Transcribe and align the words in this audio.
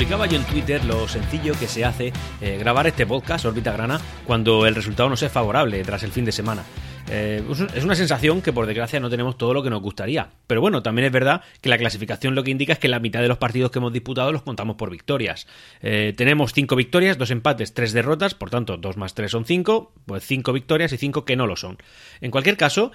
Publicaba 0.00 0.24
yo 0.24 0.38
en 0.38 0.44
Twitter 0.44 0.82
lo 0.86 1.06
sencillo 1.06 1.52
que 1.60 1.68
se 1.68 1.84
hace 1.84 2.10
eh, 2.40 2.56
grabar 2.58 2.86
este 2.86 3.04
podcast, 3.04 3.44
Órbita 3.44 3.70
Grana, 3.72 4.00
cuando 4.26 4.64
el 4.64 4.74
resultado 4.74 5.10
no 5.10 5.16
sea 5.18 5.28
favorable 5.28 5.84
tras 5.84 6.02
el 6.04 6.10
fin 6.10 6.24
de 6.24 6.32
semana. 6.32 6.64
Eh, 7.10 7.44
es 7.74 7.84
una 7.84 7.94
sensación 7.94 8.40
que 8.40 8.50
por 8.50 8.64
desgracia 8.64 8.98
no 8.98 9.10
tenemos 9.10 9.36
todo 9.36 9.52
lo 9.52 9.62
que 9.62 9.68
nos 9.68 9.82
gustaría. 9.82 10.30
Pero 10.46 10.62
bueno, 10.62 10.82
también 10.82 11.04
es 11.04 11.12
verdad 11.12 11.42
que 11.60 11.68
la 11.68 11.76
clasificación 11.76 12.34
lo 12.34 12.42
que 12.42 12.50
indica 12.50 12.72
es 12.72 12.78
que 12.78 12.88
la 12.88 12.98
mitad 12.98 13.20
de 13.20 13.28
los 13.28 13.36
partidos 13.36 13.70
que 13.70 13.78
hemos 13.78 13.92
disputado 13.92 14.32
los 14.32 14.40
contamos 14.40 14.76
por 14.76 14.88
victorias. 14.88 15.46
Eh, 15.82 16.14
tenemos 16.16 16.54
cinco 16.54 16.76
victorias, 16.76 17.18
dos 17.18 17.30
empates, 17.30 17.74
tres 17.74 17.92
derrotas, 17.92 18.32
por 18.34 18.48
tanto, 18.48 18.78
dos 18.78 18.96
más 18.96 19.12
tres 19.12 19.32
son 19.32 19.44
cinco, 19.44 19.92
pues 20.06 20.24
cinco 20.24 20.54
victorias 20.54 20.94
y 20.94 20.96
cinco 20.96 21.26
que 21.26 21.36
no 21.36 21.46
lo 21.46 21.56
son. 21.56 21.76
En 22.22 22.30
cualquier 22.30 22.56
caso, 22.56 22.90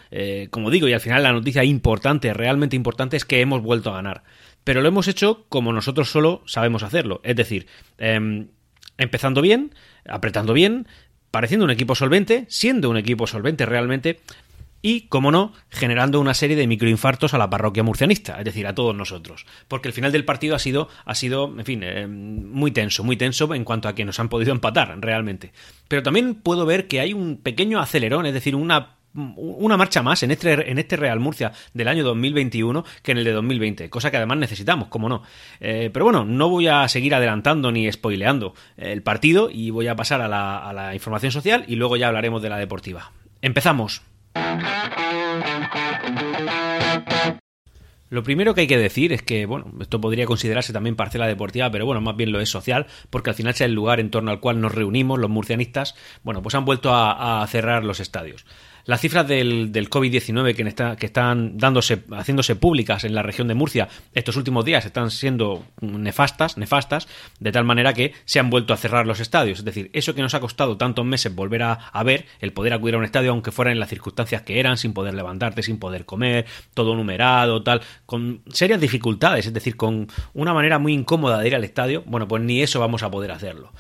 como 0.50 0.72
digo, 0.72 0.88
y 0.88 0.94
al 0.94 1.02
final 1.02 1.22
la 1.22 1.34
noticia 1.34 1.64
importante, 1.64 2.34
realmente 2.34 2.76
importante, 2.76 3.16
es 3.16 3.26
que 3.26 3.42
hemos 3.42 3.62
vuelto 3.62 3.92
a 3.92 3.98
ganar. 3.98 4.24
Pero 4.66 4.82
lo 4.82 4.90
hemos 4.90 5.08
hecho 5.08 5.46
como 5.48 5.72
nosotros 5.72 6.10
solo 6.10 6.44
sabemos 6.46 6.84
hacerlo. 6.84 7.22
Es 7.24 7.38
decir, 7.38 7.68
em, 7.98 8.50
empezando 8.98 9.42
bien, 9.42 9.74
apretando 10.06 10.52
bien, 10.52 10.88
pareciendo 11.32 11.64
un 11.64 11.72
equipo 11.72 11.96
solvente, 11.96 12.46
siendo 12.50 12.90
un 12.90 12.98
equipo 12.98 13.28
solvente 13.28 13.66
realmente, 13.66 14.20
y, 14.82 15.08
como 15.08 15.32
no, 15.32 15.54
generando 15.70 16.20
una 16.20 16.34
serie 16.34 16.56
de 16.56 16.68
microinfartos 16.68 17.34
a 17.34 17.40
la 17.40 17.50
parroquia 17.50 17.82
murcianista, 17.82 18.38
es 18.38 18.46
decir, 18.46 18.68
a 18.68 18.76
todos 18.76 18.96
nosotros. 18.96 19.46
Porque 19.68 19.88
el 19.88 19.94
final 19.94 20.12
del 20.12 20.26
partido 20.26 20.56
ha 20.56 20.60
sido, 20.60 20.90
ha 21.06 21.16
sido 21.16 21.52
en 21.58 21.66
fin, 21.66 21.82
eh, 21.84 22.08
muy 22.08 22.70
tenso, 22.72 23.04
muy 23.04 23.18
tenso 23.18 23.52
en 23.56 23.64
cuanto 23.64 23.88
a 23.88 23.96
que 23.96 24.06
nos 24.06 24.20
han 24.20 24.30
podido 24.30 24.52
empatar, 24.52 24.96
realmente. 25.00 25.54
Pero 25.88 26.04
también 26.04 26.36
puedo 26.36 26.66
ver 26.66 26.88
que 26.88 27.00
hay 27.00 27.14
un 27.14 27.38
pequeño 27.38 27.80
acelerón, 27.80 28.28
es 28.28 28.34
decir, 28.34 28.56
una 28.56 28.96
una 29.16 29.78
marcha 29.78 30.04
más 30.04 30.24
en 30.24 30.32
este, 30.32 30.70
en 30.70 30.78
este 30.78 30.98
Real 30.98 31.20
Murcia 31.20 31.52
del 31.74 31.88
año 31.88 32.04
2021 32.04 32.84
que 33.02 33.12
en 33.12 33.18
el 33.18 33.24
de 33.24 33.32
2020, 33.32 33.90
cosa 33.90 34.12
que 34.12 34.18
además 34.18 34.38
necesitamos, 34.38 34.90
como 34.90 35.10
no. 35.10 35.24
Eh, 35.60 35.90
pero 35.94 36.06
bueno, 36.06 36.26
no 36.26 36.50
voy 36.50 36.68
a 36.68 36.88
seguir 36.88 37.16
adelantando 37.16 37.72
ni 37.72 37.92
spoileando 37.92 38.54
el 38.78 39.02
partido 39.02 39.50
y 39.52 39.70
voy 39.70 39.88
a 39.88 39.96
pasar 39.96 40.22
a 40.22 40.28
la, 40.28 40.58
a 40.58 40.74
la 40.74 40.94
información 40.94 41.32
social 41.32 41.66
y 41.68 41.76
luego 41.76 41.98
ya 41.98 42.08
hablaremos 42.08 42.42
de 42.42 42.50
la 42.50 42.58
deportiva. 42.58 43.12
Empezamos. 43.42 44.02
Lo 48.10 48.24
primero 48.24 48.54
que 48.54 48.62
hay 48.62 48.68
que 48.68 48.78
decir 48.78 49.12
es 49.12 49.24
que, 49.24 49.46
bueno, 49.46 49.74
esto 49.82 50.00
podría 50.00 50.26
considerarse 50.26 50.72
también 50.72 50.96
parcela 50.96 51.28
deportiva, 51.28 51.72
pero 51.72 51.86
bueno, 51.86 52.02
más 52.02 52.16
bien 52.16 52.32
lo 52.32 52.40
es 52.40 52.50
social, 52.50 52.86
porque 53.10 53.32
al 53.32 53.36
final 53.36 53.54
es 53.54 53.62
el 53.62 53.74
lugar 53.74 54.00
en 54.00 54.12
torno 54.12 54.32
al 54.32 54.40
cual 54.40 54.62
nos 54.62 54.76
reunimos 54.76 55.20
los 55.20 55.30
murcianistas, 55.30 55.96
bueno, 56.24 56.42
pues 56.44 56.54
han 56.54 56.66
vuelto 56.66 56.92
a 56.94 57.46
cerrar 57.50 57.84
los 57.84 58.00
estadios. 58.00 58.46
Las 58.86 59.02
cifras 59.02 59.28
del, 59.28 59.72
del 59.72 59.90
COVID-19 59.90 60.56
que, 60.56 60.98
que 60.98 61.06
están 61.06 61.58
dándose, 61.58 62.04
haciéndose 62.12 62.56
públicas 62.56 63.04
en 63.04 63.16
la 63.16 63.24
región 63.24 63.48
de 63.48 63.56
Murcia 63.56 63.88
estos 64.14 64.36
últimos 64.36 64.64
días 64.64 64.86
están 64.86 65.10
siendo 65.10 65.66
nefastas, 65.82 66.58
nefastas, 66.58 67.08
de 67.40 67.52
tal 67.52 67.66
manera 67.66 67.94
que 67.94 68.14
se 68.26 68.40
han 68.40 68.52
vuelto 68.52 68.74
a 68.74 68.78
cerrar 68.78 69.08
los 69.08 69.20
estadios. 69.20 69.60
Es 69.60 69.66
decir, 69.66 69.90
eso 69.94 70.14
que 70.14 70.22
nos 70.22 70.36
ha 70.36 70.40
costado 70.40 70.78
tantos 70.78 71.04
meses 71.04 71.34
volver 71.34 71.64
a, 71.64 71.74
a 71.74 72.04
ver, 72.04 72.26
el 72.40 72.54
poder 72.54 72.74
acudir 72.74 72.96
a 72.96 73.00
un 73.00 73.06
estadio, 73.06 73.32
aunque 73.32 73.52
fuera 73.52 73.72
en 73.72 73.80
las 73.80 73.90
circunstancias 73.90 74.44
que 74.44 74.60
eran, 74.60 74.78
sin 74.78 74.94
poder 74.94 75.16
levantarte, 75.16 75.64
sin 75.64 75.80
poder 75.80 76.06
comer, 76.06 76.46
todo 76.76 76.96
numerado, 76.96 77.64
tal, 77.64 77.82
con 78.06 78.42
serias 78.50 78.80
dificultades, 78.80 79.48
es 79.48 79.54
decir, 79.54 79.76
con 79.76 80.08
una 80.34 80.54
manera 80.54 80.78
muy 80.78 80.94
incómoda 80.94 81.40
de 81.40 81.48
ir 81.48 81.56
al 81.56 81.64
estadio, 81.64 82.04
bueno, 82.06 82.28
pues 82.28 82.44
ni 82.44 82.62
eso 82.62 82.80
vamos 82.80 83.02
a 83.02 83.10
poder 83.10 83.32
hacerlo 83.32 83.72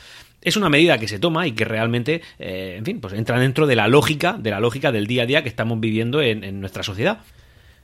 es 0.45 0.56
una 0.56 0.69
medida 0.69 0.97
que 0.97 1.07
se 1.07 1.19
toma 1.19 1.47
y 1.47 1.51
que 1.51 1.66
realmente, 1.66 2.22
eh, 2.39 2.75
en 2.78 2.85
fin, 2.85 3.01
pues 3.01 3.13
entra 3.13 3.39
dentro 3.39 3.67
de 3.67 3.75
la 3.75 3.88
lógica, 3.88 4.38
de 4.39 4.51
la 4.51 4.59
lógica 4.59 4.91
del 4.91 5.07
día 5.07 5.23
a 5.23 5.25
día 5.25 5.44
que 5.44 5.50
estamos 5.50 5.79
viviendo 5.79 6.22
en, 6.22 6.61
nuestra 6.61 6.83
sociedad. 6.83 7.19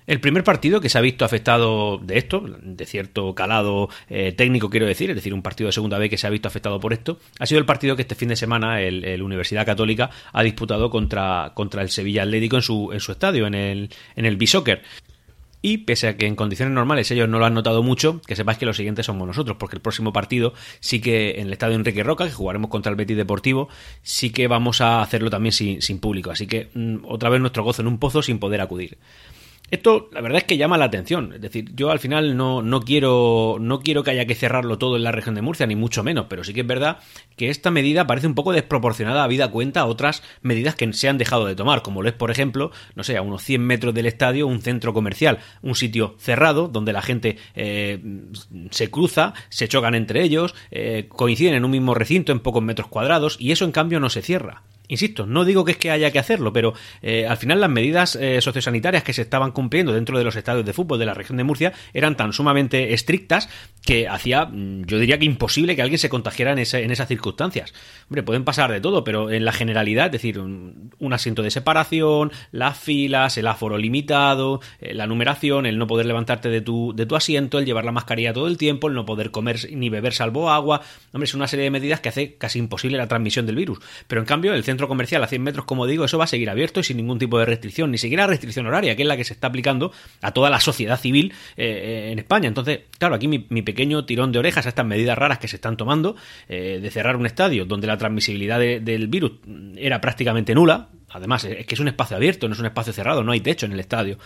El 0.07 0.19
primer 0.19 0.44
partido 0.44 0.79
que 0.79 0.89
se 0.89 0.97
ha 0.97 1.01
visto 1.01 1.25
afectado 1.25 1.97
de 1.97 2.17
esto, 2.17 2.44
de 2.61 2.85
cierto 2.85 3.33
calado 3.33 3.89
eh, 4.09 4.31
técnico 4.31 4.69
quiero 4.69 4.85
decir, 4.85 5.09
es 5.09 5.16
decir, 5.16 5.33
un 5.33 5.41
partido 5.41 5.67
de 5.67 5.73
segunda 5.73 5.97
vez 5.97 6.09
que 6.09 6.17
se 6.17 6.27
ha 6.27 6.29
visto 6.29 6.47
afectado 6.47 6.79
por 6.79 6.94
esto, 6.94 7.19
ha 7.39 7.45
sido 7.45 7.59
el 7.59 7.66
partido 7.66 7.95
que 7.95 8.03
este 8.03 8.16
fin 8.16 8.29
de 8.29 8.35
semana 8.35 8.81
el, 8.81 9.22
Universidad 9.22 9.66
Católica 9.66 10.09
ha 10.31 10.43
disputado 10.43 10.89
contra, 10.89 11.51
contra 11.55 11.81
el 11.81 11.89
Sevilla 11.89 12.23
Atlético 12.23 12.57
en 12.57 12.61
su, 12.61 12.89
en 12.93 12.99
su 12.99 13.11
estadio, 13.11 13.47
en 13.47 13.55
el, 13.55 13.89
en 14.16 14.25
el 14.25 14.38
B-Soccer. 14.38 14.81
Y 15.61 15.79
pese 15.79 16.07
a 16.07 16.17
que 16.17 16.25
en 16.25 16.35
condiciones 16.35 16.73
normales 16.73 17.11
ellos 17.11 17.29
no 17.29 17.38
lo 17.38 17.45
han 17.45 17.53
notado 17.53 17.83
mucho, 17.83 18.22
que 18.25 18.35
sepáis 18.35 18.57
que 18.57 18.66
los 18.66 18.77
siguientes 18.77 19.05
somos 19.05 19.27
nosotros, 19.27 19.57
porque 19.59 19.75
el 19.75 19.81
próximo 19.81 20.11
partido 20.11 20.53
sí 20.79 21.01
que 21.01 21.39
en 21.39 21.47
el 21.47 21.53
estadio 21.53 21.75
Enrique 21.75 22.03
Roca, 22.03 22.25
que 22.25 22.31
jugaremos 22.31 22.69
contra 22.69 22.89
el 22.89 22.95
Betis 22.95 23.17
Deportivo, 23.17 23.69
sí 24.01 24.31
que 24.31 24.47
vamos 24.47 24.81
a 24.81 25.01
hacerlo 25.01 25.29
también 25.29 25.53
sin, 25.53 25.99
público. 25.99 26.31
Así 26.31 26.47
que 26.47 26.69
mm, 26.73 27.05
otra 27.05 27.29
vez 27.29 27.41
nuestro 27.41 27.63
gozo 27.63 27.81
en 27.81 27.88
un 27.88 27.99
pozo 27.99 28.23
sin 28.23 28.39
poder 28.39 28.61
acudir. 28.61 28.97
Esto, 29.71 30.09
la 30.11 30.19
verdad 30.19 30.39
es 30.39 30.43
que 30.43 30.57
llama 30.57 30.77
la 30.77 30.83
atención. 30.83 31.31
Es 31.31 31.39
decir, 31.39 31.71
yo 31.73 31.91
al 31.91 31.99
final 31.99 32.35
no, 32.35 32.61
no, 32.61 32.81
quiero, 32.81 33.55
no 33.61 33.79
quiero 33.79 34.03
que 34.03 34.11
haya 34.11 34.25
que 34.25 34.35
cerrarlo 34.35 34.77
todo 34.77 34.97
en 34.97 35.03
la 35.03 35.13
región 35.13 35.33
de 35.33 35.41
Murcia, 35.41 35.65
ni 35.65 35.77
mucho 35.77 36.03
menos, 36.03 36.25
pero 36.29 36.43
sí 36.43 36.53
que 36.53 36.59
es 36.59 36.67
verdad 36.67 36.99
que 37.37 37.49
esta 37.49 37.71
medida 37.71 38.05
parece 38.05 38.27
un 38.27 38.35
poco 38.35 38.51
desproporcionada 38.51 39.23
a 39.23 39.27
vida 39.27 39.49
cuenta 39.49 39.79
a 39.79 39.85
otras 39.85 40.23
medidas 40.41 40.75
que 40.75 40.91
se 40.91 41.07
han 41.07 41.17
dejado 41.17 41.45
de 41.45 41.55
tomar, 41.55 41.83
como 41.83 42.01
lo 42.01 42.09
es, 42.09 42.15
por 42.15 42.31
ejemplo, 42.31 42.71
no 42.95 43.05
sé, 43.05 43.15
a 43.15 43.21
unos 43.21 43.43
100 43.43 43.65
metros 43.65 43.93
del 43.93 44.07
estadio, 44.07 44.45
un 44.45 44.61
centro 44.61 44.93
comercial, 44.93 45.39
un 45.61 45.75
sitio 45.75 46.15
cerrado 46.19 46.67
donde 46.67 46.91
la 46.91 47.01
gente 47.01 47.37
eh, 47.55 47.97
se 48.71 48.91
cruza, 48.91 49.33
se 49.47 49.69
chocan 49.69 49.95
entre 49.95 50.21
ellos, 50.21 50.53
eh, 50.71 51.05
coinciden 51.07 51.53
en 51.53 51.63
un 51.63 51.71
mismo 51.71 51.93
recinto 51.93 52.33
en 52.33 52.41
pocos 52.41 52.61
metros 52.61 52.89
cuadrados, 52.89 53.37
y 53.39 53.53
eso 53.53 53.63
en 53.63 53.71
cambio 53.71 54.01
no 54.01 54.09
se 54.09 54.21
cierra. 54.21 54.63
Insisto, 54.91 55.25
no 55.25 55.46
digo 55.46 55.63
que 55.63 55.72
es 55.72 55.78
que 55.78 55.90
haya 55.90 56.12
que 56.12 56.19
hacerlo, 56.19 56.52
pero 56.52 56.74
eh, 57.02 57.25
al 57.25 57.38
final 57.38 57.62
las 57.62 57.69
medidas 57.69 58.18
eh, 58.18 58.41
sociosanitarias 58.41 59.06
que 59.06 59.13
se 59.13 59.22
estaban 59.22 59.52
cumpliendo 59.52 59.94
dentro 59.94 60.18
de 60.18 60.25
los 60.25 60.35
estadios 60.35 60.66
de 60.66 60.74
fútbol 60.74 61.00
de 61.00 61.06
la 61.06 61.13
región 61.13 61.38
de 61.38 61.46
Murcia 61.46 61.72
eran 61.94 62.18
tan 62.18 62.34
sumamente 62.34 62.94
estrictas 62.94 63.47
que 63.85 64.09
hacía, 64.09 64.47
mm, 64.47 64.84
yo 64.88 65.00
diría 65.00 65.18
que 65.18 65.24
imposible 65.24 65.78
que 65.78 65.81
alguien 65.81 65.97
se 65.97 66.09
contagiara 66.09 66.52
en, 66.52 66.59
en 66.59 66.91
esas 66.91 67.07
circunstancias. 67.07 67.74
Hombre, 68.09 68.24
pueden 68.24 68.44
pasar 68.44 68.69
de 68.69 68.81
todo, 68.81 69.06
pero 69.06 69.31
en 69.31 69.46
la 69.46 69.53
generalidad, 69.53 70.07
es 70.07 70.12
decir, 70.12 70.40
un, 70.40 70.91
asiento 71.13 71.41
de 71.41 71.52
separación, 71.52 72.34
las 72.52 72.78
filas, 72.78 73.38
el 73.38 73.47
aforo 73.47 73.78
limitado, 73.78 74.59
eh, 74.81 74.94
la 74.94 75.08
numeración, 75.08 75.66
el 75.66 75.78
no 75.78 75.88
poder 75.88 76.06
levantarte 76.06 76.50
de 76.50 76.59
tu, 76.59 76.91
de 76.94 77.06
tu 77.06 77.16
asiento, 77.16 77.59
el 77.59 77.66
llevar 77.66 77.85
la 77.85 77.94
mascarilla 77.94 78.34
todo 78.34 78.47
el 78.47 78.58
tiempo, 78.58 78.90
el 78.90 78.94
no 78.94 79.06
poder 79.06 79.31
comer 79.31 79.58
ni 79.72 79.90
beber 79.90 80.12
salvo 80.12 80.50
agua. 80.50 80.81
Hombre, 81.13 81.25
es 81.25 81.34
una 81.34 81.47
serie 81.47 81.63
de 81.63 81.72
medidas 81.72 82.02
que 82.02 82.09
hace 82.09 82.35
casi 82.35 82.59
imposible 82.59 82.97
la 82.97 83.08
transmisión 83.08 83.46
del 83.46 83.56
virus. 83.56 83.79
Pero 84.08 84.19
en 84.19 84.25
cambio, 84.25 84.53
el 84.53 84.66
centro 84.66 84.80
comercial 84.87 85.23
a 85.23 85.27
100 85.27 85.41
metros, 85.41 85.65
como 85.65 85.85
digo, 85.85 86.05
eso 86.05 86.17
va 86.17 86.25
a 86.25 86.27
seguir 86.27 86.49
abierto 86.49 86.79
y 86.79 86.83
sin 86.83 86.97
ningún 86.97 87.19
tipo 87.19 87.39
de 87.39 87.45
restricción, 87.45 87.91
ni 87.91 87.97
siquiera 87.97 88.27
restricción 88.27 88.65
horaria, 88.67 88.95
que 88.95 89.03
es 89.03 89.07
la 89.07 89.17
que 89.17 89.23
se 89.23 89.33
está 89.33 89.47
aplicando 89.47 89.91
a 90.21 90.31
toda 90.31 90.49
la 90.49 90.59
sociedad 90.59 90.99
civil 90.99 91.33
eh, 91.57 91.65
eh, 91.65 92.11
en 92.11 92.19
España. 92.19 92.47
Entonces, 92.47 92.81
claro, 92.97 93.15
aquí 93.15 93.27
mi, 93.27 93.39
pequeño 93.39 94.05
tirón 94.05 94.31
de 94.31 94.39
orejas 94.39 94.65
a 94.65 94.69
estas 94.69 94.85
medidas 94.85 95.17
raras 95.17 95.39
que 95.39 95.47
se 95.47 95.55
están 95.55 95.77
tomando, 95.77 96.15
eh, 96.49 96.79
de 96.81 96.91
cerrar 96.91 97.15
un 97.15 97.25
estadio 97.25 97.65
donde 97.65 97.87
la 97.87 97.97
transmisibilidad 97.97 98.59
del 98.59 99.07
virus 99.07 99.33
era 99.77 100.01
prácticamente 100.01 100.55
nula, 100.55 100.89
Además, 101.13 101.43
es 101.43 101.65
que 101.65 101.75
es 101.75 101.79
un 101.81 101.89
espacio 101.89 102.15
abierto, 102.15 102.47
no 102.47 102.53
es 102.53 102.59
un 102.61 102.67
espacio 102.67 102.93
cerrado, 102.93 103.21
no 103.21 103.33
hay 103.33 103.41
techo 103.41 103.65
en 103.65 103.73
el 103.73 103.81
estadio 103.81 104.17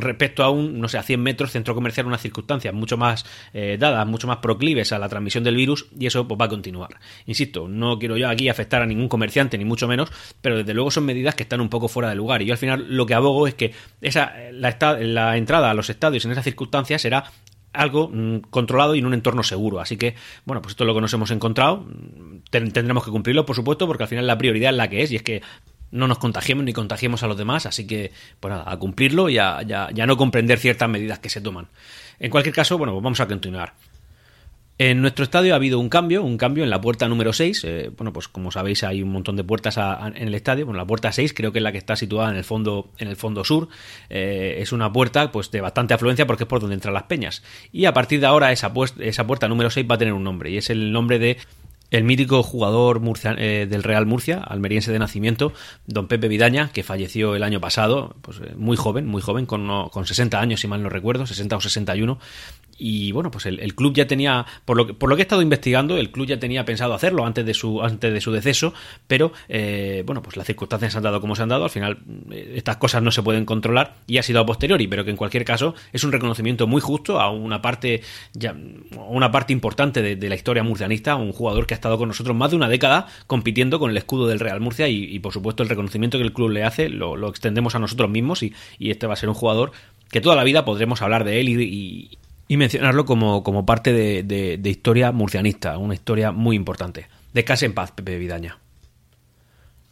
respecto 0.00 0.42
a 0.42 0.50
un, 0.50 0.80
no 0.80 0.88
sé, 0.88 0.98
a 0.98 1.02
100 1.02 1.20
metros 1.20 1.50
centro 1.50 1.74
comercial, 1.74 2.06
unas 2.06 2.20
circunstancias 2.20 2.72
mucho 2.74 2.96
más 2.96 3.24
eh, 3.52 3.76
dadas, 3.78 4.06
mucho 4.06 4.26
más 4.26 4.38
proclives 4.38 4.92
a 4.92 4.98
la 4.98 5.08
transmisión 5.08 5.44
del 5.44 5.56
virus 5.56 5.86
y 5.98 6.06
eso 6.06 6.26
pues, 6.26 6.40
va 6.40 6.46
a 6.46 6.48
continuar. 6.48 6.98
Insisto, 7.26 7.68
no 7.68 7.98
quiero 7.98 8.16
yo 8.16 8.28
aquí 8.28 8.48
afectar 8.48 8.82
a 8.82 8.86
ningún 8.86 9.08
comerciante, 9.08 9.58
ni 9.58 9.64
mucho 9.64 9.88
menos, 9.88 10.10
pero 10.40 10.58
desde 10.58 10.74
luego 10.74 10.90
son 10.90 11.04
medidas 11.04 11.34
que 11.34 11.42
están 11.42 11.60
un 11.60 11.68
poco 11.68 11.88
fuera 11.88 12.08
de 12.08 12.14
lugar 12.14 12.42
y 12.42 12.46
yo 12.46 12.54
al 12.54 12.58
final 12.58 12.86
lo 12.88 13.06
que 13.06 13.14
abogo 13.14 13.46
es 13.46 13.54
que 13.54 13.72
esa, 14.00 14.34
la, 14.52 14.76
la 15.00 15.36
entrada 15.36 15.70
a 15.70 15.74
los 15.74 15.90
estadios 15.90 16.24
en 16.24 16.32
esas 16.32 16.44
circunstancias 16.44 17.02
será 17.02 17.24
algo 17.74 18.08
mm, 18.08 18.38
controlado 18.50 18.94
y 18.94 19.00
en 19.00 19.06
un 19.06 19.14
entorno 19.14 19.42
seguro. 19.42 19.80
Así 19.80 19.96
que, 19.96 20.14
bueno, 20.44 20.62
pues 20.62 20.72
esto 20.72 20.84
es 20.84 20.86
lo 20.86 20.94
que 20.94 21.00
nos 21.00 21.12
hemos 21.12 21.30
encontrado. 21.30 21.86
Tendremos 22.50 23.04
que 23.04 23.10
cumplirlo, 23.10 23.44
por 23.44 23.56
supuesto, 23.56 23.86
porque 23.86 24.04
al 24.04 24.08
final 24.08 24.26
la 24.26 24.38
prioridad 24.38 24.70
es 24.70 24.76
la 24.76 24.88
que 24.88 25.02
es, 25.02 25.12
y 25.12 25.16
es 25.16 25.22
que 25.22 25.42
no 25.90 26.08
nos 26.08 26.18
contagiemos 26.18 26.64
ni 26.64 26.72
contagiemos 26.72 27.22
a 27.22 27.28
los 27.28 27.36
demás, 27.36 27.66
así 27.66 27.86
que, 27.86 28.12
pues 28.40 28.50
nada, 28.50 28.64
a 28.66 28.76
cumplirlo 28.76 29.28
y 29.28 29.38
a, 29.38 29.62
ya, 29.62 30.06
no 30.06 30.16
comprender 30.16 30.58
ciertas 30.58 30.88
medidas 30.88 31.18
que 31.20 31.30
se 31.30 31.40
toman. 31.40 31.68
En 32.18 32.30
cualquier 32.30 32.54
caso, 32.54 32.78
bueno, 32.78 32.92
pues 32.92 33.02
vamos 33.04 33.20
a 33.20 33.28
continuar. 33.28 33.74
En 34.76 35.00
nuestro 35.00 35.22
estadio 35.22 35.52
ha 35.52 35.56
habido 35.56 35.78
un 35.78 35.88
cambio, 35.88 36.24
un 36.24 36.36
cambio 36.36 36.64
en 36.64 36.70
la 36.70 36.80
puerta 36.80 37.08
número 37.08 37.32
6. 37.32 37.62
Eh, 37.62 37.90
bueno, 37.96 38.12
pues 38.12 38.26
como 38.26 38.50
sabéis 38.50 38.82
hay 38.82 39.04
un 39.04 39.10
montón 39.10 39.36
de 39.36 39.44
puertas 39.44 39.76
en 39.76 40.26
el 40.26 40.34
estadio. 40.34 40.66
Bueno, 40.66 40.78
la 40.78 40.86
puerta 40.86 41.12
6 41.12 41.32
creo 41.32 41.52
que 41.52 41.60
es 41.60 41.62
la 41.62 41.70
que 41.70 41.78
está 41.78 41.94
situada 41.94 42.30
en 42.30 42.36
el 42.36 42.42
fondo, 42.42 42.90
en 42.98 43.06
el 43.06 43.14
fondo 43.14 43.44
sur. 43.44 43.68
Eh, 44.10 44.56
es 44.58 44.72
una 44.72 44.92
puerta 44.92 45.30
pues 45.30 45.52
de 45.52 45.60
bastante 45.60 45.94
afluencia 45.94 46.26
porque 46.26 46.42
es 46.42 46.48
por 46.48 46.58
donde 46.58 46.74
entran 46.74 46.92
las 46.92 47.04
peñas. 47.04 47.44
Y 47.70 47.84
a 47.84 47.94
partir 47.94 48.18
de 48.18 48.26
ahora 48.26 48.50
esa, 48.50 48.72
esa 48.98 49.24
puerta 49.24 49.46
número 49.46 49.70
6 49.70 49.86
va 49.88 49.94
a 49.94 49.98
tener 49.98 50.12
un 50.12 50.24
nombre 50.24 50.50
y 50.50 50.56
es 50.56 50.68
el 50.70 50.90
nombre 50.90 51.20
de 51.20 51.38
el 51.96 52.02
mítico 52.04 52.42
jugador 52.42 53.00
eh, 53.38 53.66
del 53.70 53.82
Real 53.84 54.04
Murcia, 54.04 54.38
almeriense 54.38 54.90
de 54.90 54.98
nacimiento, 54.98 55.52
don 55.86 56.08
Pepe 56.08 56.26
Vidaña, 56.26 56.70
que 56.72 56.82
falleció 56.82 57.36
el 57.36 57.44
año 57.44 57.60
pasado, 57.60 58.16
pues 58.20 58.38
eh, 58.38 58.54
muy 58.56 58.76
joven, 58.76 59.06
muy 59.06 59.22
joven, 59.22 59.46
con, 59.46 59.88
con 59.90 60.04
60 60.04 60.40
años, 60.40 60.60
si 60.60 60.66
mal 60.66 60.82
no 60.82 60.88
recuerdo, 60.88 61.24
60 61.24 61.56
o 61.56 61.60
61, 61.60 62.18
y 62.78 63.12
bueno, 63.12 63.30
pues 63.30 63.46
el, 63.46 63.74
club 63.74 63.94
ya 63.94 64.06
tenía, 64.06 64.46
por 64.64 64.76
lo, 64.76 64.86
que, 64.86 64.94
por 64.94 65.08
lo 65.08 65.16
que 65.16 65.22
he 65.22 65.24
estado 65.24 65.42
investigando, 65.42 65.96
el 65.96 66.10
club 66.10 66.26
ya 66.26 66.38
tenía 66.38 66.64
pensado 66.64 66.94
hacerlo 66.94 67.24
antes 67.24 67.46
de 67.46 67.54
su, 67.54 67.82
antes 67.82 68.12
de 68.12 68.20
su 68.20 68.32
deceso, 68.32 68.74
pero 69.06 69.32
eh, 69.48 70.02
bueno, 70.06 70.22
pues 70.22 70.36
las 70.36 70.46
circunstancias 70.46 70.92
se 70.92 70.98
han 70.98 71.04
dado 71.04 71.20
como 71.20 71.36
se 71.36 71.42
han 71.42 71.48
dado, 71.48 71.64
al 71.64 71.70
final 71.70 71.98
eh, 72.30 72.54
estas 72.56 72.76
cosas 72.78 73.02
no 73.02 73.10
se 73.10 73.22
pueden 73.22 73.44
controlar 73.44 73.96
y 74.06 74.18
ha 74.18 74.22
sido 74.22 74.40
a 74.40 74.46
posteriori, 74.46 74.86
pero 74.86 75.04
que 75.04 75.10
en 75.10 75.16
cualquier 75.16 75.44
caso 75.44 75.74
es 75.92 76.04
un 76.04 76.12
reconocimiento 76.12 76.66
muy 76.66 76.80
justo 76.80 77.20
a 77.20 77.30
una 77.30 77.62
parte, 77.62 78.02
ya, 78.32 78.54
una 79.08 79.30
parte 79.30 79.52
importante 79.52 80.02
de, 80.02 80.24
la 80.24 80.34
historia 80.34 80.62
murcianista, 80.62 81.16
un 81.16 81.32
jugador 81.32 81.66
que 81.66 81.74
ha 81.74 81.76
estado 81.76 81.98
con 81.98 82.08
nosotros 82.08 82.34
más 82.34 82.50
de 82.50 82.56
una 82.56 82.68
década 82.68 83.06
compitiendo 83.26 83.78
con 83.78 83.90
el 83.90 83.96
escudo 83.96 84.26
del 84.26 84.40
Real 84.40 84.60
Murcia 84.60 84.88
y, 84.88 85.18
por 85.18 85.32
supuesto 85.32 85.62
el 85.62 85.68
reconocimiento 85.68 86.18
que 86.18 86.24
el 86.24 86.32
club 86.32 86.50
le 86.50 86.64
hace 86.64 86.88
lo, 86.88 87.28
extendemos 87.28 87.74
a 87.74 87.78
nosotros 87.78 88.10
mismos 88.10 88.42
y, 88.42 88.54
este 88.78 89.06
va 89.06 89.14
a 89.14 89.16
ser 89.16 89.28
un 89.28 89.34
jugador 89.34 89.72
que 90.10 90.20
toda 90.20 90.36
la 90.36 90.44
vida 90.44 90.64
podremos 90.64 91.02
hablar 91.02 91.24
de 91.24 91.40
él 91.40 91.48
y, 91.48 91.62
y 91.62 92.18
mencionarlo 92.48 93.04
como, 93.04 93.42
como 93.42 93.66
parte 93.66 93.92
de, 93.92 94.22
de, 94.22 94.70
historia 94.70 95.12
murcianista, 95.12 95.78
una 95.78 95.94
historia 95.94 96.32
muy 96.32 96.56
importante. 96.56 97.06
Descanse 97.32 97.66
en 97.66 97.74
paz, 97.74 97.90
Pepe 97.92 98.18
Vidaña. 98.18 98.58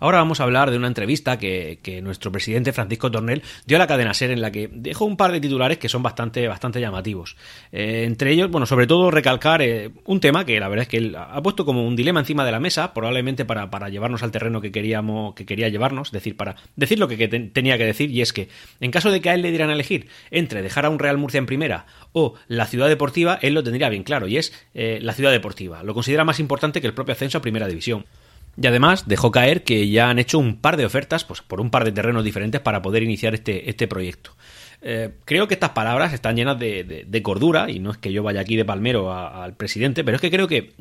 Ahora 0.02 0.18
vamos 0.18 0.40
a 0.40 0.42
hablar 0.42 0.72
de 0.72 0.76
una 0.76 0.88
entrevista 0.88 1.38
que, 1.38 2.00
nuestro 2.02 2.32
presidente 2.32 2.72
Francisco 2.72 3.08
Tornel 3.08 3.40
dio 3.66 3.76
a 3.76 3.78
la 3.78 3.86
cadena 3.86 4.12
SER 4.12 4.32
en 4.32 4.40
la 4.40 4.50
que 4.50 4.68
dejó 4.72 5.04
un 5.04 5.16
par 5.16 5.30
de 5.30 5.40
titulares 5.40 5.78
que 5.78 5.88
son 5.88 6.02
bastante, 6.02 6.48
bastante 6.48 6.80
llamativos. 6.80 7.36
Eh, 7.70 8.02
entre 8.04 8.32
ellos, 8.32 8.50
bueno, 8.50 8.66
sobre 8.66 8.88
todo 8.88 9.12
recalcar 9.12 9.62
eh, 9.62 9.92
un 10.06 10.18
tema 10.18 10.44
que 10.44 10.58
la 10.58 10.68
verdad 10.68 10.82
es 10.82 10.88
que 10.88 10.96
él 10.96 11.14
ha 11.14 11.40
puesto 11.40 11.64
como 11.64 11.86
un 11.86 11.94
dilema 11.94 12.18
encima 12.18 12.44
de 12.44 12.50
la 12.50 12.58
mesa, 12.58 12.92
probablemente 12.92 13.44
para, 13.44 13.70
para 13.70 13.90
llevarnos 13.90 14.24
al 14.24 14.32
terreno 14.32 14.60
que 14.60 14.72
queríamos, 14.72 15.36
que 15.36 15.46
quería 15.46 15.68
llevarnos, 15.68 16.08
es 16.08 16.12
decir, 16.12 16.36
para 16.36 16.56
decir 16.74 16.98
lo 16.98 17.06
que, 17.06 17.28
tenía 17.28 17.78
que 17.78 17.84
decir, 17.84 18.10
y 18.10 18.22
es 18.22 18.32
que 18.32 18.48
en 18.80 18.90
caso 18.90 19.08
de 19.12 19.20
que 19.20 19.30
a 19.30 19.34
él 19.34 19.42
le 19.42 19.50
dieran 19.50 19.70
a 19.70 19.74
elegir 19.74 20.08
entre 20.32 20.62
dejar 20.62 20.84
a 20.84 20.90
un 20.90 20.98
Real 20.98 21.16
Murcia 21.16 21.38
en 21.38 21.46
primera 21.46 21.86
o 22.10 22.34
la 22.48 22.66
ciudad 22.66 22.88
deportiva, 22.88 23.38
él 23.40 23.54
lo 23.54 23.62
tendría 23.62 23.88
bien 23.88 24.02
claro, 24.02 24.26
y 24.26 24.36
es 24.36 24.52
eh, 24.74 24.98
la 25.00 25.12
ciudad 25.12 25.30
deportiva. 25.30 25.84
Lo 25.84 25.94
considera 25.94 26.24
más 26.24 26.40
importante 26.40 26.80
que 26.80 26.88
el 26.88 26.92
propio 26.92 27.12
ascenso 27.12 27.38
a 27.38 27.40
primera 27.40 27.68
división. 27.68 28.04
Y 28.60 28.66
además 28.66 29.08
dejó 29.08 29.30
caer 29.30 29.64
que 29.64 29.88
ya 29.88 30.10
han 30.10 30.18
hecho 30.18 30.38
un 30.38 30.56
par 30.56 30.76
de 30.76 30.84
ofertas 30.84 31.24
pues, 31.24 31.40
por 31.40 31.60
un 31.60 31.70
par 31.70 31.84
de 31.84 31.92
terrenos 31.92 32.24
diferentes 32.24 32.60
para 32.60 32.82
poder 32.82 33.02
iniciar 33.02 33.34
este, 33.34 33.70
este 33.70 33.88
proyecto. 33.88 34.32
Eh, 34.84 35.10
creo 35.24 35.46
que 35.46 35.54
estas 35.54 35.70
palabras 35.70 36.12
están 36.12 36.34
llenas 36.34 36.58
de, 36.58 37.20
cordura, 37.22 37.70
y 37.70 37.78
no 37.78 37.92
es 37.92 37.98
que 37.98 38.12
yo 38.12 38.22
vaya 38.22 38.40
aquí 38.40 38.56
de 38.56 38.64
palmero 38.64 39.14
al 39.14 39.54
presidente, 39.54 40.02
pero 40.02 40.16
es 40.16 40.20
que 40.20 40.30
creo 40.30 40.48
que, 40.48 40.72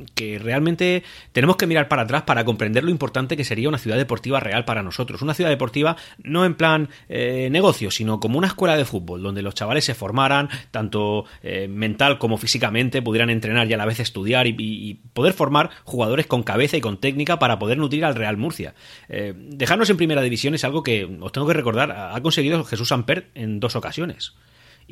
realmente 0.41 1.03
tenemos 1.31 1.55
que 1.55 1.67
mirar 1.67 1.87
para 1.87 2.03
atrás 2.03 2.23
para 2.23 2.45
comprender 2.45 2.83
lo 2.83 2.89
importante 2.89 3.37
que 3.37 3.43
sería 3.43 3.69
una 3.69 3.77
ciudad 3.77 3.97
deportiva 3.97 4.39
real 4.39 4.65
para 4.65 4.81
nosotros. 4.81 5.21
Una 5.21 5.33
ciudad 5.33 5.49
deportiva 5.49 5.97
no 6.23 6.45
en 6.45 6.55
plan 6.55 6.89
eh, 7.09 7.49
negocio, 7.51 7.91
sino 7.91 8.19
como 8.19 8.37
una 8.37 8.47
escuela 8.47 8.77
de 8.77 8.85
fútbol, 8.85 9.21
donde 9.21 9.41
los 9.41 9.53
chavales 9.53 9.85
se 9.85 9.93
formaran, 9.93 10.49
tanto 10.71 11.25
eh, 11.43 11.67
mental 11.67 12.17
como 12.17 12.37
físicamente, 12.37 13.01
pudieran 13.01 13.29
entrenar 13.29 13.67
y 13.69 13.73
a 13.73 13.77
la 13.77 13.85
vez 13.85 13.99
estudiar 13.99 14.47
y, 14.47 14.99
poder 15.13 15.33
formar 15.33 15.69
jugadores 15.83 16.25
con 16.25 16.43
cabeza 16.43 16.77
y 16.77 16.81
con 16.81 16.97
técnica 16.97 17.37
para 17.37 17.59
poder 17.59 17.77
nutrir 17.77 18.05
al 18.05 18.15
Real 18.15 18.37
Murcia. 18.37 18.73
dejarnos 19.09 19.89
en 19.89 19.97
primera 19.97 20.21
división 20.21 20.55
es 20.55 20.63
algo 20.63 20.83
que 20.83 21.09
os 21.19 21.31
tengo 21.31 21.47
que 21.47 21.53
recordar, 21.53 21.91
ha 21.91 22.19
conseguido 22.21 22.63
Jesús 22.63 22.91
Amper 22.91 23.27
en 23.35 23.59
dos 23.59 23.75
ocasiones 23.75 23.90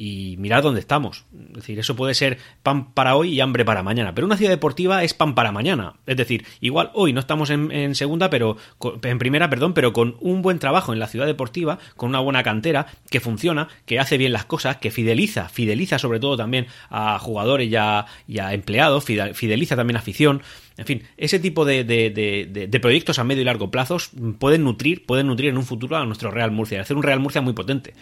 y 0.01 0.37
mirad 0.37 0.63
dónde 0.63 0.79
estamos. 0.79 1.25
Es 1.49 1.55
decir, 1.55 1.77
eso 1.77 1.93
puede 1.93 2.13
ser 2.13 2.37
pan 2.63 2.93
para 2.93 3.17
hoy 3.17 3.33
y 3.33 3.41
hambre 3.41 3.65
para 3.65 3.83
mañana. 3.83 4.15
Pero 4.15 4.27
una 4.27 4.37
ciudad 4.37 4.51
deportiva 4.51 5.03
es 5.03 5.13
pan 5.13 5.35
para 5.35 5.51
mañana. 5.51 5.95
Es 6.05 6.15
decir, 6.15 6.45
igual 6.61 6.89
hoy 6.93 7.11
no 7.11 7.19
estamos 7.19 7.49
en, 7.49 7.93
segunda, 7.95 8.29
pero 8.29 8.55
en 9.03 9.19
primera, 9.19 9.49
perdón, 9.49 9.73
pero 9.73 9.91
con 9.91 10.15
un 10.21 10.41
buen 10.41 10.57
trabajo 10.57 10.93
en 10.93 10.99
la 10.99 11.07
ciudad 11.07 11.25
deportiva, 11.25 11.79
con 11.97 12.09
una 12.11 12.21
buena 12.21 12.43
cantera 12.43 12.87
que 13.09 13.19
funciona, 13.19 13.67
que 13.85 13.99
hace 13.99 14.17
bien 14.17 14.31
las 14.31 14.45
cosas, 14.45 14.77
que 14.77 14.89
fideliza, 14.89 15.49
fideliza 15.49 15.99
sobre 15.99 16.21
todo 16.21 16.37
también 16.37 16.67
a 16.89 17.19
jugadores 17.19 17.69
y 17.69 17.75
a, 17.75 18.05
empleados, 18.53 19.03
fideliza 19.03 19.75
también 19.75 19.97
a 19.97 19.99
afición. 19.99 20.41
En 20.77 20.85
fin, 20.85 21.03
ese 21.17 21.39
tipo 21.39 21.65
de, 21.65 21.83
de, 21.83 22.79
proyectos 22.81 23.19
a 23.19 23.25
medio 23.25 23.41
y 23.41 23.45
largo 23.45 23.69
plazo 23.69 23.97
pueden 24.37 24.63
nutrir, 24.63 25.05
pueden 25.05 25.27
nutrir 25.27 25.49
en 25.49 25.57
un 25.57 25.65
futuro 25.65 25.97
a 25.97 26.05
nuestro 26.05 26.31
Real 26.31 26.51
Murcia, 26.51 26.79
hacer 26.79 26.95
un 26.95 27.03
Real 27.03 27.19
Murcia 27.19 27.41
muy 27.41 27.51
potente. 27.51 27.95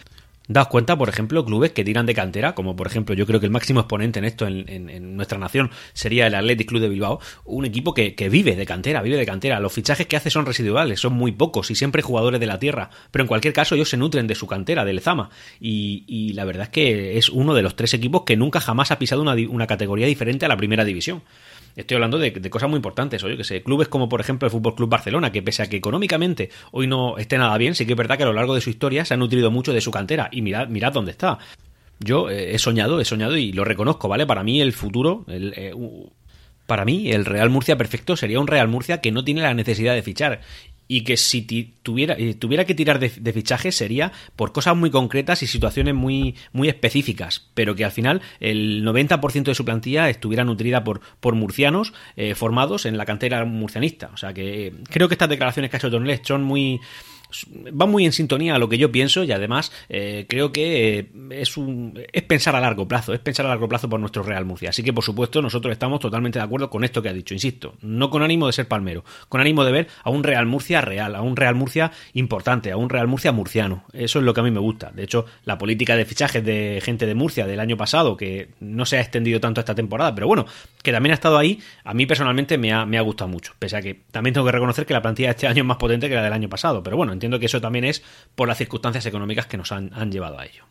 Daos 0.48 0.68
cuenta, 0.68 0.96
por 0.96 1.10
ejemplo, 1.10 1.44
clubes 1.44 1.72
que 1.72 1.84
tiran 1.84 2.06
de 2.06 2.14
cantera, 2.14 2.54
como 2.54 2.74
por 2.74 2.86
ejemplo, 2.86 3.14
yo 3.14 3.26
creo 3.26 3.38
que 3.38 3.44
el 3.44 3.52
máximo 3.52 3.80
exponente 3.80 4.18
en 4.18 4.24
esto 4.24 4.46
en, 4.46 5.14
nuestra 5.14 5.38
nación 5.38 5.70
sería 5.92 6.26
el 6.26 6.34
Athletic 6.34 6.68
Club 6.68 6.80
de 6.80 6.88
Bilbao, 6.88 7.20
un 7.44 7.66
equipo 7.66 7.92
que, 7.92 8.14
vive 8.30 8.56
de 8.56 8.64
cantera, 8.64 9.02
vive 9.02 9.18
de 9.18 9.26
cantera. 9.26 9.60
Los 9.60 9.74
fichajes 9.74 10.06
que 10.06 10.16
hace 10.16 10.30
son 10.30 10.46
residuales, 10.46 11.00
son 11.00 11.12
muy 11.12 11.32
pocos 11.32 11.70
y 11.70 11.74
siempre 11.74 12.00
jugadores 12.00 12.40
de 12.40 12.46
la 12.46 12.58
tierra, 12.58 12.88
pero 13.10 13.24
en 13.24 13.28
cualquier 13.28 13.52
caso 13.52 13.74
ellos 13.74 13.90
se 13.90 13.98
nutren 13.98 14.26
de 14.26 14.34
su 14.34 14.46
cantera, 14.46 14.86
del 14.86 14.96
Lezama. 14.96 15.28
Y, 15.60 16.32
la 16.32 16.46
verdad 16.46 16.64
es 16.64 16.68
que 16.70 17.18
es 17.18 17.28
uno 17.28 17.52
de 17.52 17.62
los 17.62 17.76
tres 17.76 17.92
equipos 17.92 18.22
que 18.22 18.36
nunca 18.36 18.60
jamás 18.60 18.90
ha 18.90 18.98
pisado 18.98 19.20
una, 19.20 19.34
una 19.34 19.66
categoría 19.66 20.06
diferente 20.06 20.46
a 20.46 20.48
la 20.48 20.56
primera 20.56 20.84
división. 20.84 21.22
Estoy 21.76 21.94
hablando 21.96 22.18
de, 22.18 22.32
cosas 22.50 22.68
muy 22.68 22.76
importantes, 22.76 23.22
oye, 23.22 23.36
que 23.36 23.44
sé, 23.44 23.62
clubes 23.62 23.88
como 23.88 24.08
por 24.08 24.20
ejemplo 24.20 24.46
el 24.46 24.52
Fútbol 24.52 24.74
Club 24.74 24.88
Barcelona, 24.88 25.30
que 25.30 25.42
pese 25.42 25.62
a 25.62 25.66
que 25.68 25.76
económicamente 25.76 26.50
hoy 26.72 26.86
no 26.86 27.18
esté 27.18 27.38
nada 27.38 27.56
bien, 27.56 27.74
sí 27.74 27.86
que 27.86 27.92
es 27.92 27.98
verdad 27.98 28.16
que 28.16 28.24
a 28.24 28.26
lo 28.26 28.32
largo 28.32 28.54
de 28.54 28.60
su 28.60 28.70
historia 28.70 29.04
se 29.04 29.14
ha 29.14 29.16
nutrido 29.16 29.50
mucho 29.50 29.72
de 29.72 29.80
su 29.80 29.90
cantera. 29.90 30.28
Y 30.32 30.42
mirad, 30.42 30.68
mirad 30.68 30.92
dónde 30.92 31.12
está. 31.12 31.38
Yo 32.00 32.30
eh, 32.30 32.54
he 32.54 32.58
soñado, 32.58 33.00
he 33.00 33.04
soñado 33.04 33.36
y 33.36 33.52
lo 33.52 33.64
reconozco, 33.64 34.08
¿vale? 34.08 34.26
Para 34.26 34.42
mí 34.42 34.60
el 34.60 34.72
futuro, 34.72 35.24
el, 35.28 35.52
eh, 35.56 35.72
para 36.68 36.84
mí, 36.84 37.10
el 37.10 37.24
Real 37.24 37.48
Murcia 37.48 37.78
perfecto 37.78 38.14
sería 38.14 38.38
un 38.40 38.46
Real 38.46 38.68
Murcia 38.68 39.00
que 39.00 39.10
no 39.10 39.24
tiene 39.24 39.40
la 39.40 39.54
necesidad 39.54 39.94
de 39.94 40.02
fichar 40.02 40.40
y 40.88 41.02
que 41.02 41.18
si 41.18 41.42
tuviera, 41.82 42.14
eh, 42.18 42.34
tuviera 42.34 42.64
que 42.64 42.74
tirar 42.74 42.98
de, 42.98 43.32
fichaje 43.32 43.70
sería 43.70 44.10
por 44.34 44.52
cosas 44.52 44.74
muy 44.74 44.90
concretas 44.90 45.42
y 45.42 45.46
situaciones 45.46 45.94
muy, 45.94 46.34
muy 46.52 46.68
específicas, 46.68 47.46
pero 47.54 47.76
que 47.76 47.84
al 47.84 47.92
final 47.92 48.22
el 48.40 48.84
90% 48.84 49.44
de 49.44 49.54
su 49.54 49.64
plantilla 49.64 50.08
estuviera 50.08 50.44
nutrida 50.44 50.82
por, 50.82 51.00
por 51.20 51.34
murcianos 51.34 51.92
eh, 52.16 52.34
formados 52.34 52.86
en 52.86 52.96
la 52.96 53.04
cantera 53.04 53.44
murcianista. 53.44 54.10
O 54.14 54.16
sea 54.16 54.32
que 54.32 54.72
creo 54.90 55.08
que 55.08 55.14
estas 55.14 55.28
declaraciones 55.28 55.70
que 55.70 55.76
ha 55.76 55.78
hecho 55.78 55.90
Tonel 55.90 56.20
son 56.24 56.42
muy 56.42 56.80
va 57.68 57.86
muy 57.86 58.04
en 58.04 58.12
sintonía 58.12 58.54
a 58.54 58.58
lo 58.58 58.68
que 58.68 58.78
yo 58.78 58.90
pienso 58.90 59.24
y 59.24 59.32
además 59.32 59.72
eh, 59.88 60.26
creo 60.28 60.52
que 60.52 60.98
eh, 60.98 61.10
es, 61.30 61.56
un, 61.56 62.00
es 62.12 62.22
pensar 62.22 62.56
a 62.56 62.60
largo 62.60 62.88
plazo, 62.88 63.12
es 63.12 63.20
pensar 63.20 63.46
a 63.46 63.50
largo 63.50 63.68
plazo 63.68 63.88
por 63.88 64.00
nuestro 64.00 64.22
Real 64.22 64.44
Murcia. 64.44 64.70
Así 64.70 64.82
que, 64.82 64.92
por 64.92 65.04
supuesto, 65.04 65.42
nosotros 65.42 65.72
estamos 65.72 66.00
totalmente 66.00 66.38
de 66.38 66.44
acuerdo 66.44 66.70
con 66.70 66.84
esto 66.84 67.02
que 67.02 67.08
ha 67.08 67.12
dicho, 67.12 67.34
insisto, 67.34 67.74
no 67.82 68.10
con 68.10 68.22
ánimo 68.22 68.46
de 68.46 68.52
ser 68.52 68.68
palmero, 68.68 69.04
con 69.28 69.40
ánimo 69.40 69.64
de 69.64 69.72
ver 69.72 69.88
a 70.02 70.10
un 70.10 70.24
Real 70.24 70.46
Murcia 70.46 70.80
real, 70.80 71.14
a 71.14 71.22
un 71.22 71.36
Real 71.36 71.54
Murcia 71.54 71.92
importante, 72.14 72.70
a 72.70 72.76
un 72.76 72.90
Real 72.90 73.06
Murcia 73.06 73.32
murciano. 73.32 73.84
Eso 73.92 74.18
es 74.18 74.24
lo 74.24 74.34
que 74.34 74.40
a 74.40 74.44
mí 74.44 74.50
me 74.50 74.60
gusta. 74.60 74.90
De 74.90 75.04
hecho, 75.04 75.26
la 75.44 75.58
política 75.58 75.96
de 75.96 76.04
fichajes 76.04 76.44
de 76.44 76.80
gente 76.82 77.06
de 77.06 77.14
Murcia 77.14 77.46
del 77.46 77.60
año 77.60 77.76
pasado, 77.76 78.16
que 78.16 78.50
no 78.60 78.84
se 78.84 78.98
ha 78.98 79.00
extendido 79.00 79.40
tanto 79.40 79.60
esta 79.60 79.74
temporada, 79.74 80.14
pero 80.14 80.26
bueno, 80.26 80.46
que 80.88 80.92
también 80.92 81.10
ha 81.10 81.14
estado 81.14 81.36
ahí, 81.36 81.60
a 81.84 81.92
mí 81.92 82.06
personalmente 82.06 82.56
me 82.56 82.72
ha, 82.72 82.86
me 82.86 82.96
ha 82.96 83.02
gustado 83.02 83.28
mucho. 83.28 83.52
Pese 83.58 83.76
a 83.76 83.82
que 83.82 83.94
también 84.10 84.32
tengo 84.32 84.46
que 84.46 84.52
reconocer 84.52 84.86
que 84.86 84.94
la 84.94 85.02
plantilla 85.02 85.28
de 85.28 85.32
este 85.32 85.46
año 85.46 85.62
es 85.62 85.66
más 85.66 85.76
potente 85.76 86.08
que 86.08 86.14
la 86.14 86.22
del 86.22 86.32
año 86.32 86.48
pasado, 86.48 86.82
pero 86.82 86.96
bueno, 86.96 87.12
entiendo 87.12 87.38
que 87.38 87.46
eso 87.46 87.60
también 87.60 87.84
es 87.84 88.02
por 88.34 88.48
las 88.48 88.56
circunstancias 88.56 89.04
económicas 89.04 89.46
que 89.46 89.58
nos 89.58 89.70
han, 89.70 89.90
llevado 90.10 90.38
a 90.38 90.46
ello. 90.46 90.64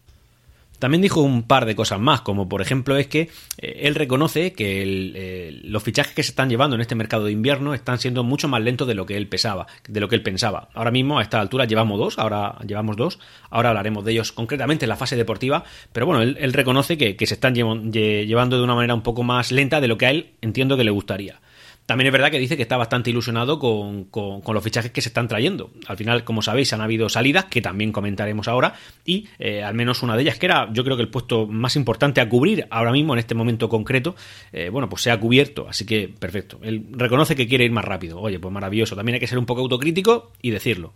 También 0.79 1.01
dijo 1.01 1.21
un 1.21 1.43
par 1.43 1.65
de 1.65 1.75
cosas 1.75 1.99
más, 1.99 2.21
como 2.21 2.47
por 2.47 2.61
ejemplo 2.61 2.97
es 2.97 3.07
que 3.07 3.29
eh, 3.57 3.79
él 3.83 3.95
reconoce 3.95 4.53
que 4.53 4.83
eh, 4.83 5.59
los 5.63 5.83
fichajes 5.83 6.13
que 6.13 6.23
se 6.23 6.31
están 6.31 6.49
llevando 6.49 6.75
en 6.75 6.81
este 6.81 6.95
mercado 6.95 7.25
de 7.25 7.31
invierno 7.31 7.73
están 7.73 7.99
siendo 7.99 8.23
mucho 8.23 8.47
más 8.47 8.61
lentos 8.61 8.87
de 8.87 8.93
lo 8.93 9.05
que 9.05 9.17
él 9.17 9.27
pensaba, 9.27 9.67
de 9.87 9.99
lo 9.99 10.07
que 10.07 10.15
él 10.15 10.23
pensaba. 10.23 10.69
Ahora 10.73 10.91
mismo 10.91 11.19
a 11.19 11.23
esta 11.23 11.39
altura 11.41 11.65
llevamos 11.65 11.97
dos, 11.97 12.19
ahora 12.19 12.57
llevamos 12.65 12.95
dos, 12.95 13.19
ahora 13.49 13.69
hablaremos 13.69 14.05
de 14.05 14.11
ellos 14.11 14.31
concretamente 14.31 14.85
en 14.85 14.89
la 14.89 14.97
fase 14.97 15.15
deportiva, 15.15 15.63
pero 15.91 16.05
bueno, 16.05 16.21
él, 16.21 16.53
reconoce 16.53 16.97
que, 16.97 17.15
que, 17.15 17.25
se 17.27 17.35
están 17.35 17.55
llevando 17.55 18.57
de 18.57 18.63
una 18.63 18.75
manera 18.75 18.93
un 18.93 19.03
poco 19.03 19.23
más 19.23 19.51
lenta 19.51 19.81
de 19.81 19.87
lo 19.87 19.97
que 19.97 20.05
a 20.05 20.11
él 20.11 20.31
entiendo 20.41 20.77
que 20.77 20.83
le 20.83 20.91
gustaría. 20.91 21.39
También 21.87 22.07
es 22.07 22.11
verdad 22.11 22.29
que 22.31 22.37
dice 22.37 22.57
que 22.57 22.63
está 22.63 22.75
bastante 22.75 23.11
ilusionado 23.11 23.59
con, 23.59 24.09
los 24.45 24.63
fichajes 24.63 24.91
que 24.91 25.01
se 25.01 25.07
están 25.07 25.29
trayendo. 25.29 25.71
Al 25.87 25.95
final, 25.95 26.25
como 26.25 26.41
sabéis, 26.41 26.73
han 26.73 26.81
habido 26.81 27.07
salidas, 27.07 27.45
que 27.45 27.61
también 27.61 27.93
comentaremos 27.93 28.49
ahora, 28.49 28.73
y 29.05 29.29
eh, 29.39 29.63
al 29.63 29.73
menos 29.73 30.03
una 30.03 30.17
de 30.17 30.23
ellas, 30.23 30.37
que 30.37 30.47
era 30.47 30.67
yo 30.73 30.83
creo 30.83 30.97
que 30.97 31.03
el 31.03 31.07
puesto 31.07 31.47
más 31.47 31.77
importante 31.77 32.19
a 32.19 32.27
cubrir 32.27 32.67
ahora 32.71 32.91
mismo, 32.91 33.13
en 33.13 33.19
este 33.19 33.35
momento 33.35 33.69
concreto, 33.69 34.17
eh, 34.51 34.67
bueno, 34.67 34.89
pues 34.89 35.01
se 35.01 35.11
ha 35.11 35.17
cubierto, 35.17 35.65
así 35.69 35.85
que 35.85 36.09
perfecto. 36.09 36.59
Él 36.61 36.87
reconoce 36.91 37.37
que 37.37 37.47
quiere 37.47 37.63
ir 37.63 37.71
más 37.71 37.85
rápido. 37.85 38.19
Oye, 38.19 38.37
pues 38.37 38.53
maravilloso. 38.53 38.97
También 38.97 39.13
hay 39.13 39.21
que 39.21 39.27
ser 39.27 39.39
un 39.39 39.45
poco 39.45 39.61
autocrítico 39.61 40.33
y 40.41 40.51
decirlo. 40.51 40.93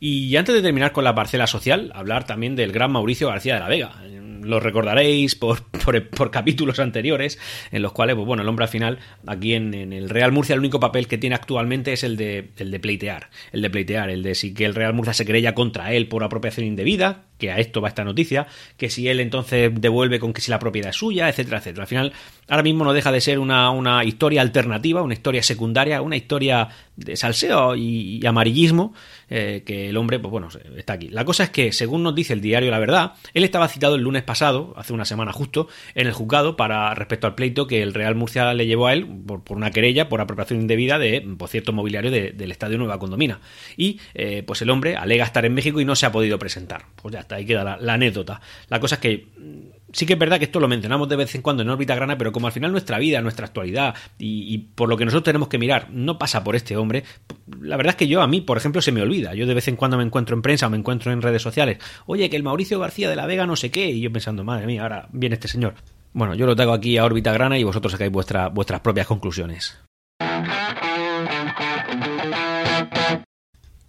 Y 0.00 0.34
antes 0.36 0.54
de 0.54 0.62
terminar 0.62 0.92
con 0.92 1.04
la 1.04 1.14
parcela 1.14 1.46
social, 1.46 1.92
hablar 1.94 2.24
también 2.24 2.56
del 2.56 2.72
gran 2.72 2.90
Mauricio 2.90 3.28
García 3.28 3.54
de 3.54 3.60
la 3.60 3.68
Vega 3.68 3.92
lo 4.46 4.60
recordaréis 4.60 5.34
por, 5.36 5.62
por, 5.62 6.30
capítulos 6.30 6.78
anteriores, 6.78 7.38
en 7.72 7.82
los 7.82 7.92
cuales, 7.92 8.16
pues 8.16 8.26
bueno, 8.26 8.42
el 8.42 8.48
hombre 8.48 8.64
al 8.64 8.70
final, 8.70 8.98
aquí 9.26 9.54
en, 9.54 9.74
el 9.74 10.08
Real 10.08 10.32
Murcia, 10.32 10.54
el 10.54 10.60
único 10.60 10.80
papel 10.80 11.06
que 11.06 11.18
tiene 11.18 11.34
actualmente 11.34 11.92
es 11.92 12.04
el 12.04 12.16
de, 12.16 12.50
el 12.56 12.70
de 12.70 12.80
pleitear, 12.80 13.30
el 13.52 13.62
de 13.62 13.70
pleitear, 13.70 14.10
el 14.10 14.22
de 14.22 14.34
si 14.34 14.54
que 14.54 14.64
el 14.64 14.74
Real 14.74 14.94
Murcia 14.94 15.14
se 15.14 15.24
creía 15.24 15.54
contra 15.54 15.92
él 15.92 16.08
por 16.08 16.24
apropiación 16.24 16.66
indebida, 16.66 17.24
que 17.38 17.50
a 17.50 17.58
esto 17.58 17.80
va 17.80 17.88
esta 17.88 18.04
noticia, 18.04 18.46
que 18.76 18.88
si 18.88 19.08
él 19.08 19.20
entonces 19.20 19.70
devuelve 19.74 20.18
con 20.18 20.32
que 20.32 20.40
si 20.40 20.50
la 20.50 20.58
propiedad 20.58 20.90
es 20.90 20.96
suya, 20.96 21.28
etcétera, 21.28 21.58
etcétera. 21.58 21.82
Al 21.82 21.88
final, 21.88 22.12
ahora 22.48 22.62
mismo 22.62 22.84
no 22.84 22.92
deja 22.92 23.12
de 23.12 23.20
ser 23.20 23.38
una, 23.38 23.70
una 23.70 24.04
historia 24.04 24.40
alternativa, 24.40 25.02
una 25.02 25.14
historia 25.14 25.42
secundaria, 25.42 26.00
una 26.00 26.16
historia 26.16 26.68
de 26.96 27.16
salseo 27.16 27.76
y, 27.76 28.24
amarillismo, 28.26 28.94
eh, 29.28 29.62
que 29.66 29.90
el 29.90 29.96
hombre, 29.96 30.18
pues 30.18 30.30
bueno, 30.30 30.48
está 30.76 30.94
aquí. 30.94 31.08
La 31.08 31.24
cosa 31.24 31.44
es 31.44 31.50
que, 31.50 31.72
según 31.72 32.02
nos 32.02 32.14
dice 32.14 32.32
el 32.32 32.40
diario 32.40 32.70
La 32.70 32.78
Verdad, 32.78 33.12
él 33.34 33.44
estaba 33.44 33.68
citado 33.68 33.96
el 33.96 34.02
lunes 34.02 34.22
pasado, 34.22 34.35
hace 34.42 34.92
una 34.92 35.04
semana 35.04 35.32
justo, 35.32 35.68
en 35.94 36.06
el 36.06 36.12
juzgado 36.12 36.56
para 36.56 36.94
respecto 36.94 37.26
al 37.26 37.34
pleito 37.34 37.66
que 37.66 37.82
el 37.82 37.94
Real 37.94 38.14
Murcia 38.14 38.52
le 38.54 38.66
llevó 38.66 38.86
a 38.86 38.92
él 38.92 39.06
por, 39.26 39.42
una 39.50 39.70
querella 39.70 40.08
por 40.08 40.20
apropiación 40.20 40.60
indebida 40.60 40.98
de, 40.98 41.26
por 41.38 41.48
cierto, 41.48 41.72
mobiliario 41.72 42.10
del 42.10 42.50
Estadio 42.50 42.78
Nueva 42.78 42.98
Condomina. 42.98 43.40
Y, 43.76 44.00
eh, 44.14 44.42
pues 44.46 44.62
el 44.62 44.70
hombre 44.70 44.96
alega 44.96 45.24
estar 45.24 45.44
en 45.44 45.54
México 45.54 45.80
y 45.80 45.84
no 45.84 45.96
se 45.96 46.06
ha 46.06 46.12
podido 46.12 46.38
presentar. 46.38 46.86
Pues 47.00 47.12
ya 47.14 47.20
está, 47.20 47.36
ahí 47.36 47.46
queda 47.46 47.78
la, 47.78 47.92
anécdota. 47.92 48.40
La 48.68 48.80
cosa 48.80 48.96
es 48.96 49.00
que 49.00 49.26
sí 49.96 50.04
que 50.04 50.12
es 50.12 50.18
verdad 50.18 50.38
que 50.38 50.44
esto 50.44 50.60
lo 50.60 50.68
mencionamos 50.68 51.08
de 51.08 51.16
vez 51.16 51.34
en 51.34 51.42
cuando 51.42 51.62
en 51.62 51.70
órbita 51.70 51.94
grana, 51.94 52.18
pero 52.18 52.30
como 52.30 52.46
al 52.46 52.52
final 52.52 52.70
nuestra 52.70 52.98
vida, 52.98 53.22
nuestra 53.22 53.46
actualidad 53.46 53.94
y, 54.18 54.58
por 54.58 54.90
lo 54.90 54.96
que 54.96 55.06
nosotros 55.06 55.24
tenemos 55.24 55.48
que 55.48 55.58
mirar 55.58 55.88
no 55.90 56.18
pasa 56.18 56.44
por 56.44 56.54
este 56.54 56.76
hombre, 56.76 57.02
la 57.62 57.78
verdad 57.78 57.92
es 57.92 57.96
que 57.96 58.06
yo 58.06 58.20
a 58.20 58.26
mí, 58.26 58.42
por 58.42 58.58
ejemplo, 58.58 58.82
se 58.82 58.92
me 58.92 59.00
olvida. 59.00 59.34
Yo 59.34 59.46
de 59.46 59.54
vez 59.54 59.68
en 59.68 59.76
cuando 59.76 59.96
me 59.96 60.04
encuentro 60.04 60.36
en 60.36 60.42
prensa 60.42 60.66
o 60.66 60.70
me 60.70 60.76
encuentro 60.76 61.12
en 61.12 61.22
redes 61.22 61.40
sociales, 61.40 61.78
oye, 62.04 62.28
que 62.28 62.36
el 62.36 62.42
Mauricio 62.42 62.78
García 62.78 63.08
de 63.08 63.16
la 63.16 63.26
Vega 63.26 63.46
no 63.46 63.56
sé 63.56 63.70
qué, 63.70 63.88
y 63.88 64.02
yo 64.02 64.12
pensando, 64.12 64.44
madre 64.44 64.66
mía, 64.66 64.82
ahora 64.82 65.08
viene 65.12 65.34
este 65.34 65.48
señor. 65.48 65.74
Bueno, 66.12 66.34
yo 66.34 66.44
lo 66.44 66.54
traigo 66.54 66.74
aquí 66.74 66.98
a 66.98 67.04
órbita 67.04 67.32
grana 67.32 67.58
y 67.58 67.64
vosotros 67.64 67.92
sacáis 67.92 68.12
vuestra, 68.12 68.48
vuestras 68.48 68.80
propias 68.80 69.06
conclusiones. 69.06 69.78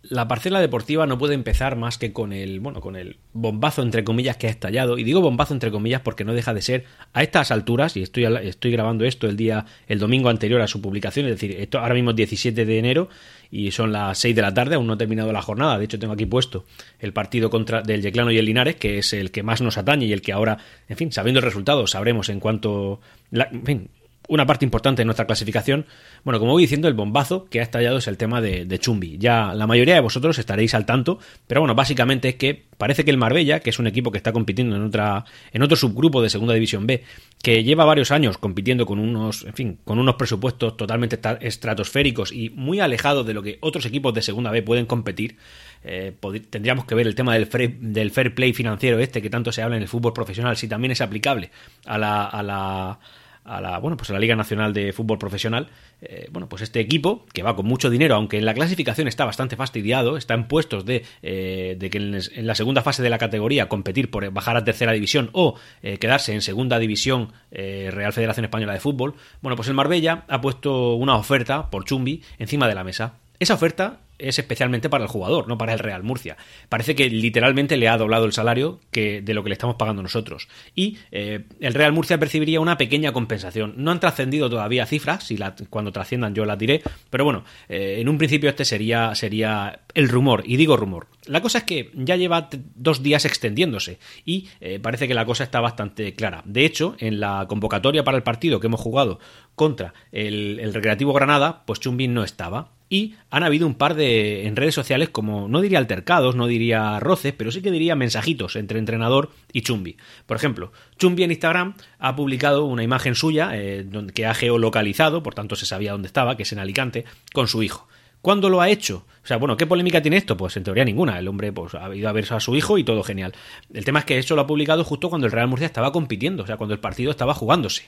La 0.10 0.28
parcela 0.28 0.60
deportiva 0.60 1.06
no 1.06 1.18
puede 1.18 1.34
empezar 1.34 1.76
más 1.76 1.98
que 1.98 2.14
con 2.14 2.34
el, 2.34 2.60
bueno, 2.60 2.82
con 2.82 2.96
el 2.96 3.18
bombazo 3.34 3.82
entre 3.82 4.04
comillas 4.04 4.38
que 4.38 4.48
ha 4.48 4.50
estallado. 4.50 4.98
Y 4.98 5.04
digo 5.04 5.22
bombazo 5.22 5.54
entre 5.54 5.72
comillas 5.72 6.02
porque 6.02 6.24
no 6.24 6.34
deja 6.34 6.54
de 6.54 6.62
ser 6.62 6.86
a 7.14 7.24
estas 7.24 7.52
alturas, 7.52 7.98
y 7.98 8.04
estoy, 8.04 8.26
estoy 8.26 8.72
grabando 8.72 9.06
esto 9.06 9.28
el 9.28 9.38
día, 9.38 9.66
el 9.88 10.00
domingo 10.00 10.30
anterior 10.30 10.62
a 10.62 10.68
su 10.68 10.82
publicación, 10.82 11.26
es 11.26 11.34
decir, 11.34 11.52
esto 11.60 11.80
ahora 11.80 11.94
mismo 11.94 12.12
es 12.12 12.16
17 12.18 12.66
de 12.66 12.80
enero 12.80 13.10
y 13.52 13.72
son 13.72 13.92
las 13.92 14.18
6 14.20 14.36
de 14.36 14.42
la 14.42 14.54
tarde, 14.54 14.76
aún 14.76 14.88
no 14.88 14.94
ha 14.94 14.98
terminado 14.98 15.32
la 15.32 15.42
jornada. 15.42 15.78
De 15.78 15.86
hecho, 15.86 16.00
tengo 16.00 16.14
aquí 16.14 16.26
puesto 16.26 16.66
el 17.00 17.14
partido 17.14 17.50
contra 17.50 17.82
del 17.82 18.02
Yeclano 18.02 18.32
y 18.32 18.38
el 18.38 18.46
Linares, 18.46 18.76
que 18.76 18.98
es 18.98 19.14
el 19.14 19.32
que 19.32 19.44
más 19.44 19.62
nos 19.62 19.78
atañe 19.78 20.06
y 20.06 20.14
el 20.14 20.22
que 20.22 20.34
ahora, 20.34 20.58
en 20.90 20.98
fin, 20.98 21.12
sabiendo 21.12 21.40
el 21.40 21.46
resultado, 21.46 21.88
sabremos 21.88 22.30
en 22.30 22.40
cuanto. 22.40 23.00
en 23.32 23.66
fin, 23.66 23.90
una 24.28 24.46
parte 24.46 24.66
importante 24.66 25.02
de 25.02 25.06
nuestra 25.06 25.26
clasificación. 25.26 25.86
Bueno, 26.24 26.40
como 26.40 26.52
voy 26.52 26.64
diciendo, 26.64 26.88
el 26.88 26.94
bombazo 26.94 27.46
que 27.46 27.60
ha 27.60 27.64
estallado 27.64 27.98
es 27.98 28.08
el 28.08 28.18
tema 28.18 28.42
de, 28.42 28.80
Chumbi. 28.80 29.18
Ya 29.18 29.54
la 29.54 29.68
mayoría 29.68 29.96
de 29.96 30.02
vosotros 30.02 30.38
estaréis 30.38 30.74
al 30.74 30.86
tanto, 30.86 31.20
pero 31.48 31.62
bueno, 31.62 31.76
básicamente 31.76 32.30
es 32.30 32.36
que 32.36 32.64
parece 32.78 33.06
que 33.06 33.12
el 33.12 33.18
Marbella, 33.18 33.60
que 33.60 33.70
es 33.70 33.80
un 33.80 33.88
equipo 33.88 34.12
que 34.12 34.18
está 34.18 34.32
compitiendo 34.32 34.76
en 34.76 34.84
otra 34.84 35.26
en 35.52 35.64
otro 35.64 35.76
subgrupo 35.76 36.22
de 36.22 36.30
Segunda 36.30 36.54
División 36.54 36.86
B, 36.86 37.04
que 37.42 37.64
lleva 37.64 37.86
varios 37.86 38.12
años 38.12 38.38
compitiendo 38.38 38.86
con 38.86 39.00
unos, 39.00 39.44
en 39.46 39.54
fin, 39.54 39.80
con 39.84 40.00
unos 40.00 40.16
presupuestos 40.16 40.78
totalmente 40.78 41.20
estratosféricos 41.42 42.32
y 42.32 42.50
muy 42.50 42.80
alejados 42.80 43.26
de 43.26 43.34
lo 43.34 43.42
que 43.42 43.58
otros 43.62 43.86
equipos 43.86 44.14
de 44.14 44.22
Segunda 44.22 44.52
B 44.52 44.62
pueden 44.62 44.86
competir, 44.86 45.38
eh, 45.84 46.14
tendríamos 46.50 46.86
que 46.86 46.96
ver 46.96 47.08
el 47.08 47.16
tema 47.16 47.34
del, 47.36 47.48
del 47.80 48.12
fair 48.12 48.36
play 48.36 48.54
financiero 48.54 49.00
este 49.00 49.22
que 49.22 49.30
tanto 49.30 49.52
se 49.52 49.62
habla 49.62 49.78
en 49.78 49.84
el 49.84 49.88
fútbol 49.88 50.14
profesional, 50.14 50.58
si 50.58 50.68
también 50.68 50.92
es 50.92 51.02
aplicable 51.02 51.52
a 51.86 51.98
la, 51.98 52.26
a 52.26 52.44
la 52.44 53.00
a 53.48 53.62
la, 53.62 53.80
bueno, 53.80 53.98
pues 53.98 54.10
a 54.10 54.14
la 54.14 54.20
Liga 54.20 54.36
Nacional 54.36 54.74
de 54.74 54.94
Fútbol 54.94 55.18
Profesional, 55.18 55.68
eh, 56.02 56.28
bueno, 56.32 56.48
pues 56.50 56.62
este 56.62 56.80
equipo, 56.80 57.26
que 57.34 57.44
va 57.44 57.56
con 57.56 57.66
mucho 57.66 57.90
dinero, 57.90 58.16
aunque 58.16 58.38
en 58.38 58.46
la 58.46 58.54
clasificación 58.54 59.08
está 59.08 59.26
bastante 59.26 59.56
fastidiado, 59.56 60.18
está 60.18 60.34
en 60.34 60.48
puestos 60.48 60.86
de, 60.86 61.04
eh, 61.22 61.76
de 61.80 61.90
que 61.90 61.98
en, 61.98 62.46
la 62.46 62.56
segunda 62.56 62.82
fase 62.82 63.02
de 63.02 63.10
la 63.10 63.18
categoría 63.18 63.70
competir 63.70 64.12
por 64.12 64.30
bajar 64.32 64.58
a 64.58 64.64
tercera 64.64 64.92
división 64.92 65.30
o 65.32 65.56
eh, 65.82 65.98
quedarse 65.98 66.34
en 66.34 66.42
segunda 66.42 66.80
división 66.80 67.32
Real 67.50 68.14
Federación 68.14 68.46
Española 68.46 68.74
de 68.74 68.80
Fútbol, 68.80 69.16
bueno, 69.42 69.56
pues 69.56 69.68
el 69.68 69.74
Marbella 69.74 70.26
ha 70.28 70.42
puesto 70.42 70.96
una 70.96 71.16
oferta 71.16 71.70
por 71.70 71.86
Chumbi 71.86 72.22
encima 72.38 72.68
de 72.68 72.76
la 72.76 72.84
mesa. 72.84 73.16
Esa 73.40 73.54
oferta 73.54 74.02
es 74.20 74.40
especialmente 74.40 74.90
para 74.90 75.04
el 75.04 75.10
jugador, 75.10 75.48
no 75.48 75.58
para 75.58 75.74
el 75.74 75.80
Real 75.80 76.04
Murcia. 76.04 76.38
Parece 76.70 76.96
que 76.96 77.10
literalmente 77.10 77.78
le 77.78 77.88
ha 77.88 77.98
doblado 77.98 78.26
el 78.26 78.34
salario 78.34 78.80
que, 78.92 79.22
de 79.22 79.34
lo 79.34 79.44
que 79.44 79.50
le 79.50 79.54
estamos 79.54 79.76
pagando 79.76 80.02
nosotros. 80.02 80.48
Y 80.76 80.98
eh, 81.12 81.46
el 81.60 81.74
Real 81.74 81.94
Murcia 81.94 82.18
percibiría 82.18 82.60
una 82.60 82.78
pequeña 82.78 83.12
compensación. 83.12 83.74
No 83.78 83.92
han 83.92 84.00
trascendido 84.00 84.50
todavía 84.50 84.86
cifras, 84.86 85.26
si 85.26 85.38
la, 85.38 85.56
cuando 85.70 85.92
trasciendan 85.92 86.36
yo 86.36 86.46
las 86.46 86.58
diré, 86.58 86.82
pero 87.10 87.24
bueno, 87.24 87.44
eh, 87.70 87.98
en 88.00 88.10
un 88.10 88.18
principio 88.18 88.50
este 88.50 88.66
sería, 88.66 89.16
sería 89.16 89.82
el 89.94 90.10
rumor, 90.10 90.44
y 90.46 90.58
digo 90.58 90.78
rumor. 90.78 91.08
La 91.26 91.42
cosa 91.42 91.60
es 91.60 91.64
que 91.66 91.92
ya 91.94 92.16
lleva 92.16 92.50
dos 92.76 93.04
días 93.04 93.26
extendiéndose 93.26 94.00
y 94.26 94.48
eh, 94.62 94.80
parece 94.80 95.08
que 95.08 95.14
la 95.14 95.26
cosa 95.26 95.44
está 95.44 95.60
bastante 95.60 96.14
clara. 96.14 96.42
De 96.46 96.66
hecho, 96.66 96.96
en 97.00 97.20
la 97.20 97.46
convocatoria 97.48 98.04
para 98.04 98.18
el 98.18 98.24
partido 98.24 98.60
que 98.60 98.68
hemos 98.68 98.80
jugado 98.80 99.20
contra 99.56 99.94
el, 100.12 100.60
el 100.60 100.74
Recreativo 100.74 101.14
Granada, 101.14 101.64
pues 101.66 101.80
Chumbin 101.80 102.14
no 102.14 102.24
estaba. 102.24 102.77
Y 102.90 103.16
han 103.30 103.44
habido 103.44 103.68
un 103.68 103.76
par 103.76 103.96
de 103.96 104.48
en 104.48 104.56
redes 104.56 104.74
sociales 104.74 105.10
como, 105.10 105.50
no 105.50 105.60
diría 105.60 105.78
altercados, 105.78 106.36
no 106.36 106.48
diría 106.48 107.00
roces, 107.00 107.34
pero 107.38 107.52
sí 107.52 107.62
que 107.62 107.72
diría 107.72 107.96
mensajitos 107.96 108.56
entre 108.56 108.80
entrenador 108.80 109.32
y 109.52 109.62
Chumbi. 109.62 109.98
Por 110.26 110.38
ejemplo, 110.38 110.72
Chumbi 110.98 111.24
en 111.24 111.32
Instagram 111.32 111.76
ha 112.00 112.16
publicado 112.16 112.66
una 112.66 112.84
imagen 112.84 113.16
suya 113.16 113.52
eh, 113.54 113.86
que 114.14 114.26
ha 114.26 114.34
geolocalizado, 114.34 115.22
por 115.22 115.36
tanto 115.36 115.56
se 115.56 115.66
sabía 115.66 115.92
dónde 115.92 116.08
estaba, 116.08 116.38
que 116.38 116.44
es 116.44 116.52
en 116.54 116.60
Alicante, 116.60 117.04
con 117.34 117.48
su 117.48 117.62
hijo. 117.62 117.88
¿Cuándo 118.22 118.50
lo 118.50 118.62
ha 118.62 118.70
hecho? 118.70 119.06
O 119.24 119.28
sea, 119.28 119.38
bueno, 119.38 119.58
¿qué 119.58 119.66
polémica 119.66 120.02
tiene 120.02 120.18
esto? 120.18 120.38
Pues 120.38 120.58
en 120.58 120.64
teoría 120.64 120.84
ninguna. 120.84 121.20
El 121.20 121.28
hombre 121.28 121.52
pues, 121.52 121.76
ha 121.76 121.94
ido 121.96 122.10
a 122.10 122.12
ver 122.12 122.26
a 122.34 122.40
su 122.40 122.56
hijo 122.56 122.78
y 122.78 122.84
todo 122.84 123.04
genial. 123.04 123.34
El 123.74 123.86
tema 123.86 124.00
es 124.00 124.06
que 124.06 124.18
eso 124.18 124.36
lo 124.36 124.42
ha 124.42 124.48
publicado 124.48 124.84
justo 124.84 125.10
cuando 125.10 125.28
el 125.28 125.34
Real 125.34 125.48
Murcia 125.48 125.68
estaba 125.68 125.92
compitiendo, 125.92 126.44
o 126.44 126.48
sea, 126.48 126.58
cuando 126.58 126.74
el 126.74 126.80
partido 126.80 127.12
estaba 127.12 127.34
jugándose. 127.34 127.84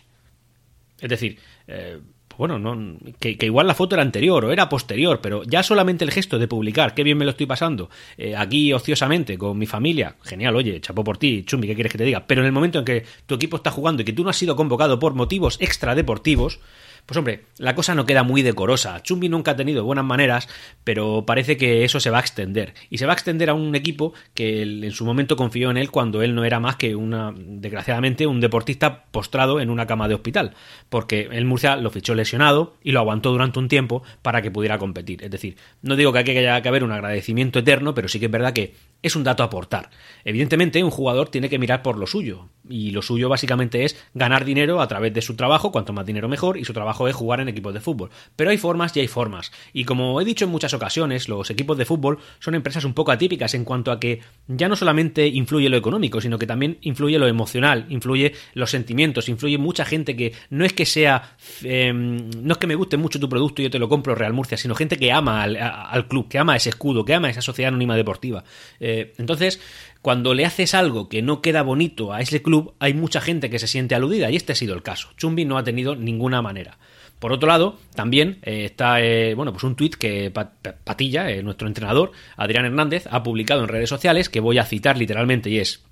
Es 1.00 1.10
decir, 1.10 1.40
eh, 1.68 2.00
bueno, 2.40 2.58
no, 2.58 2.98
que, 3.20 3.38
igual 3.42 3.68
la 3.68 3.76
foto 3.76 3.96
era 3.96 4.02
anterior 4.02 4.46
o 4.46 4.54
era 4.54 4.70
posterior, 4.70 5.20
pero 5.22 5.44
ya 5.44 5.62
solamente 5.62 6.06
el 6.06 6.12
gesto 6.12 6.40
de 6.40 6.48
publicar, 6.48 6.94
qué 6.94 7.04
bien 7.04 7.18
me 7.18 7.26
lo 7.26 7.32
estoy 7.32 7.48
pasando, 7.48 7.90
eh, 8.18 8.34
aquí 8.34 8.72
ociosamente 8.72 9.38
con 9.38 9.58
mi 9.58 9.66
familia, 9.66 10.16
genial, 10.24 10.56
oye, 10.56 10.80
chapo 10.80 11.04
por 11.04 11.18
ti, 11.18 11.44
chumbi, 11.46 11.68
¿qué 11.68 11.76
quieres 11.76 11.92
que 11.92 11.98
te 11.98 12.06
diga? 12.06 12.26
Pero 12.26 12.40
en 12.40 12.48
el 12.48 12.54
momento 12.54 12.80
en 12.80 12.86
que 12.86 13.04
tu 13.26 13.36
equipo 13.36 13.58
está 13.58 13.72
jugando 13.72 14.04
y 14.04 14.06
que 14.06 14.14
tú 14.14 14.24
no 14.24 14.30
has 14.30 14.38
sido 14.38 14.56
convocado 14.56 15.00
por 15.00 15.16
motivos 15.16 15.58
extradeportivos, 15.60 16.62
pues 17.10 17.18
hombre, 17.18 17.46
la 17.58 17.74
cosa 17.74 17.96
no 17.96 18.06
queda 18.06 18.22
muy 18.22 18.44
decorosa. 18.44 19.02
Chumbi 19.02 19.30
nunca 19.30 19.50
ha 19.50 19.56
tenido 19.56 19.84
buenas 19.84 20.06
maneras, 20.06 20.48
pero 20.84 21.26
parece 21.26 21.58
que 21.58 21.84
eso 21.84 22.00
se 22.00 22.12
va 22.12 22.18
a 22.18 22.22
extender. 22.22 22.76
Y 22.92 23.00
se 23.00 23.08
va 23.08 23.14
a 23.14 23.16
extender 23.16 23.50
a 23.50 23.56
un 23.56 23.74
equipo 23.74 24.14
que 24.36 24.62
en 24.62 24.92
su 24.92 25.06
momento 25.06 25.36
confió 25.36 25.72
en 25.72 25.78
él 25.78 25.90
cuando 25.90 26.22
él 26.22 26.36
no 26.36 26.46
era 26.46 26.60
más 26.60 26.76
que 26.76 26.96
una, 26.96 27.34
desgraciadamente, 27.36 28.28
un 28.28 28.42
deportista 28.42 29.06
postrado 29.06 29.60
en 29.60 29.72
una 29.72 29.88
cama 29.88 30.08
de 30.08 30.14
hospital. 30.14 30.54
Porque 30.90 31.30
el 31.32 31.46
Murcia 31.46 31.78
lo 31.78 31.90
fichó 31.90 32.14
lesionado 32.14 32.76
y 32.84 32.92
lo 32.92 33.00
aguantó 33.00 33.32
durante 33.32 33.58
un 33.58 33.70
tiempo 33.70 34.04
para 34.22 34.44
que 34.44 34.52
pudiera 34.52 34.78
competir. 34.78 35.24
Es 35.24 35.32
decir, 35.32 35.58
no 35.82 35.96
digo 35.96 36.14
que 36.14 36.20
haya 36.20 36.62
que 36.62 36.70
haber 36.70 36.84
un 36.84 36.92
agradecimiento 36.92 37.58
eterno, 37.58 37.96
pero 37.96 38.08
sí 38.08 38.20
que 38.20 38.28
es 38.28 38.32
verdad 38.32 38.54
que 38.54 38.76
es 39.02 39.16
un 39.16 39.24
dato 39.24 39.44
a 39.44 39.48
aportar. 39.48 39.90
Evidentemente, 40.26 40.84
un 40.84 40.92
jugador 40.92 41.30
tiene 41.30 41.50
que 41.50 41.58
mirar 41.58 41.82
por 41.82 41.98
lo 41.98 42.06
suyo. 42.06 42.50
Y 42.70 42.92
lo 42.92 43.02
suyo 43.02 43.30
básicamente 43.30 43.86
es 43.86 43.98
ganar 44.14 44.46
dinero 44.46 44.82
a 44.82 44.88
través 44.88 45.12
de 45.14 45.22
su 45.24 45.36
trabajo, 45.36 45.72
cuanto 45.72 45.94
más 45.94 46.06
dinero 46.06 46.28
mejor, 46.28 46.58
y 46.58 46.66
su 46.66 46.74
trabajo 46.74 46.99
es 47.08 47.16
jugar 47.16 47.40
en 47.40 47.50
equipos 47.50 47.74
de 47.74 47.80
fútbol. 47.80 48.10
Pero 48.36 48.52
hay 48.52 48.58
formas 48.58 48.96
y 48.96 49.00
hay 49.00 49.08
formas. 49.08 49.52
Y 49.74 49.86
como 49.86 50.20
he 50.22 50.26
dicho 50.26 50.46
en 50.46 50.52
muchas 50.52 50.74
ocasiones, 50.74 51.30
los 51.30 51.50
equipos 51.50 51.78
de 51.78 51.86
fútbol 51.86 52.20
son 52.40 52.56
empresas 52.56 52.84
un 52.84 52.94
poco 52.94 53.12
atípicas 53.12 53.54
en 53.54 53.66
cuanto 53.66 53.92
a 53.92 54.00
que 54.00 54.22
ya 54.48 54.68
no 54.68 54.76
solamente 54.76 55.28
influye 55.28 55.70
lo 55.70 55.78
económico, 55.78 56.22
sino 56.22 56.38
que 56.38 56.48
también 56.48 56.78
influye 56.82 57.20
lo 57.20 57.28
emocional, 57.28 57.86
influye 57.90 58.34
los 58.54 58.72
sentimientos, 58.72 59.30
influye 59.30 59.58
mucha 59.58 59.86
gente 59.86 60.16
que 60.16 60.34
no 60.50 60.66
es 60.66 60.74
que 60.74 60.86
sea, 60.86 61.36
em, 61.64 62.30
no 62.42 62.54
es 62.54 62.58
que 62.58 62.68
me 62.68 62.76
guste 62.76 62.98
mucho 62.98 63.20
tu 63.20 63.30
producto 63.30 63.62
y 63.62 63.66
yo 63.66 63.72
te 63.72 63.80
lo 63.80 63.90
compro 63.90 64.16
Real 64.16 64.34
Murcia, 64.34 64.58
sino 64.58 64.76
gente 64.76 64.98
que 64.98 65.12
ama 65.12 65.44
al, 65.44 66.08
club, 66.08 66.28
que 66.28 66.40
ama 66.40 66.56
ese 66.56 66.70
escudo, 66.70 67.06
que 67.06 67.14
ama 67.14 67.30
esa 67.30 67.42
sociedad 67.42 67.70
anónima 67.70 67.96
deportiva. 67.96 68.44
Eh, 68.80 69.14
entonces, 69.18 69.60
cuando 70.02 70.34
le 70.34 70.46
haces 70.46 70.74
algo 70.74 71.10
que 71.10 71.22
no 71.22 71.42
queda 71.42 71.62
bonito 71.62 72.14
a 72.14 72.22
ese 72.22 72.42
club, 72.42 72.74
hay 72.80 72.94
mucha 72.94 73.22
gente 73.22 73.50
que 73.50 73.60
se 73.60 73.68
siente 73.68 73.96
aludida 73.96 74.32
y 74.32 74.36
este 74.36 74.54
ha 74.54 74.56
sido 74.56 74.74
el 74.74 74.82
caso. 74.82 75.10
Chumbi 75.18 75.46
no 75.46 75.58
ha 75.58 75.64
tenido 75.64 75.96
ninguna 75.96 76.42
manera. 76.42 76.78
Por 77.20 77.34
otro 77.34 77.48
lado, 77.48 77.78
también 77.96 78.40
eh, 78.44 78.66
está 78.66 79.02
eh, 79.02 79.36
bueno, 79.36 79.52
pues 79.52 79.64
un 79.64 79.76
tuit 79.76 79.96
que 79.96 80.32
Patilla, 80.32 81.30
eh, 81.30 81.44
nuestro 81.44 81.68
entrenador, 81.68 82.12
Adrián 82.38 82.66
Hernández, 82.66 83.08
ha 83.12 83.24
publicado 83.24 83.62
en 83.62 83.68
redes 83.68 83.90
sociales, 83.90 84.30
que 84.30 84.40
voy 84.40 84.58
a 84.58 84.66
citar 84.66 84.98
literalmente, 84.98 85.50
y 85.50 85.60
es 85.60 85.84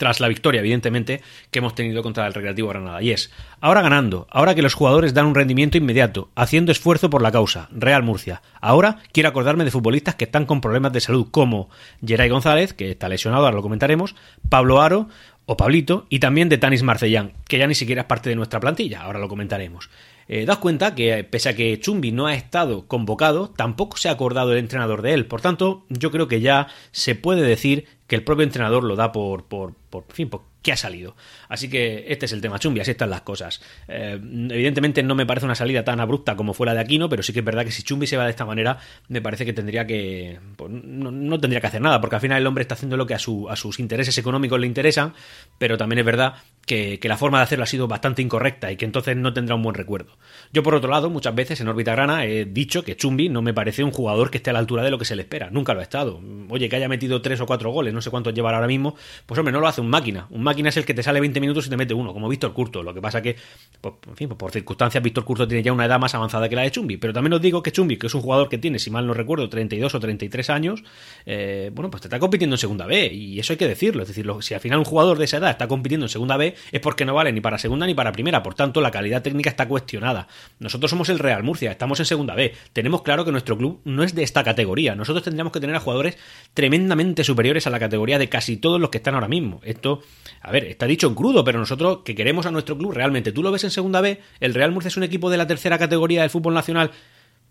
tras 0.00 0.18
la 0.18 0.28
victoria, 0.28 0.60
evidentemente, 0.60 1.20
que 1.50 1.58
hemos 1.58 1.74
tenido 1.74 2.02
contra 2.02 2.26
el 2.26 2.32
Recreativo 2.32 2.68
Granada. 2.68 3.02
Y 3.02 3.10
es, 3.10 3.30
ahora 3.60 3.82
ganando, 3.82 4.26
ahora 4.30 4.54
que 4.54 4.62
los 4.62 4.72
jugadores 4.72 5.12
dan 5.12 5.26
un 5.26 5.34
rendimiento 5.34 5.76
inmediato, 5.76 6.30
haciendo 6.34 6.72
esfuerzo 6.72 7.10
por 7.10 7.20
la 7.20 7.30
causa, 7.30 7.68
Real 7.70 8.02
Murcia. 8.02 8.40
Ahora 8.62 8.96
quiero 9.12 9.28
acordarme 9.28 9.64
de 9.64 9.70
futbolistas 9.70 10.14
que 10.14 10.24
están 10.24 10.46
con 10.46 10.62
problemas 10.62 10.94
de 10.94 11.00
salud, 11.00 11.28
como 11.30 11.68
Geray 12.02 12.30
González, 12.30 12.72
que 12.72 12.92
está 12.92 13.10
lesionado, 13.10 13.44
ahora 13.44 13.56
lo 13.56 13.62
comentaremos, 13.62 14.16
Pablo 14.48 14.80
Aro 14.80 15.08
o 15.44 15.58
Pablito, 15.58 16.06
y 16.08 16.18
también 16.18 16.48
de 16.48 16.56
Tanis 16.56 16.82
Marcellán, 16.82 17.32
que 17.46 17.58
ya 17.58 17.66
ni 17.66 17.74
siquiera 17.74 18.02
es 18.02 18.06
parte 18.06 18.30
de 18.30 18.36
nuestra 18.36 18.58
plantilla, 18.58 19.02
ahora 19.02 19.18
lo 19.18 19.28
comentaremos. 19.28 19.90
Eh, 20.32 20.46
cuenta 20.60 20.94
que 20.94 21.24
pese 21.24 21.48
a 21.48 21.56
que 21.56 21.80
Chumbi 21.80 22.12
no 22.12 22.28
ha 22.28 22.34
estado 22.34 22.86
convocado, 22.86 23.50
tampoco 23.50 23.96
se 23.96 24.08
ha 24.08 24.12
acordado 24.12 24.52
el 24.52 24.58
entrenador 24.58 25.02
de 25.02 25.12
él. 25.12 25.26
Por 25.26 25.40
tanto, 25.40 25.84
yo 25.88 26.12
creo 26.12 26.28
que 26.28 26.40
ya 26.40 26.68
se 26.92 27.16
puede 27.16 27.42
decir 27.42 27.86
que 28.06 28.14
el 28.14 28.22
propio 28.22 28.44
entrenador 28.44 28.84
lo 28.84 28.94
da 28.94 29.10
por, 29.10 29.46
por, 29.46 29.74
por, 29.90 30.04
fin, 30.12 30.28
por 30.30 30.42
que 30.62 30.72
ha 30.72 30.76
salido. 30.76 31.16
Así 31.48 31.68
que 31.68 32.04
este 32.08 32.26
es 32.26 32.32
el 32.32 32.40
tema 32.40 32.58
chumbi, 32.58 32.80
así 32.80 32.90
están 32.90 33.10
las 33.10 33.22
cosas. 33.22 33.62
Eh, 33.88 34.18
evidentemente 34.22 35.02
no 35.02 35.14
me 35.14 35.26
parece 35.26 35.46
una 35.46 35.54
salida 35.54 35.84
tan 35.84 36.00
abrupta 36.00 36.36
como 36.36 36.54
fuera 36.54 36.74
de 36.74 36.80
Aquino, 36.80 37.08
pero 37.08 37.22
sí 37.22 37.32
que 37.32 37.38
es 37.38 37.44
verdad 37.44 37.64
que 37.64 37.70
si 37.70 37.82
Chumbi 37.82 38.06
se 38.06 38.16
va 38.16 38.24
de 38.24 38.30
esta 38.30 38.44
manera, 38.44 38.78
me 39.08 39.22
parece 39.22 39.44
que 39.44 39.52
tendría 39.52 39.86
que. 39.86 40.38
Pues, 40.56 40.70
no, 40.70 41.40
tendría 41.40 41.60
que 41.60 41.66
hacer 41.66 41.80
nada, 41.80 42.00
porque 42.00 42.16
al 42.16 42.22
final 42.22 42.40
el 42.40 42.46
hombre 42.46 42.62
está 42.62 42.74
haciendo 42.74 42.96
lo 42.96 43.06
que 43.06 43.14
a, 43.14 43.18
su, 43.18 43.48
a 43.48 43.56
sus 43.56 43.78
intereses 43.80 44.16
económicos 44.18 44.60
le 44.60 44.66
interesan, 44.66 45.14
pero 45.58 45.78
también 45.78 46.00
es 46.00 46.04
verdad 46.04 46.34
que, 46.66 46.98
que, 46.98 47.08
la 47.08 47.16
forma 47.16 47.38
de 47.38 47.44
hacerlo 47.44 47.64
ha 47.64 47.66
sido 47.66 47.88
bastante 47.88 48.22
incorrecta 48.22 48.70
y 48.70 48.76
que 48.76 48.84
entonces 48.84 49.16
no 49.16 49.32
tendrá 49.32 49.54
un 49.54 49.62
buen 49.62 49.74
recuerdo. 49.74 50.18
Yo, 50.52 50.62
por 50.62 50.74
otro 50.74 50.90
lado, 50.90 51.08
muchas 51.10 51.34
veces 51.34 51.60
en 51.60 51.68
órbita 51.68 51.92
grana 51.92 52.26
he 52.26 52.44
dicho 52.44 52.84
que 52.84 52.96
Chumbi 52.96 53.28
no 53.28 53.42
me 53.42 53.54
parece 53.54 53.82
un 53.82 53.90
jugador 53.90 54.30
que 54.30 54.38
esté 54.38 54.50
a 54.50 54.52
la 54.52 54.58
altura 54.58 54.82
de 54.82 54.90
lo 54.90 54.98
que 54.98 55.04
se 55.04 55.16
le 55.16 55.22
espera. 55.22 55.50
Nunca 55.50 55.74
lo 55.74 55.80
ha 55.80 55.84
estado. 55.84 56.20
Oye, 56.50 56.68
que 56.68 56.76
haya 56.76 56.88
metido 56.88 57.22
tres 57.22 57.40
o 57.40 57.46
cuatro 57.46 57.70
goles, 57.70 57.94
no 57.94 58.02
sé 58.02 58.10
cuántos 58.10 58.34
llevará 58.34 58.58
ahora 58.58 58.68
mismo, 58.68 58.94
pues 59.26 59.38
hombre, 59.38 59.52
no 59.52 59.60
lo 59.60 59.66
hace 59.66 59.79
un 59.80 59.88
máquina. 59.88 60.26
Un 60.30 60.42
máquina 60.42 60.68
es 60.68 60.76
el 60.76 60.84
que 60.84 60.94
te 60.94 61.02
sale 61.02 61.20
20 61.20 61.40
minutos 61.40 61.66
y 61.66 61.70
te 61.70 61.76
mete 61.76 61.94
uno, 61.94 62.12
como 62.12 62.28
Víctor 62.28 62.52
Curto. 62.52 62.82
Lo 62.82 62.94
que 62.94 63.00
pasa 63.00 63.22
que, 63.22 63.36
pues, 63.80 63.94
en 64.08 64.16
fin, 64.16 64.28
pues 64.28 64.38
por 64.38 64.50
circunstancias, 64.50 65.02
Víctor 65.02 65.24
Curto 65.24 65.46
tiene 65.48 65.62
ya 65.62 65.72
una 65.72 65.86
edad 65.86 65.98
más 65.98 66.14
avanzada 66.14 66.48
que 66.48 66.56
la 66.56 66.62
de 66.62 66.70
Chumbi. 66.70 66.96
Pero 66.96 67.12
también 67.12 67.32
os 67.32 67.40
digo 67.40 67.62
que 67.62 67.72
Chumbi, 67.72 67.96
que 67.96 68.06
es 68.06 68.14
un 68.14 68.22
jugador 68.22 68.48
que 68.48 68.58
tiene, 68.58 68.78
si 68.78 68.90
mal 68.90 69.06
no 69.06 69.14
recuerdo, 69.14 69.48
32 69.48 69.94
o 69.94 70.00
33 70.00 70.50
años, 70.50 70.84
eh, 71.26 71.70
bueno, 71.72 71.90
pues 71.90 72.02
te 72.02 72.08
está 72.08 72.18
compitiendo 72.18 72.54
en 72.54 72.58
segunda 72.58 72.86
B. 72.86 73.12
Y 73.12 73.38
eso 73.40 73.52
hay 73.52 73.56
que 73.56 73.68
decirlo. 73.68 74.02
Es 74.02 74.08
decir, 74.08 74.26
si 74.40 74.54
al 74.54 74.60
final 74.60 74.78
un 74.78 74.84
jugador 74.84 75.18
de 75.18 75.24
esa 75.24 75.38
edad 75.38 75.50
está 75.50 75.68
compitiendo 75.68 76.06
en 76.06 76.10
segunda 76.10 76.36
B, 76.36 76.54
es 76.72 76.80
porque 76.80 77.04
no 77.04 77.14
vale 77.14 77.32
ni 77.32 77.40
para 77.40 77.58
segunda 77.58 77.86
ni 77.86 77.94
para 77.94 78.12
primera. 78.12 78.42
Por 78.42 78.54
tanto, 78.54 78.80
la 78.80 78.90
calidad 78.90 79.22
técnica 79.22 79.50
está 79.50 79.66
cuestionada. 79.66 80.28
Nosotros 80.58 80.90
somos 80.90 81.08
el 81.08 81.18
Real 81.18 81.42
Murcia, 81.42 81.70
estamos 81.70 82.00
en 82.00 82.06
segunda 82.06 82.34
B. 82.34 82.54
Tenemos 82.72 83.02
claro 83.02 83.24
que 83.24 83.32
nuestro 83.32 83.56
club 83.56 83.80
no 83.84 84.02
es 84.02 84.14
de 84.14 84.22
esta 84.22 84.44
categoría. 84.44 84.94
Nosotros 84.94 85.24
tendríamos 85.24 85.52
que 85.52 85.60
tener 85.60 85.76
a 85.76 85.80
jugadores 85.80 86.18
tremendamente 86.54 87.24
superiores 87.24 87.66
a 87.66 87.70
la 87.70 87.78
categoría 87.78 88.18
de 88.18 88.28
casi 88.28 88.56
todos 88.56 88.80
los 88.80 88.90
que 88.90 88.98
están 88.98 89.14
ahora 89.14 89.28
mismo. 89.28 89.60
Esto, 89.70 90.02
a 90.42 90.50
ver, 90.50 90.64
está 90.64 90.86
dicho 90.86 91.06
en 91.06 91.14
crudo, 91.14 91.44
pero 91.44 91.58
nosotros 91.58 92.00
que 92.04 92.14
queremos 92.14 92.46
a 92.46 92.50
nuestro 92.50 92.76
club 92.76 92.92
realmente, 92.92 93.32
tú 93.32 93.42
lo 93.42 93.52
ves 93.52 93.64
en 93.64 93.70
segunda 93.70 94.00
B, 94.00 94.20
el 94.40 94.54
Real 94.54 94.72
Murcia 94.72 94.88
es 94.88 94.96
un 94.96 95.04
equipo 95.04 95.30
de 95.30 95.36
la 95.36 95.46
tercera 95.46 95.78
categoría 95.78 96.22
del 96.22 96.30
fútbol 96.30 96.54
nacional 96.54 96.90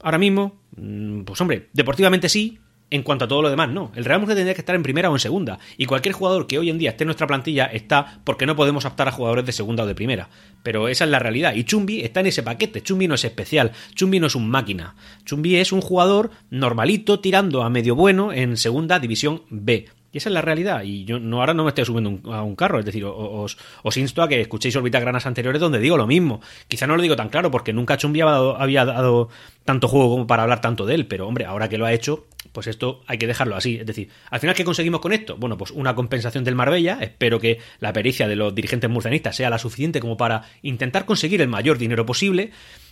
ahora 0.01 0.17
mismo, 0.17 0.61
mm, 0.77 1.21
pues 1.21 1.39
hombre, 1.41 1.69
deportivamente 1.73 2.29
sí, 2.29 2.59
en 2.91 3.03
cuanto 3.03 3.25
a 3.25 3.27
todo 3.27 3.43
lo 3.43 3.49
demás, 3.49 3.69
no. 3.69 3.91
El 3.95 4.05
Real 4.05 4.19
Murcia 4.19 4.35
tendría 4.35 4.55
que 4.55 4.61
estar 4.61 4.75
en 4.75 4.81
primera 4.81 5.09
o 5.09 5.13
en 5.13 5.19
segunda. 5.19 5.59
Y 5.77 5.85
cualquier 5.85 6.13
jugador 6.13 6.47
que 6.47 6.57
hoy 6.57 6.69
en 6.69 6.79
día 6.79 6.91
esté 6.91 7.03
en 7.03 7.07
nuestra 7.07 7.27
plantilla 7.27 7.65
está 7.65 8.19
porque 8.23 8.47
no 8.47 8.55
podemos 8.55 8.85
optar 8.85 9.07
a 9.07 9.11
jugadores 9.11 9.45
de 9.45 9.51
segunda 9.51 9.83
o 9.83 9.87
de 9.87 9.93
primera. 9.93 10.29
Pero 10.63 10.87
esa 10.87 11.03
es 11.03 11.11
la 11.11 11.19
realidad. 11.19 11.53
Y 11.53 11.65
Chumbi 11.65 12.01
está 12.01 12.21
en 12.21 12.27
ese 12.27 12.41
paquete. 12.41 12.81
Chumbi 12.81 13.07
no 13.07 13.15
es 13.15 13.23
especial. 13.23 13.73
Chumbi 13.93 14.19
no 14.19 14.27
es 14.27 14.35
un 14.35 14.49
máquina. 14.49 14.95
Chumbi 15.23 15.57
es 15.57 15.71
un 15.71 15.81
jugador 15.81 16.31
normalito 16.49 17.19
tirando 17.19 17.61
a 17.61 17.69
medio 17.69 17.95
bueno 17.95 18.33
en 18.33 18.57
segunda 18.57 18.99
división 18.99 19.43
B. 19.49 19.87
Y 20.11 20.17
esa 20.17 20.29
es 20.29 20.33
la 20.33 20.41
realidad. 20.41 20.83
Y 20.83 21.05
yo 21.05 21.19
no 21.19 21.39
ahora 21.39 21.53
no 21.53 21.63
me 21.63 21.69
estoy 21.69 21.85
subiendo 21.85 22.33
a 22.33 22.43
un 22.43 22.55
carro. 22.55 22.79
Es 22.79 22.85
decir, 22.85 23.05
os, 23.05 23.57
os 23.83 23.97
insto 23.97 24.21
a 24.21 24.27
que 24.27 24.41
escuchéis 24.41 24.75
granas 24.75 25.25
anteriores 25.25 25.61
donde 25.61 25.79
digo 25.79 25.97
lo 25.97 26.07
mismo. 26.07 26.41
Quizá 26.67 26.87
no 26.87 26.95
lo 26.95 27.01
digo 27.01 27.15
tan 27.15 27.29
claro 27.29 27.51
porque 27.51 27.73
nunca 27.73 27.97
Chumbi 27.97 28.21
había 28.21 28.85
dado 28.85 29.29
tanto 29.65 29.87
juego 29.87 30.09
como 30.09 30.27
para 30.27 30.43
hablar 30.43 30.61
tanto 30.61 30.85
de 30.85 30.95
él. 30.95 31.07
Pero 31.07 31.27
hombre, 31.27 31.45
ahora 31.45 31.69
que 31.69 31.77
lo 31.77 31.85
ha 31.85 31.93
hecho, 31.93 32.25
pues 32.51 32.67
esto 32.67 33.01
hay 33.05 33.17
que 33.17 33.27
dejarlo 33.27 33.55
así. 33.55 33.77
Es 33.77 33.85
decir, 33.85 34.09
al 34.31 34.39
final, 34.39 34.55
¿qué 34.55 34.63
conseguimos 34.63 35.01
con 35.01 35.13
esto? 35.13 35.37
Bueno, 35.37 35.57
pues 35.57 35.71
una 35.71 35.93
compensación 35.93 36.43
del 36.43 36.55
Marbella. 36.55 36.97
Espero 37.01 37.39
que 37.39 37.59
la 37.79 37.93
pericia 37.93 38.27
de 38.27 38.35
los 38.35 38.55
dirigentes 38.55 38.89
murcianistas 38.89 39.35
sea 39.35 39.49
la 39.49 39.59
suficiente 39.59 39.99
como 39.99 40.17
para 40.17 40.43
intentar 40.63 41.05
conseguir 41.05 41.41
el 41.41 41.47
mayor 41.47 41.77
dinero 41.77 42.05
posible. 42.05 42.51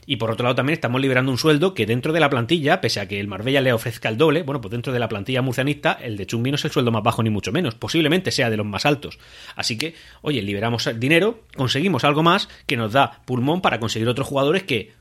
Y 0.10 0.16
por 0.16 0.32
otro 0.32 0.46
lado 0.46 0.56
también 0.56 0.74
estamos 0.76 1.02
liberando 1.02 1.30
un 1.32 1.38
sueldo 1.38 1.74
que 1.74 1.86
dentro 1.86 2.14
de 2.14 2.22
la 2.22 2.30
plantilla, 2.30 2.80
pese 2.80 3.02
a 3.02 3.10
que 3.10 3.20
el 3.20 3.28
Marbella 3.28 3.60
le 3.60 3.74
ofrezca 3.74 4.08
el 4.08 4.18
doble, 4.18 4.42
bueno, 4.42 4.62
pues 4.62 4.72
dentro 4.72 4.94
de 4.94 5.00
la 5.00 5.10
plantilla 5.10 5.42
murcianista 5.42 5.92
el 6.02 6.16
de 6.16 6.26
Chumbi 6.26 6.50
no 6.50 6.56
es 6.56 6.64
el 6.64 6.72
sueldo 6.72 6.92
más 6.92 7.04
bajo 7.04 7.22
ni 7.22 7.30
mucho 7.30 7.52
menos, 7.52 7.76
posiblemente 7.76 8.32
sea 8.32 8.50
de 8.50 8.56
los 8.56 8.66
más 8.66 8.86
altos. 8.86 9.20
Así 9.58 9.78
que, 9.78 9.96
oye, 10.22 10.42
liberamos 10.42 10.90
dinero, 10.98 11.44
conseguimos 11.58 12.06
algo 12.06 12.24
más 12.24 12.48
que 12.66 12.78
nos 12.78 12.94
da 12.94 13.22
pulmón 13.26 13.62
para 13.62 13.82
conseguir 13.82 14.08
otros 14.08 14.26
jugadores 14.26 14.64
que 14.64 14.94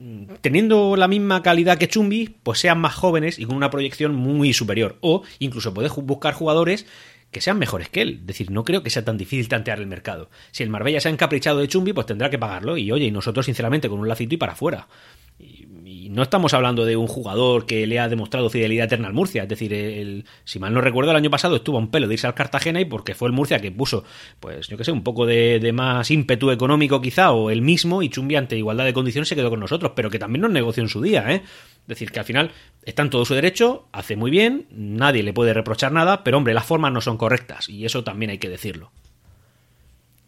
mm, 0.00 0.36
teniendo 0.40 0.96
la 0.96 1.08
misma 1.08 1.42
calidad 1.42 1.76
que 1.76 1.88
Chumbi, 1.88 2.34
pues 2.42 2.58
sean 2.58 2.80
más 2.80 2.94
jóvenes 2.94 3.38
y 3.38 3.44
con 3.44 3.56
una 3.56 3.68
proyección 3.68 4.14
muy 4.14 4.54
superior. 4.54 4.96
O 5.02 5.24
incluso 5.40 5.74
puedes 5.74 5.92
buscar 5.94 6.32
jugadores 6.32 6.86
que 7.34 7.42
sean 7.42 7.58
mejores 7.58 7.90
que 7.90 8.00
él. 8.00 8.18
Es 8.20 8.26
decir, 8.28 8.50
no 8.50 8.64
creo 8.64 8.82
que 8.82 8.88
sea 8.88 9.04
tan 9.04 9.18
difícil 9.18 9.48
tantear 9.48 9.80
el 9.80 9.86
mercado. 9.86 10.30
Si 10.52 10.62
el 10.62 10.70
Marbella 10.70 11.00
se 11.00 11.08
ha 11.08 11.10
encaprichado 11.10 11.58
de 11.58 11.68
Chumbi, 11.68 11.92
pues 11.92 12.06
tendrá 12.06 12.30
que 12.30 12.38
pagarlo. 12.38 12.78
Y 12.78 12.90
oye, 12.92 13.06
y 13.06 13.10
nosotros, 13.10 13.44
sinceramente, 13.44 13.88
con 13.88 13.98
un 13.98 14.08
lacito 14.08 14.36
y 14.36 14.38
para 14.38 14.52
afuera. 14.52 14.86
Y, 15.38 15.63
no 16.14 16.22
estamos 16.22 16.54
hablando 16.54 16.84
de 16.84 16.96
un 16.96 17.08
jugador 17.08 17.66
que 17.66 17.86
le 17.88 17.98
ha 17.98 18.08
demostrado 18.08 18.48
fidelidad 18.48 18.86
eterna 18.86 19.08
al 19.08 19.14
Murcia. 19.14 19.42
Es 19.42 19.48
decir, 19.48 19.74
el, 19.74 20.24
si 20.44 20.60
mal 20.60 20.72
no 20.72 20.80
recuerdo, 20.80 21.10
el 21.10 21.16
año 21.16 21.30
pasado 21.30 21.56
estuvo 21.56 21.76
a 21.76 21.80
un 21.80 21.90
pelo 21.90 22.06
de 22.06 22.14
irse 22.14 22.28
al 22.28 22.34
Cartagena 22.34 22.80
y 22.80 22.84
porque 22.84 23.14
fue 23.14 23.28
el 23.28 23.34
Murcia 23.34 23.58
que 23.58 23.72
puso, 23.72 24.04
pues 24.38 24.68
yo 24.68 24.76
que 24.76 24.84
sé, 24.84 24.92
un 24.92 25.02
poco 25.02 25.26
de, 25.26 25.72
más 25.74 26.10
ímpetu 26.12 26.52
económico 26.52 27.00
quizá, 27.00 27.32
o 27.32 27.50
el 27.50 27.62
mismo, 27.62 28.00
y 28.02 28.10
Chumbi 28.10 28.36
ante 28.36 28.56
igualdad 28.56 28.84
de 28.84 28.92
condiciones 28.92 29.28
se 29.28 29.34
quedó 29.34 29.50
con 29.50 29.58
nosotros, 29.58 29.92
pero 29.96 30.08
que 30.08 30.20
también 30.20 30.42
nos 30.42 30.52
negoció 30.52 30.84
en 30.84 30.88
su 30.88 31.02
día, 31.02 31.32
¿eh? 31.32 31.42
Es 31.44 31.88
decir, 31.88 32.12
que 32.12 32.20
al 32.20 32.24
final 32.24 32.52
está 32.84 33.02
en 33.02 33.10
todo 33.10 33.24
su 33.24 33.34
derecho, 33.34 33.88
hace 33.90 34.14
muy 34.14 34.30
bien, 34.30 34.68
nadie 34.70 35.24
le 35.24 35.32
puede 35.32 35.52
reprochar 35.52 35.90
nada, 35.90 36.22
pero 36.22 36.38
hombre, 36.38 36.54
las 36.54 36.64
formas 36.64 36.92
no 36.92 37.00
son 37.00 37.18
correctas 37.18 37.68
y 37.68 37.84
eso 37.84 38.04
también 38.04 38.30
hay 38.30 38.38
que 38.38 38.48
decirlo. 38.48 38.92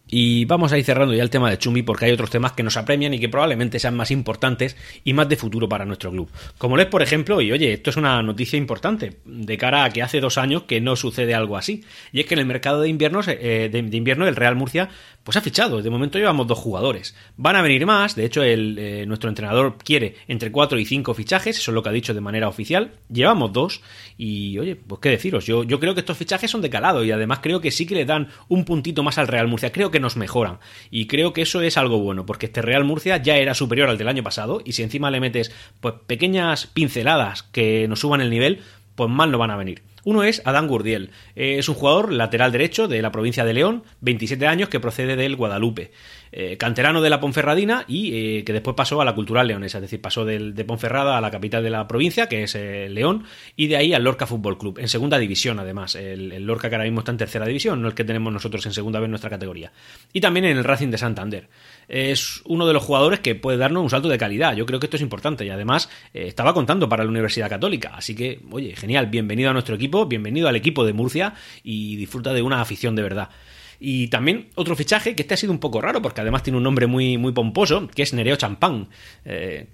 Y 0.09 0.45
vamos 0.45 0.73
a 0.73 0.79
ir 0.79 0.85
cerrando 0.85 1.15
ya 1.15 1.23
el 1.23 1.31
tema 1.31 1.51
de 1.51 1.59
Chumbi 1.59 1.83
porque 1.83 2.05
hay 2.05 2.13
otros 2.13 2.31
temas 2.31 2.53
que 2.53 2.63
nos 2.63 2.77
apremian 2.77 3.13
y 3.15 3.19
que 3.19 3.29
probablemente 3.29 3.79
sean 3.79 3.97
más 3.97 4.11
importantes 4.11 4.77
y 5.03 5.13
más 5.13 5.29
de 5.29 5.37
futuro 5.37 5.69
para 5.69 5.85
nuestro 5.85 6.11
club. 6.11 6.31
Como 6.59 6.79
es, 6.79 6.87
por 6.87 7.03
ejemplo, 7.03 7.41
y 7.41 7.51
oye, 7.51 7.73
esto 7.73 7.91
es 7.91 7.97
una 7.97 8.23
noticia 8.23 8.57
importante 8.57 9.17
de 9.25 9.59
cara 9.59 9.85
a 9.85 9.91
que 9.91 10.03
hace 10.03 10.21
dos 10.21 10.39
años 10.39 10.63
que 10.65 10.81
no 10.81 10.95
sucede 10.95 11.35
algo 11.35 11.57
así. 11.57 11.85
Y 12.13 12.21
es 12.21 12.27
que 12.27 12.35
en 12.35 12.41
el 12.41 12.47
mercado 12.47 12.83
de 12.83 12.89
invierno, 12.89 13.21
eh, 13.27 13.69
de, 13.73 13.97
invierno 13.97 14.29
el 14.29 14.37
Real 14.37 14.55
Murcia 14.55 14.91
pues 15.27 15.37
ha 15.37 15.41
fichado. 15.41 15.83
De 15.83 15.91
momento 15.91 16.19
llevamos 16.19 16.47
dos 16.47 16.57
jugadores. 16.57 17.17
Van 17.37 17.57
a 17.57 17.63
venir 17.63 17.85
más. 17.85 18.15
De 18.15 18.25
hecho, 18.25 18.45
el, 18.45 18.79
eh, 18.79 19.07
nuestro 19.07 19.29
entrenador 19.29 19.77
quiere 19.77 20.15
entre 20.29 20.53
cuatro 20.53 20.79
y 20.79 20.85
cinco 20.85 21.15
fichajes. 21.15 21.59
Eso 21.59 21.73
es 21.73 21.75
lo 21.75 21.83
que 21.83 21.89
ha 21.89 21.93
dicho 21.93 22.15
de 22.15 22.21
manera 22.21 22.47
oficial. 22.49 22.93
Llevamos 23.13 23.53
dos. 23.53 23.83
Y 24.17 24.57
oye, 24.61 24.77
pues 24.77 25.01
qué 25.01 25.09
deciros. 25.09 25.45
Yo, 25.45 25.65
yo 25.65 25.81
creo 25.81 25.95
que 25.95 26.01
estos 26.01 26.17
fichajes 26.17 26.49
son 26.49 26.63
de 26.63 26.71
calado 26.71 27.03
y 27.03 27.11
además 27.11 27.41
creo 27.43 27.61
que 27.61 27.73
sí 27.73 27.87
que 27.87 27.97
le 27.97 28.05
dan 28.05 28.29
un 28.47 28.65
puntito 28.65 29.03
más 29.03 29.19
al 29.19 29.27
Real 29.27 29.49
Murcia. 29.49 29.73
Creo 29.73 29.91
que 29.91 29.99
nos 29.99 30.17
mejoran. 30.17 30.61
Y 30.93 31.09
creo 31.09 31.33
que 31.33 31.43
eso 31.43 31.61
es 31.61 31.77
algo 31.77 31.99
bueno, 31.99 32.25
porque 32.25 32.47
este 32.47 32.63
Real 32.63 32.85
Murcia 32.85 33.17
ya 33.17 33.37
era 33.37 33.55
superior 33.55 33.89
al 33.89 33.99
del 33.99 34.07
año 34.07 34.23
pasado. 34.23 34.63
Y 34.65 34.75
si 34.75 34.85
encima 34.85 35.11
le 35.11 35.19
metes 35.19 35.51
pues 35.81 35.95
pequeñas 36.07 36.69
pinceladas 36.69 37.43
que 37.43 37.89
nos 37.89 37.99
suban 37.99 38.21
el 38.21 38.31
nivel, 38.31 38.61
pues 38.95 39.11
mal 39.11 39.33
no 39.33 39.39
van 39.39 39.51
a 39.51 39.57
venir. 39.57 39.83
Uno 40.07 40.23
es 40.23 40.41
Adán 40.45 40.69
Gurdiel. 40.69 41.11
es 41.35 41.69
un 41.69 41.75
jugador 41.75 42.13
lateral 42.13 42.53
derecho 42.53 42.87
de 42.87 43.03
la 43.03 43.11
provincia 43.11 43.45
de 43.45 43.53
León, 43.53 43.83
27 44.03 44.47
años, 44.47 44.69
que 44.69 44.79
procede 44.79 45.17
del 45.17 45.35
Guadalupe. 45.35 45.91
Eh, 46.39 46.59
canterano 46.59 47.01
de 47.01 47.09
la 47.09 47.19
Ponferradina 47.19 47.87
y 47.89 48.13
eh, 48.13 48.45
que 48.45 48.53
después 48.53 48.77
pasó 48.77 49.01
a 49.01 49.07
la 49.07 49.15
cultural 49.15 49.49
leonesa, 49.49 49.79
es 49.79 49.83
decir, 49.83 50.03
pasó 50.03 50.27
de 50.27 50.65
Ponferrada 50.67 51.17
a 51.17 51.21
la 51.23 51.31
capital 51.31 51.63
de 51.63 51.71
la 51.71 51.89
provincia, 51.89 52.29
que 52.29 52.43
es 52.43 52.55
eh, 52.55 52.91
León, 52.91 53.25
y 53.57 53.69
de 53.69 53.79
ahí 53.79 53.95
al 53.95 54.05
Lorca 54.05 54.27
Fútbol 54.27 54.59
Club, 54.59 54.79
en 54.79 54.87
segunda 54.89 55.19
división 55.19 55.59
además, 55.59 55.95
el, 55.95 56.45
Lorca 56.45 56.69
que 56.69 56.75
ahora 56.75 56.85
mismo 56.85 57.01
está 57.01 57.11
en 57.11 57.17
tercera 57.17 57.47
división, 57.47 57.81
no 57.81 57.89
el 57.89 57.95
que 57.95 58.05
tenemos 58.05 58.31
nosotros 58.31 58.67
en 58.67 58.75
segunda 58.75 59.01
vez 59.01 59.07
en 59.07 59.13
nuestra 59.13 59.31
categoría. 59.31 59.73
Y 60.13 60.21
también 60.21 60.45
en 60.45 60.59
el 60.59 60.65
Racing 60.65 60.91
de 60.91 60.99
Santander. 60.99 61.49
Es 61.89 62.43
uno 62.45 62.67
de 62.67 62.75
los 62.75 62.85
jugadores 62.85 63.21
que 63.21 63.35
puede 63.35 63.57
darnos 63.57 63.83
un 63.83 63.89
salto 63.89 64.11
de 64.11 64.19
calidad, 64.19 64.55
yo 64.55 64.67
creo 64.67 64.79
que 64.79 64.87
esto 64.87 64.99
es 64.99 65.03
importante 65.03 65.47
y 65.47 65.49
además 65.49 65.89
estaba 66.13 66.53
contando 66.53 66.87
para 66.87 67.03
la 67.03 67.09
Universidad 67.09 67.49
Católica, 67.49 67.93
así 67.95 68.15
que, 68.15 68.41
oye, 68.51 68.77
genial, 68.77 69.07
bienvenido 69.07 69.49
a 69.49 69.53
nuestro 69.55 69.75
equipo, 69.75 70.05
bienvenido 70.05 70.49
al 70.49 70.57
equipo 70.57 70.85
de 70.85 70.93
Murcia 70.93 71.33
y 71.65 71.97
disfruta 71.97 72.35
de 72.35 72.43
una 72.43 72.61
afición 72.61 72.95
de 72.95 73.03
verdad. 73.03 73.31
Y 73.79 74.09
también 74.09 74.49
otro 74.55 74.77
fichaje 74.77 75.15
que 75.15 75.23
este 75.23 75.35
ha 75.35 75.37
sido 75.37 75.53
un 75.53 75.59
poco 75.59 75.81
raro, 75.81 76.01
porque 76.03 76.21
además 76.21 76.43
tiene 76.43 76.57
un 76.57 76.63
nombre 76.63 76.87
muy, 76.87 77.19
muy 77.19 77.33
pomposo, 77.33 77.89
que 77.89 78.03
es 78.03 78.13
Nereo 78.13 78.37
Champán. 78.37 78.89
Eh, 79.25 79.67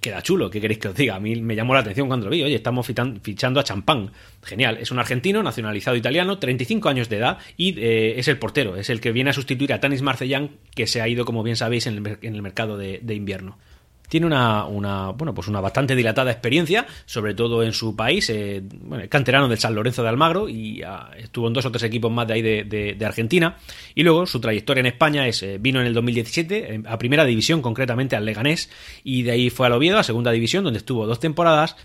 queda 0.00 0.22
chulo, 0.22 0.50
¿qué 0.50 0.60
queréis 0.60 0.78
que 0.78 0.88
os 0.88 0.94
diga? 0.94 1.16
A 1.16 1.20
mí 1.20 1.36
me 1.36 1.54
llamó 1.54 1.74
la 1.74 1.80
atención 1.80 2.08
cuando 2.08 2.26
lo 2.26 2.32
vi. 2.32 2.42
Oye, 2.42 2.56
estamos 2.56 2.86
fichando 2.86 3.60
a 3.60 3.64
Champán. 3.64 4.12
Genial, 4.42 4.78
es 4.80 4.90
un 4.90 4.98
argentino, 4.98 5.42
nacionalizado 5.42 5.96
italiano, 5.96 6.38
35 6.38 6.88
años 6.88 7.08
de 7.08 7.16
edad 7.16 7.38
y 7.56 7.78
eh, 7.78 8.18
es 8.18 8.28
el 8.28 8.38
portero, 8.38 8.76
es 8.76 8.90
el 8.90 9.00
que 9.00 9.12
viene 9.12 9.30
a 9.30 9.32
sustituir 9.32 9.72
a 9.72 9.80
Tanis 9.80 10.02
Marcellán, 10.02 10.50
que 10.74 10.86
se 10.86 11.00
ha 11.00 11.08
ido, 11.08 11.24
como 11.24 11.42
bien 11.42 11.56
sabéis, 11.56 11.86
en 11.86 12.18
el, 12.22 12.42
mercado 12.42 12.76
de 12.76 13.14
invierno 13.14 13.58
tiene 14.08 14.26
una, 14.26 14.64
una, 14.64 15.10
bueno, 15.10 15.34
pues 15.34 15.48
una 15.48 15.60
bastante 15.60 15.94
dilatada 15.94 16.30
experiencia, 16.30 16.86
sobre 17.04 17.34
todo 17.34 17.62
en 17.62 17.72
su 17.72 17.94
país, 17.96 18.28
eh, 18.30 18.62
bueno, 18.62 19.04
canterano 19.08 19.48
del 19.48 19.58
San 19.58 19.74
Lorenzo 19.74 20.02
de 20.02 20.08
Almagro 20.08 20.48
y 20.48 20.82
ah, 20.82 21.10
estuvo 21.16 21.48
en 21.48 21.52
dos 21.52 21.66
o 21.66 21.70
tres 21.70 21.82
equipos 21.84 22.10
más 22.10 22.26
de 22.26 22.34
ahí 22.34 22.42
de, 22.42 23.06
Argentina. 23.06 23.56
Y 23.94 24.02
luego 24.02 24.26
su 24.26 24.40
trayectoria 24.40 24.80
en 24.80 24.86
España 24.86 25.28
es, 25.28 25.42
eh, 25.42 25.58
vino 25.60 25.80
en 25.80 25.86
el 25.86 25.94
2017 25.94 26.82
a 26.86 26.98
primera 26.98 27.24
división, 27.24 27.62
concretamente 27.62 28.16
al 28.16 28.24
Leganés, 28.24 28.70
y 29.04 29.22
de 29.22 29.30
ahí 29.30 29.50
fue 29.50 29.66
al 29.66 29.72
Oviedo, 29.72 29.98
a 29.98 30.02
segunda 30.02 30.32
división, 30.32 30.64
donde 30.64 30.78
estuvo 30.78 31.06
dos 31.06 31.20
temporadas 31.20 31.76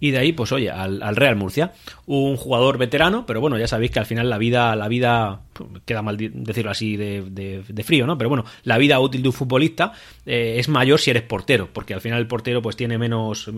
y 0.00 0.12
de 0.12 0.18
ahí, 0.18 0.32
pues 0.32 0.52
oye, 0.52 0.70
al, 0.70 1.16
Real 1.16 1.36
Murcia. 1.36 1.72
Un 2.06 2.36
jugador 2.36 2.78
veterano, 2.78 3.26
pero 3.26 3.40
bueno, 3.40 3.58
ya 3.58 3.66
sabéis 3.66 3.90
que 3.90 3.98
al 3.98 4.06
final 4.06 4.30
la 4.30 4.38
vida, 4.38 4.76
la 4.76 4.88
vida, 4.88 5.40
queda 5.84 6.02
mal 6.02 6.16
decirlo 6.16 6.70
así 6.70 6.96
de, 6.96 7.82
frío, 7.84 8.06
¿no? 8.06 8.16
Pero 8.16 8.28
bueno, 8.28 8.44
la 8.62 8.78
vida 8.78 9.00
útil 9.00 9.22
de 9.22 9.28
un 9.28 9.32
futbolista 9.32 9.92
eh, 10.24 10.56
es 10.58 10.68
mayor 10.68 11.00
si 11.00 11.10
eres 11.10 11.22
portero, 11.24 11.68
porque 11.72 11.94
al 11.94 12.00
final 12.00 12.18
el 12.18 12.28
portero 12.28 12.62
pues 12.62 12.76
tiene 12.76 12.96
menos, 12.96 13.50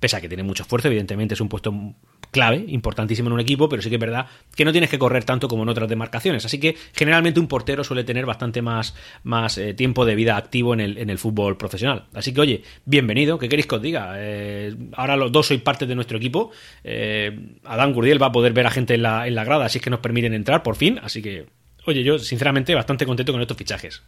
pese 0.00 0.16
a 0.16 0.20
que 0.20 0.28
tiene 0.28 0.42
mucho 0.42 0.64
esfuerzo, 0.64 0.88
evidentemente 0.88 1.34
es 1.34 1.40
un 1.40 1.48
puesto 1.48 1.72
clave, 2.34 2.64
importantísimo 2.66 3.28
en 3.28 3.34
un 3.34 3.40
equipo, 3.40 3.68
pero 3.68 3.80
sí 3.80 3.88
que 3.88 3.94
es 3.94 4.00
verdad 4.00 4.26
que 4.56 4.64
no 4.64 4.72
tienes 4.72 4.90
que 4.90 4.98
correr 4.98 5.22
tanto 5.22 5.46
como 5.46 5.62
en 5.62 5.68
otras 5.68 5.88
demarcaciones. 5.88 6.44
Así 6.44 6.58
que 6.58 6.76
generalmente 6.92 7.38
un 7.38 7.46
portero 7.46 7.84
suele 7.84 8.02
tener 8.02 8.26
bastante 8.26 8.60
más, 8.60 8.96
más 9.22 9.56
eh, 9.56 9.72
tiempo 9.72 10.04
de 10.04 10.16
vida 10.16 10.36
activo 10.36 10.74
en 10.74 10.80
el, 10.80 10.98
en 10.98 11.10
el 11.10 11.18
fútbol 11.18 11.56
profesional. 11.56 12.06
Así 12.12 12.34
que 12.34 12.40
oye, 12.40 12.62
bienvenido, 12.84 13.38
¿qué 13.38 13.48
queréis 13.48 13.66
que 13.68 13.76
os 13.76 13.82
diga? 13.82 14.14
Eh, 14.16 14.74
ahora 14.94 15.16
los 15.16 15.30
dos 15.30 15.46
sois 15.46 15.62
parte 15.62 15.86
de 15.86 15.94
nuestro 15.94 16.18
equipo. 16.18 16.50
Eh, 16.82 17.58
Adán 17.64 17.92
Gurdiel 17.92 18.20
va 18.20 18.26
a 18.26 18.32
poder 18.32 18.52
ver 18.52 18.66
a 18.66 18.70
gente 18.70 18.94
en 18.94 19.02
la, 19.02 19.28
en 19.28 19.36
la 19.36 19.44
grada, 19.44 19.66
así 19.66 19.78
que 19.78 19.88
nos 19.88 20.00
permiten 20.00 20.34
entrar 20.34 20.64
por 20.64 20.74
fin. 20.74 20.98
Así 21.02 21.22
que, 21.22 21.46
oye, 21.86 22.02
yo 22.02 22.18
sinceramente 22.18 22.74
bastante 22.74 23.06
contento 23.06 23.30
con 23.32 23.40
estos 23.40 23.56
fichajes. 23.56 24.02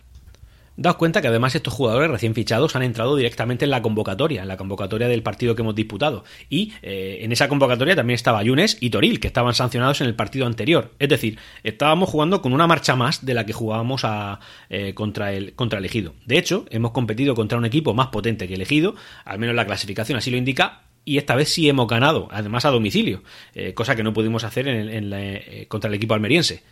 Daos 0.76 0.96
cuenta 0.96 1.22
que 1.22 1.28
además 1.28 1.54
estos 1.54 1.72
jugadores 1.72 2.10
recién 2.10 2.34
fichados 2.34 2.76
han 2.76 2.82
entrado 2.82 3.16
directamente 3.16 3.64
en 3.64 3.70
la 3.70 3.80
convocatoria, 3.80 4.42
en 4.42 4.48
la 4.48 4.58
convocatoria 4.58 5.08
del 5.08 5.22
partido 5.22 5.54
que 5.54 5.62
hemos 5.62 5.74
disputado. 5.74 6.24
Y 6.50 6.72
eh, 6.82 7.18
en 7.22 7.32
esa 7.32 7.48
convocatoria 7.48 7.96
también 7.96 8.14
estaba 8.14 8.42
Yunes 8.42 8.76
y 8.80 8.90
Toril, 8.90 9.18
que 9.18 9.26
estaban 9.26 9.54
sancionados 9.54 10.02
en 10.02 10.06
el 10.06 10.14
partido 10.14 10.46
anterior. 10.46 10.92
Es 10.98 11.08
decir, 11.08 11.38
estábamos 11.62 12.10
jugando 12.10 12.42
con 12.42 12.52
una 12.52 12.66
marcha 12.66 12.94
más 12.94 13.24
de 13.24 13.32
la 13.32 13.46
que 13.46 13.54
jugábamos 13.54 14.04
a, 14.04 14.40
eh, 14.68 14.92
contra, 14.92 15.32
el, 15.32 15.54
contra 15.54 15.78
Elegido. 15.78 16.14
De 16.26 16.36
hecho, 16.36 16.66
hemos 16.70 16.90
competido 16.90 17.34
contra 17.34 17.56
un 17.56 17.64
equipo 17.64 17.94
más 17.94 18.08
potente 18.08 18.46
que 18.46 18.54
Elegido, 18.54 18.96
al 19.24 19.38
menos 19.38 19.54
la 19.54 19.64
clasificación 19.64 20.18
así 20.18 20.30
lo 20.30 20.36
indica, 20.36 20.82
y 21.06 21.18
esta 21.18 21.36
vez 21.36 21.48
sí 21.48 21.68
hemos 21.68 21.86
ganado, 21.86 22.28
además 22.32 22.64
a 22.64 22.70
domicilio, 22.70 23.22
eh, 23.54 23.74
cosa 23.74 23.94
que 23.94 24.02
no 24.02 24.12
pudimos 24.12 24.42
hacer 24.42 24.66
en, 24.66 25.66
contra 25.68 25.88
el 25.88 25.94
equipo 25.94 26.14
almeriense. 26.14 26.64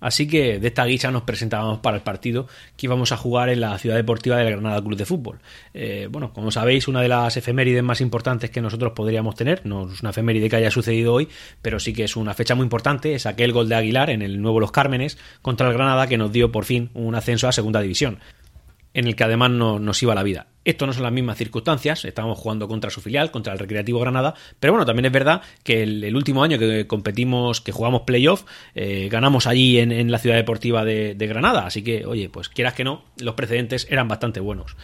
Así 0.00 0.28
que 0.28 0.58
de 0.58 0.68
esta 0.68 0.84
guisa 0.84 1.10
nos 1.10 1.22
presentábamos 1.22 1.78
para 1.78 1.96
el 1.96 2.02
partido 2.02 2.46
que 2.76 2.86
íbamos 2.86 3.12
a 3.12 3.16
jugar 3.16 3.48
en 3.48 3.60
la 3.60 3.78
ciudad 3.78 3.96
deportiva 3.96 4.36
del 4.36 4.50
Granada 4.50 4.82
Club 4.82 4.96
de 4.96 5.06
Fútbol. 5.06 5.40
Eh, 5.72 6.08
bueno, 6.10 6.32
como 6.32 6.50
sabéis, 6.50 6.86
una 6.88 7.00
de 7.00 7.08
las 7.08 7.36
efemérides 7.36 7.82
más 7.82 8.00
importantes 8.00 8.50
que 8.50 8.60
nosotros 8.60 8.92
podríamos 8.92 9.34
tener, 9.34 9.64
no 9.64 9.90
es 9.90 10.02
una 10.02 10.10
efeméride 10.10 10.50
que 10.50 10.56
haya 10.56 10.70
sucedido 10.70 11.14
hoy, 11.14 11.28
pero 11.62 11.80
sí 11.80 11.92
que 11.92 12.04
es 12.04 12.16
una 12.16 12.34
fecha 12.34 12.54
muy 12.54 12.64
importante, 12.64 13.14
es 13.14 13.26
aquel 13.26 13.52
gol 13.52 13.68
de 13.68 13.74
Aguilar 13.74 14.10
en 14.10 14.22
el 14.22 14.40
nuevo 14.40 14.60
Los 14.60 14.72
Cármenes 14.72 15.18
contra 15.42 15.68
el 15.68 15.74
Granada 15.74 16.06
que 16.06 16.18
nos 16.18 16.32
dio 16.32 16.52
por 16.52 16.64
fin 16.64 16.90
un 16.94 17.14
ascenso 17.14 17.48
a 17.48 17.52
Segunda 17.52 17.80
División 17.80 18.18
en 18.96 19.06
el 19.06 19.14
que 19.14 19.24
además 19.24 19.50
no, 19.50 19.78
nos 19.78 20.02
iba 20.02 20.14
la 20.14 20.22
vida. 20.22 20.46
Esto 20.66 20.84
no 20.84 20.92
son 20.92 21.04
las 21.04 21.12
mismas 21.12 21.38
circunstancias, 21.38 22.04
estábamos 22.04 22.40
jugando 22.40 22.66
contra 22.66 22.90
su 22.90 23.00
filial, 23.00 23.30
contra 23.30 23.52
el 23.52 23.58
Recreativo 23.60 24.00
Granada, 24.00 24.34
pero 24.58 24.72
bueno, 24.72 24.84
también 24.84 25.04
es 25.06 25.12
verdad 25.12 25.40
que 25.62 25.84
el, 25.84 26.16
último 26.16 26.42
año 26.42 26.58
que 26.58 26.88
competimos, 26.88 27.60
que 27.60 27.70
jugamos 27.70 28.02
playoff, 28.02 28.42
eh, 28.74 29.08
ganamos 29.08 29.46
allí 29.46 29.78
en, 29.78 30.10
la 30.10 30.18
ciudad 30.18 30.34
deportiva 30.34 30.84
de, 30.84 31.14
de 31.14 31.26
Granada, 31.28 31.66
así 31.66 31.84
que, 31.84 32.04
oye, 32.04 32.28
pues 32.28 32.48
quieras 32.48 32.74
que 32.74 32.82
no, 32.82 33.04
los 33.20 33.36
precedentes 33.36 33.86
eran 33.90 34.08
bastante 34.08 34.40
buenos. 34.40 34.76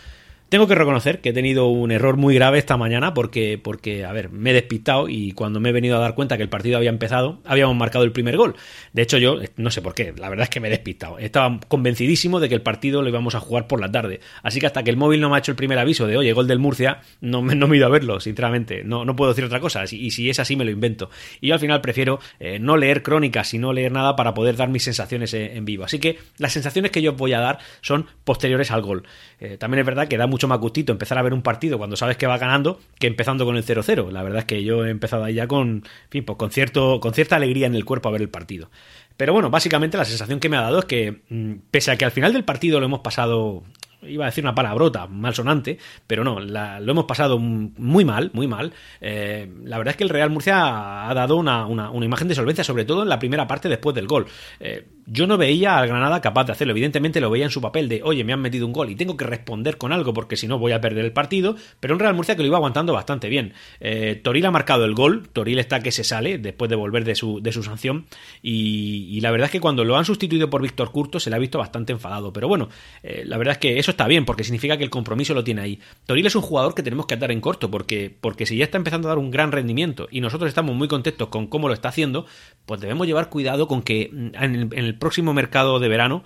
Tengo 0.53 0.67
que 0.67 0.75
reconocer 0.75 1.23
que 1.23 1.31
he 1.31 1.33
tenido 1.33 1.69
un 1.69 1.93
error 1.93 2.19
muy 2.19 2.35
grave 2.35 2.59
esta 2.59 2.77
mañana 2.77 3.15
porque, 3.15 3.57
porque, 3.57 4.05
a 4.05 4.13
ver, 4.13 4.29
me 4.29 4.51
he 4.51 4.53
despistado 4.53 5.09
y 5.09 5.33
cuando 5.33 5.61
me 5.61 5.71
he 5.71 5.73
venido 5.73 5.97
a 5.97 5.99
dar 5.99 6.15
cuenta 6.15 6.37
que 6.37 6.43
el 6.43 6.51
partido 6.51 6.77
había 6.77 6.91
empezado, 6.91 7.41
habíamos 7.47 7.75
marcado 7.75 8.05
el 8.05 8.13
primer 8.13 8.37
gol. 8.37 8.55
De 8.93 9.01
hecho, 9.01 9.17
yo 9.17 9.39
no 9.57 9.71
sé 9.71 9.81
por 9.81 9.95
qué, 9.95 10.13
la 10.15 10.29
verdad 10.29 10.43
es 10.43 10.51
que 10.51 10.61
me 10.61 10.69
he 10.69 10.71
despistado. 10.71 11.19
Estaba 11.19 11.59
convencidísimo 11.69 12.39
de 12.39 12.51
que 12.51 12.55
el 12.55 12.61
partido 12.61 13.01
lo 13.01 13.09
íbamos 13.09 13.35
a 13.35 13.41
jugar 13.41 13.67
por 13.67 13.81
la 13.81 13.91
tarde. 13.91 14.21
Así 14.43 14.61
que 14.61 14.67
hasta 14.67 14.83
que 14.83 14.91
el 14.91 14.99
móvil 14.99 15.23
no 15.23 15.31
me 15.31 15.37
ha 15.37 15.39
hecho 15.39 15.53
el 15.53 15.57
primer 15.57 15.79
aviso 15.79 16.07
de, 16.07 16.19
oye, 16.19 16.35
gol 16.35 16.47
del 16.47 16.59
Murcia, 16.59 17.01
no, 17.23 17.41
no 17.41 17.67
me 17.67 17.77
he 17.77 17.79
ido 17.79 17.87
a 17.87 17.91
verlo, 17.91 18.21
sinceramente. 18.21 18.85
No, 18.85 19.07
no 19.07 19.17
puedo 19.17 19.31
decir 19.31 19.45
otra 19.45 19.59
cosa. 19.59 19.85
Y 19.91 20.11
si 20.11 20.29
es 20.29 20.39
así, 20.39 20.55
me 20.55 20.67
lo 20.67 20.71
invento. 20.71 21.09
Y 21.41 21.47
yo 21.47 21.55
al 21.55 21.61
final 21.61 21.81
prefiero 21.81 22.21
eh, 22.41 22.59
no 22.59 22.77
leer 22.77 23.03
crónicas 23.03 23.55
y 23.55 23.59
no 23.59 23.73
leer 23.73 23.93
nada 23.93 24.17
para 24.17 24.35
poder 24.35 24.57
dar 24.57 24.69
mis 24.69 24.85
sensaciones 24.85 25.33
en, 25.33 25.65
vivo. 25.65 25.85
Así 25.85 25.99
que 25.99 26.19
las 26.37 26.53
sensaciones 26.53 26.91
que 26.91 27.01
yo 27.01 27.15
voy 27.15 27.33
a 27.33 27.41
dar 27.41 27.59
son 27.81 28.05
posteriores 28.25 28.71
al 28.71 28.83
gol. 28.83 29.05
Eh, 29.41 29.57
también 29.57 29.79
es 29.79 29.87
verdad 29.87 30.09
que 30.09 30.19
da 30.19 30.27
mucho 30.27 30.42
más 30.49 30.59
gustito 30.59 30.93
empezar 30.93 31.19
a 31.19 31.23
ver 31.23 31.35
un 31.35 31.43
partido 31.43 31.79
cuando 31.79 31.97
sabes 31.97 32.17
que 32.17 32.27
va 32.27 32.39
ganando 32.39 32.81
que 32.99 33.07
empezando 33.07 33.45
con 33.45 33.57
el 33.57 33.65
0-0. 33.65 34.11
La 34.11 34.23
verdad 34.23 34.41
es 34.41 34.45
que 34.45 34.63
yo 34.65 34.85
he 34.85 34.91
empezado 34.91 35.25
ahí 35.25 35.35
ya 35.35 35.47
con, 35.47 35.85
fin, 36.11 36.25
pues 36.25 36.39
con, 36.39 36.51
cierto, 36.51 37.01
con 37.01 37.15
cierta 37.15 37.37
alegría 37.37 37.67
en 37.67 37.75
el 37.75 37.85
cuerpo 37.85 38.09
a 38.09 38.13
ver 38.13 38.23
el 38.23 38.29
partido. 38.29 38.71
Pero 39.17 39.33
bueno, 39.33 39.51
básicamente 39.51 39.97
la 39.97 40.05
sensación 40.05 40.41
que 40.41 40.49
me 40.49 40.57
ha 40.57 40.63
dado 40.63 40.81
es 40.81 40.85
que, 40.87 41.23
mm, 41.29 41.55
pese 41.71 41.91
a 41.91 41.97
que 41.97 42.05
al 42.05 42.11
final 42.13 42.33
del 42.33 42.45
partido 42.45 42.81
lo 42.81 42.87
hemos 42.87 43.01
pasado 43.01 43.63
iba 44.07 44.25
a 44.25 44.29
decir 44.29 44.45
una 44.45 44.55
palabrota 44.55 45.07
malsonante, 45.07 45.79
pero 46.07 46.25
no, 46.25 46.41
lo 46.41 46.91
hemos 46.91 47.05
pasado 47.05 47.39
muy 47.39 48.05
mal, 48.05 48.31
muy 48.33 48.47
mal. 48.47 48.73
Eh, 49.01 49.51
la 49.65 49.79
verdad 49.79 49.93
es 49.93 49.97
que 49.97 50.05
el 50.05 50.11
Real 50.11 50.31
Murcia 50.31 51.09
ha 51.09 51.15
dado 51.15 51.37
una, 51.37 51.67
imagen 52.03 52.29
de 52.29 52.35
solvencia, 52.35 52.65
sobre 52.65 52.85
todo 52.85 53.03
en 53.03 53.09
la 53.09 53.19
primera 53.19 53.47
parte 53.47 53.69
después 53.69 53.95
del 53.95 54.07
gol. 54.07 54.27
Eh, 54.61 54.87
yo 55.07 55.27
no 55.27 55.37
veía 55.37 55.79
al 55.79 55.89
Granada 55.89 56.21
capaz 56.21 56.45
de 56.45 56.53
hacerlo, 56.53 56.73
evidentemente 56.73 57.21
lo 57.21 57.31
veía 57.31 57.45
en 57.45 57.51
su 57.51 57.61
papel 57.61 57.89
de, 57.89 58.03
oye, 58.03 58.25
me 58.25 58.33
han 58.33 58.41
metido 58.41 58.67
un 58.67 58.73
gol 58.73 58.91
y 58.91 58.95
tengo 58.95 59.17
que 59.17 59.25
responder 59.25 59.79
con 59.79 59.93
algo 59.93 60.15
porque 60.15 60.37
si 60.37 60.47
no 60.47 60.59
voy 60.59 60.73
a 60.73 60.81
perder 60.81 61.05
el 61.05 61.13
partido, 61.13 61.57
pero 61.81 61.95
un 61.95 62.01
Real 62.01 62.15
Murcia 62.15 62.37
que 62.37 62.43
lo 62.43 62.49
iba 62.49 62.57
aguantando 62.57 62.93
bastante 62.93 63.29
bien. 63.29 63.55
Eh, 63.81 64.21
Toril 64.23 64.47
ha 64.47 64.51
marcado 64.51 64.85
el 64.85 64.95
gol, 64.95 65.29
Toril 65.33 65.59
está 65.59 65.81
que 65.81 65.93
se 65.93 66.05
sale 66.05 66.39
después 66.39 66.69
de 66.69 66.77
volver 66.77 67.05
de 67.05 67.15
su, 67.15 67.41
de 67.41 67.53
su 67.53 67.63
sanción 67.63 68.07
y, 68.43 69.21
la 69.23 69.31
verdad 69.31 69.47
es 69.47 69.53
que 69.53 69.61
cuando 69.61 69.85
lo 69.85 69.97
han 69.97 70.05
sustituido 70.05 70.51
por 70.51 70.63
Víctor 70.63 70.91
Curto 70.91 71.21
se 71.21 71.31
le 71.31 71.37
ha 71.37 71.39
visto 71.39 71.59
bastante 71.59 71.93
enfadado, 71.93 72.33
pero 72.33 72.49
bueno, 72.49 72.69
la 73.03 73.39
verdad 73.39 73.53
es 73.53 73.59
que 73.59 73.79
eso 73.79 73.93
está 73.93 74.09
bien 74.09 74.25
porque 74.25 74.43
significa 74.43 74.77
que 74.77 74.83
el 74.83 74.91
compromiso 74.91 75.33
lo 75.33 75.45
tiene 75.45 75.61
ahí. 75.61 75.79
Toril 76.07 76.27
es 76.27 76.35
un 76.35 76.43
jugador 76.43 76.75
que 76.75 76.83
tenemos 76.83 77.07
que 77.07 77.15
atar 77.15 77.31
en 77.31 77.41
corto 77.41 77.71
porque, 77.71 78.13
porque 78.21 78.47
si 78.47 78.57
ya 78.57 78.65
está 78.65 78.79
empezando 78.79 79.07
a 79.07 79.11
dar 79.11 79.19
un 79.19 79.31
gran 79.31 79.53
rendimiento 79.53 80.09
y 80.11 80.21
nosotros 80.21 80.49
estamos 80.49 80.75
muy 80.75 80.89
contentos 80.89 81.29
con 81.29 81.47
cómo 81.47 81.69
lo 81.69 81.75
está 81.75 81.89
haciendo, 81.91 82.27
pues 82.67 82.81
debemos 82.81 83.07
llevar 83.07 83.29
cuidado 83.29 83.69
con 83.69 83.83
que 83.83 84.11
en 84.13 84.71
el, 84.73 84.92
próximo 84.99 85.35
mercado 85.35 85.79
de 85.79 85.89
verano 85.89 86.25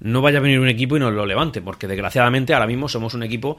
no 0.00 0.20
vaya 0.20 0.38
a 0.38 0.42
venir 0.42 0.60
un 0.60 0.68
equipo 0.68 0.96
y 0.96 1.00
nos 1.00 1.12
lo 1.12 1.26
levante, 1.26 1.62
porque 1.62 1.88
desgraciadamente 1.88 2.54
ahora 2.54 2.66
mismo 2.66 2.88
somos 2.88 3.14
un 3.14 3.22
equipo 3.22 3.56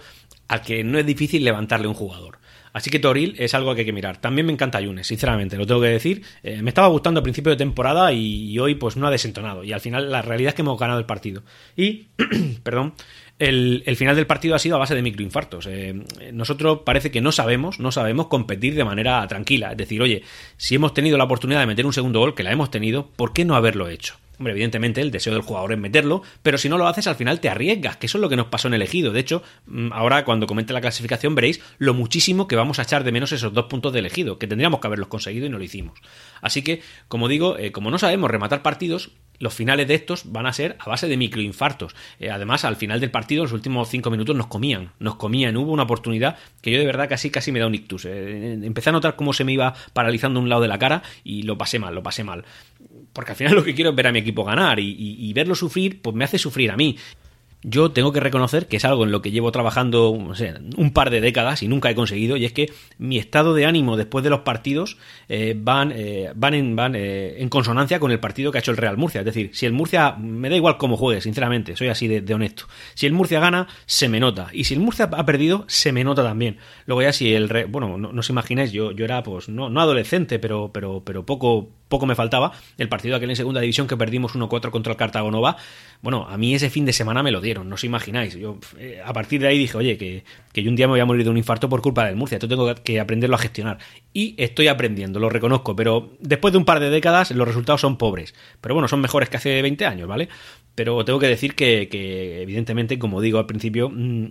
al 0.48 0.62
que 0.62 0.84
no 0.84 1.00
es 1.00 1.06
difícil 1.06 1.44
levantarle 1.44 1.88
un 1.88 1.94
jugador. 1.94 2.40
Así 2.74 2.92
que 2.92 3.00
Toril 3.00 3.34
es 3.40 3.56
algo 3.56 3.74
que 3.74 3.82
hay 3.82 3.86
que 3.86 3.94
mirar. 3.94 4.18
También 4.18 4.46
me 4.46 4.54
encanta 4.54 4.80
Yunes, 4.80 5.08
sinceramente, 5.08 5.58
lo 5.58 5.66
tengo 5.66 5.82
que 5.82 5.88
decir. 5.88 6.22
Eh, 6.44 6.62
me 6.62 6.70
estaba 6.70 6.88
gustando 6.90 7.20
al 7.20 7.24
principio 7.24 7.50
de 7.50 7.56
temporada 7.56 8.14
y, 8.14 8.58
hoy 8.60 8.76
pues 8.76 8.98
no 8.98 9.08
ha 9.08 9.12
desentonado. 9.12 9.64
Y 9.64 9.74
al 9.74 9.80
final 9.80 10.12
la 10.12 10.22
realidad 10.22 10.50
es 10.50 10.56
que 10.56 10.62
hemos 10.62 10.80
ganado 10.80 11.00
el 11.00 11.06
partido. 11.06 11.42
Y, 11.76 12.10
perdón, 12.64 12.94
el, 13.40 13.82
final 13.96 14.16
del 14.16 14.28
partido 14.28 14.54
ha 14.54 14.60
sido 14.60 14.76
a 14.76 14.80
base 14.80 14.94
de 14.94 15.02
microinfartos. 15.02 15.66
Eh, 15.66 15.96
nosotros 16.34 16.82
parece 16.86 17.10
que 17.10 17.20
no 17.20 17.32
sabemos, 17.32 17.80
no 17.80 17.92
sabemos 17.92 18.28
competir 18.28 18.76
de 18.76 18.86
manera 18.86 19.28
tranquila. 19.28 19.72
Es 19.72 19.78
decir, 19.78 20.00
oye, 20.00 20.22
si 20.58 20.76
hemos 20.76 20.94
tenido 20.94 21.18
la 21.18 21.24
oportunidad 21.24 21.62
de 21.62 21.66
meter 21.66 21.86
un 21.86 21.94
segundo 21.94 22.20
gol, 22.20 22.36
que 22.36 22.44
la 22.44 22.52
hemos 22.52 22.70
tenido, 22.70 23.08
¿por 23.08 23.34
qué 23.34 23.44
no 23.44 23.56
haberlo 23.56 23.90
hecho? 23.90 24.18
Hombre, 24.40 24.54
evidentemente 24.54 25.02
el 25.02 25.12
deseo 25.12 25.34
del 25.34 25.42
jugador 25.42 25.74
es 25.74 25.80
meterlo, 25.80 26.22
pero 26.44 26.58
si 26.58 26.70
no 26.70 26.78
lo 26.78 26.88
haces 26.88 27.08
al 27.08 27.16
final 27.16 27.40
te 27.40 27.50
arriesgas, 27.50 27.98
que 27.98 28.06
eso 28.06 28.18
es 28.18 28.22
lo 28.22 28.30
que 28.30 28.36
nos 28.36 28.48
pasó 28.48 28.68
en 28.68 28.76
elegido. 28.76 29.12
De 29.12 29.20
hecho, 29.20 29.42
mm, 29.66 29.92
ahora 29.94 30.24
cuando 30.26 30.46
comente 30.46 30.74
la 30.74 30.82
clasificación 30.82 31.34
veréis 31.34 31.62
lo 31.80 31.94
muchísimo 31.94 32.48
que 32.48 32.56
vamos 32.56 32.80
a 32.80 32.84
echar 32.84 33.04
de 33.04 33.12
menos 33.12 33.32
esos 33.32 33.54
dos 33.54 33.66
puntos 33.66 33.94
de 33.94 34.00
elegido, 34.00 34.38
que 34.38 34.48
tendríamos 34.48 34.80
que 34.80 34.88
haberlos 34.88 35.08
conseguido 35.08 35.48
y 35.48 35.50
no 35.50 35.58
lo 35.58 35.64
hicimos. 35.64 36.00
Así 36.42 36.62
que, 36.62 36.82
como 37.08 37.28
digo, 37.28 37.58
eh, 37.58 37.72
como 37.72 37.90
no 37.90 37.98
sabemos 37.98 38.30
rematar 38.30 38.62
partidos, 38.62 39.12
los 39.40 39.54
finales 39.54 39.88
de 39.88 39.96
estos 39.96 40.32
van 40.32 40.48
a 40.48 40.54
ser 40.54 40.78
a 40.80 40.90
base 40.90 41.08
de 41.08 41.18
microinfartos. 41.18 41.96
Eh, 42.20 42.30
además, 42.30 42.66
al 42.66 42.76
final 42.76 43.00
del 43.00 43.12
partido, 43.12 43.44
los 43.44 43.52
últimos 43.52 43.90
cinco 43.90 44.10
minutos 44.10 44.36
nos 44.36 44.48
comían, 44.48 44.92
nos 45.00 45.16
comían. 45.16 45.56
Hubo 45.58 45.72
una 45.72 45.84
oportunidad 45.84 46.38
que 46.62 46.72
yo 46.72 46.80
de 46.80 46.86
verdad 46.86 47.10
casi 47.10 47.30
casi 47.30 47.52
me 47.52 47.60
da 47.60 47.68
un 47.68 47.76
ictus. 47.76 48.06
Eh, 48.06 48.54
empecé 48.64 48.90
a 48.90 48.94
notar 48.94 49.16
cómo 49.16 49.34
se 49.34 49.44
me 49.44 49.54
iba 49.54 49.74
paralizando 49.94 50.40
un 50.40 50.50
lado 50.50 50.62
de 50.62 50.68
la 50.68 50.80
cara 50.80 51.04
y 51.24 51.44
lo 51.44 51.58
pasé 51.58 51.80
mal, 51.80 51.94
lo 51.94 52.04
pasé 52.04 52.24
mal. 52.24 52.46
Porque 53.18 53.32
al 53.32 53.36
final 53.36 53.56
lo 53.56 53.64
que 53.64 53.74
quiero 53.74 53.90
es 53.90 53.96
ver 53.96 54.06
a 54.06 54.12
mi 54.12 54.20
equipo 54.20 54.44
ganar 54.44 54.80
y, 54.80 55.34
verlo 55.34 55.56
sufrir, 55.56 56.04
pues 56.04 56.16
me 56.16 56.24
hace 56.24 56.38
sufrir 56.38 56.70
a 56.70 56.78
mí 56.78 56.96
yo 57.64 57.92
tengo 57.92 58.12
que 58.12 58.20
reconocer 58.20 58.68
que 58.68 58.78
es 58.78 58.86
algo 58.86 59.04
en 59.04 59.12
lo 59.12 59.22
que 59.22 59.32
llevo 59.32 59.52
trabajando 59.52 60.12
un 60.12 60.94
par 60.94 61.10
de 61.10 61.22
décadas 61.22 61.64
y 61.64 61.68
nunca 61.68 61.90
he 61.90 61.96
conseguido, 61.96 62.38
y 62.38 62.46
es 62.46 62.54
que 62.54 62.72
mi 62.98 63.18
estado 63.18 63.54
de 63.54 63.66
ánimo 63.66 63.98
después 63.98 64.24
de 64.24 64.30
los 64.30 64.42
partidos 64.42 64.98
eh, 65.28 65.56
van, 65.58 65.92
eh, 65.96 66.32
van, 66.36 66.54
en, 66.54 66.76
van 66.76 66.96
eh, 66.96 67.42
en 67.42 67.50
consonancia 67.50 68.00
con 68.00 68.12
el 68.12 68.20
partido 68.20 68.52
que 68.52 68.60
ha 68.60 68.62
hecho 68.62 68.72
el 68.72 68.78
Real 68.78 68.98
Murcia. 68.98 69.22
Es 69.22 69.26
decir, 69.26 69.50
si 69.54 69.66
el 69.66 69.74
Murcia, 69.74 70.16
me 70.18 70.50
da 70.50 70.56
igual 70.56 70.78
cómo 70.78 70.98
juegue, 70.98 71.20
sinceramente, 71.22 71.76
soy 71.76 71.88
así 71.88 72.08
de, 72.08 72.34
honesto. 72.34 72.66
Si 72.94 73.06
el 73.08 73.14
Murcia 73.14 73.40
gana, 73.40 73.68
se 73.86 74.08
me 74.08 74.20
nota. 74.20 74.50
Y 74.54 74.66
si 74.66 74.76
el 74.76 74.80
Murcia 74.80 75.10
ha 75.12 75.26
perdido, 75.26 75.66
se 75.68 75.92
me 75.92 76.04
nota 76.04 76.24
también. 76.24 76.58
Luego 76.86 77.02
ya 77.02 77.12
si 77.12 77.34
el... 77.34 77.48
bueno, 77.68 77.98
no, 77.98 78.20
os 78.20 78.30
imagináis, 78.30 78.72
yo, 78.72 78.92
yo 78.92 79.06
era 79.06 79.24
pues 79.24 79.50
no, 79.50 79.70
no 79.70 79.82
adolescente, 79.82 80.40
pero, 80.40 80.72
pero, 80.72 81.02
pero 81.04 81.26
poco 81.26 81.70
poco 81.88 82.06
me 82.06 82.16
faltaba, 82.16 82.52
el 82.78 82.90
partido 82.90 83.16
aquel 83.16 83.30
en 83.30 83.36
segunda 83.36 83.62
división 83.62 83.88
que 83.88 83.98
perdimos 83.98 84.36
1-4 84.36 84.72
contra 84.72 84.92
el 84.92 84.98
Cartago 84.98 85.32
Nova, 85.32 85.58
bueno, 86.02 86.28
a 86.30 86.38
mí 86.38 86.54
ese 86.54 86.70
fin 86.70 86.86
de 86.86 86.94
semana 86.94 87.24
me 87.24 87.32
lo 87.32 87.42
no 87.56 87.76
os 87.76 87.84
imagináis. 87.84 88.36
Yo 88.36 88.58
eh, 88.78 89.02
a 89.04 89.14
partir 89.14 89.42
de 89.42 89.48
ahí 89.48 89.58
dije, 89.58 89.78
oye, 89.78 89.98
que, 89.98 90.24
que, 90.54 90.64
yo 90.64 90.70
un 90.70 90.76
día 90.76 90.88
me 90.88 90.92
voy 90.92 91.00
a 91.00 91.06
morir 91.06 91.24
de 91.24 91.30
un 91.30 91.38
infarto 91.38 91.70
por 91.70 91.82
culpa 91.82 92.06
del 92.06 92.16
Murcia, 92.16 92.36
entonces 92.36 92.58
tengo 92.58 92.84
que 92.84 93.00
aprenderlo 93.00 93.36
a 93.36 93.40
gestionar. 93.40 93.78
Y 94.14 94.36
estoy 94.38 94.68
aprendiendo, 94.68 95.20
lo 95.20 95.30
reconozco, 95.30 95.76
pero 95.76 96.14
después 96.20 96.52
de 96.52 96.58
un 96.58 96.66
par 96.66 96.80
de 96.80 96.90
décadas 96.90 97.32
los 97.32 97.48
resultados 97.48 97.82
son 97.82 97.98
pobres. 97.98 98.34
Pero 98.62 98.76
bueno, 98.76 98.88
son 98.88 99.02
mejores 99.02 99.30
que 99.30 99.38
hace 99.38 99.62
20 99.62 99.86
años, 99.86 100.08
¿vale? 100.08 100.30
Pero 100.76 101.04
tengo 101.06 101.20
que 101.20 101.28
decir 101.28 101.56
que, 101.56 101.90
que 101.90 102.42
evidentemente, 102.42 103.00
como 103.00 103.22
digo 103.22 103.40
al 103.40 103.46
principio, 103.46 103.90
mm, 103.90 104.28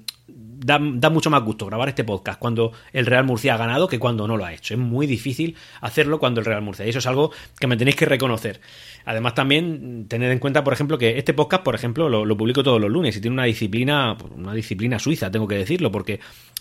da, 0.67 1.11
mucho 1.11 1.31
más 1.31 1.43
gusto 1.43 1.67
grabar 1.67 1.89
este 1.89 2.05
podcast 2.05 2.39
cuando 2.39 2.73
el 2.93 3.07
Real 3.07 3.25
Murcia 3.25 3.55
ha 3.55 3.57
ganado 3.57 3.89
que 3.89 3.99
cuando 3.99 4.27
no 4.27 4.37
lo 4.37 4.45
ha 4.45 4.53
hecho. 4.53 4.75
Es 4.75 4.81
muy 4.81 5.07
difícil 5.07 5.57
hacerlo 5.81 6.19
cuando 6.19 6.41
el 6.41 6.47
Real 6.47 6.63
Murcia. 6.63 6.85
Y 6.85 6.91
eso 6.91 6.99
es 6.99 7.07
algo 7.07 7.31
que 7.59 7.67
me 7.67 7.77
tenéis 7.77 7.97
que 7.97 8.05
reconocer. 8.05 8.61
Además, 9.05 9.35
también 9.35 10.07
tener 10.09 10.33
en 10.33 10.39
cuenta, 10.39 10.65
por 10.65 10.73
ejemplo, 10.73 10.99
que 10.99 11.19
este 11.19 11.33
podcast, 11.33 11.63
por 11.63 11.75
ejemplo, 11.75 12.09
lo, 12.09 12.37
publico 12.37 12.63
todos 12.63 12.81
los 12.81 12.91
lunes 12.91 13.17
y 13.17 13.21
tiene 13.21 13.35
una 13.35 13.45
disciplina, 13.45 14.17
una 14.35 14.53
disciplina 14.53 14.99
suiza, 14.99 15.31
tengo 15.31 15.47
que 15.47 15.55
decirlo, 15.55 15.93
porque 15.93 16.21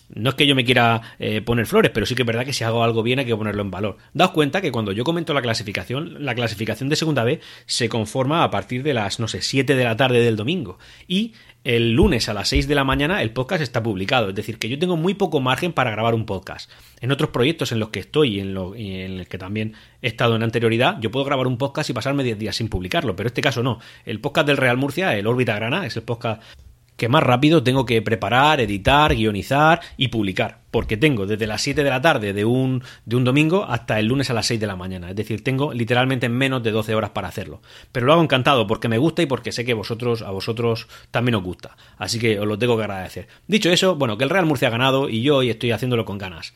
no 0.10 0.30
es 0.30 0.36
que 0.36 0.46
yo 0.46 0.56
me 0.56 0.64
quiera 0.64 1.02
eh, 1.18 1.42
poner 1.42 1.66
flores, 1.66 1.92
pero 1.92 2.06
sí 2.06 2.14
que 2.14 2.22
es 2.22 2.26
verdad 2.26 2.46
que 2.46 2.54
si 2.54 2.64
hago 2.64 2.84
algo 2.84 3.02
bien 3.02 3.20
hay 3.20 3.26
que 3.26 3.36
ponerlo 3.36 3.64
en 3.64 3.72
valor. 3.72 3.98
Daos 4.14 4.32
cuenta 4.32 4.62
que 4.62 4.72
cuando 4.72 4.92
yo 4.92 5.04
comento 5.04 5.34
la 5.34 5.42
clasificación, 5.42 6.24
la 6.24 6.36
clasificación 6.36 6.88
de 6.90 6.96
segunda 6.96 7.24
B 7.24 7.40
se 7.66 7.90
conforma 7.90 8.44
a 8.44 8.52
partir 8.52 8.84
de 8.84 8.94
las, 8.94 9.20
no 9.20 9.28
sé, 9.28 9.42
7 9.42 9.76
de 9.76 9.84
la 9.84 9.98
tarde 9.98 10.20
del 10.20 10.36
domingo. 10.36 10.78
Y 11.08 11.34
el 11.66 11.94
lunes 11.94 12.30
a 12.30 12.34
las 12.36 12.48
6 12.50 12.68
de 12.68 12.76
la 12.76 12.84
mañana 12.84 13.24
el 13.24 13.32
podcast 13.32 13.62
está 13.62 13.82
publicado. 13.82 14.30
Es 14.30 14.36
decir, 14.36 14.60
que 14.60 14.70
yo 14.70 14.78
tengo 14.78 14.98
muy 14.98 15.16
poco 15.16 15.42
margen 15.42 15.74
para 15.74 15.90
grabar 15.90 16.14
un 16.14 16.28
podcast. 16.28 16.72
En 17.02 17.12
otros 17.12 17.32
proyectos 17.32 17.72
en 17.72 17.80
los 17.80 17.90
que 17.90 18.00
estoy 18.00 18.36
y 18.36 18.40
en, 18.40 18.54
lo, 18.54 18.76
y 18.76 19.02
en 19.02 19.20
el 19.20 19.28
que 19.28 19.40
también 19.40 19.74
he 20.04 20.08
estado 20.08 20.36
en 20.36 20.44
anterioridad, 20.44 21.00
yo 21.02 21.10
puedo 21.10 21.26
grabar 21.26 21.48
un 21.48 21.58
podcast 21.58 21.90
y 21.90 21.94
pasarme 21.94 22.24
10 22.24 22.38
días 22.38 22.56
sin 22.56 22.70
publicarlo, 22.70 23.16
pero 23.16 23.28
este 23.28 23.42
caso 23.42 23.64
no. 23.64 23.80
El 24.06 24.22
podcast 24.22 24.48
del 24.48 24.58
Real 24.58 24.78
Murcia, 24.78 25.18
el 25.18 25.26
Órbita 25.26 25.56
Grana, 25.56 25.88
es 25.88 25.98
el 25.98 26.04
podcast 26.04 26.42
que 26.98 27.10
más 27.10 27.24
rápido 27.24 27.64
tengo 27.64 27.86
que 27.86 28.02
preparar, 28.02 28.62
editar, 28.62 29.16
guionizar 29.16 29.82
y 29.98 30.10
publicar. 30.10 30.60
Porque 30.72 30.98
tengo 30.98 31.26
desde 31.26 31.48
las 31.48 31.62
7 31.62 31.84
de 31.84 31.90
la 31.90 32.02
tarde 32.02 32.34
de 32.34 32.44
un, 32.44 32.84
de 33.06 33.16
un 33.16 33.24
domingo 33.24 33.66
hasta 33.66 33.98
el 34.00 34.08
lunes 34.08 34.30
a 34.30 34.34
las 34.34 34.46
6 34.48 34.60
de 34.60 34.68
la 34.68 34.76
mañana. 34.76 35.10
Es 35.10 35.16
decir, 35.16 35.44
tengo 35.44 35.74
literalmente 35.74 36.28
menos 36.28 36.64
de 36.64 36.72
12 36.72 36.96
horas 36.96 37.12
para 37.12 37.30
hacerlo. 37.30 37.62
Pero 37.92 38.06
lo 38.06 38.14
hago 38.14 38.22
encantado 38.22 38.68
porque 38.68 38.90
me 38.90 38.98
gusta 38.98 39.22
y 39.22 39.26
porque 39.26 39.52
sé 39.54 39.64
que 39.64 39.74
vosotros, 39.74 40.22
a 40.22 40.32
vosotros 40.32 40.88
también 41.12 41.36
os 41.36 41.44
gusta. 41.44 41.78
Así 41.98 42.20
que 42.20 42.40
os 42.40 42.48
lo 42.48 42.60
tengo 42.60 42.76
que 42.76 42.84
agradecer. 42.84 43.28
Dicho 43.48 43.70
eso, 43.70 43.96
bueno, 43.96 44.18
que 44.18 44.26
el 44.26 44.30
Real 44.30 44.46
Murcia 44.46 44.68
ha 44.68 44.72
ganado 44.72 45.08
y 45.10 45.22
yo 45.22 45.38
hoy 45.38 45.50
estoy 45.50 45.72
haciéndolo 45.72 46.04
con 46.04 46.18
ganas. 46.18 46.54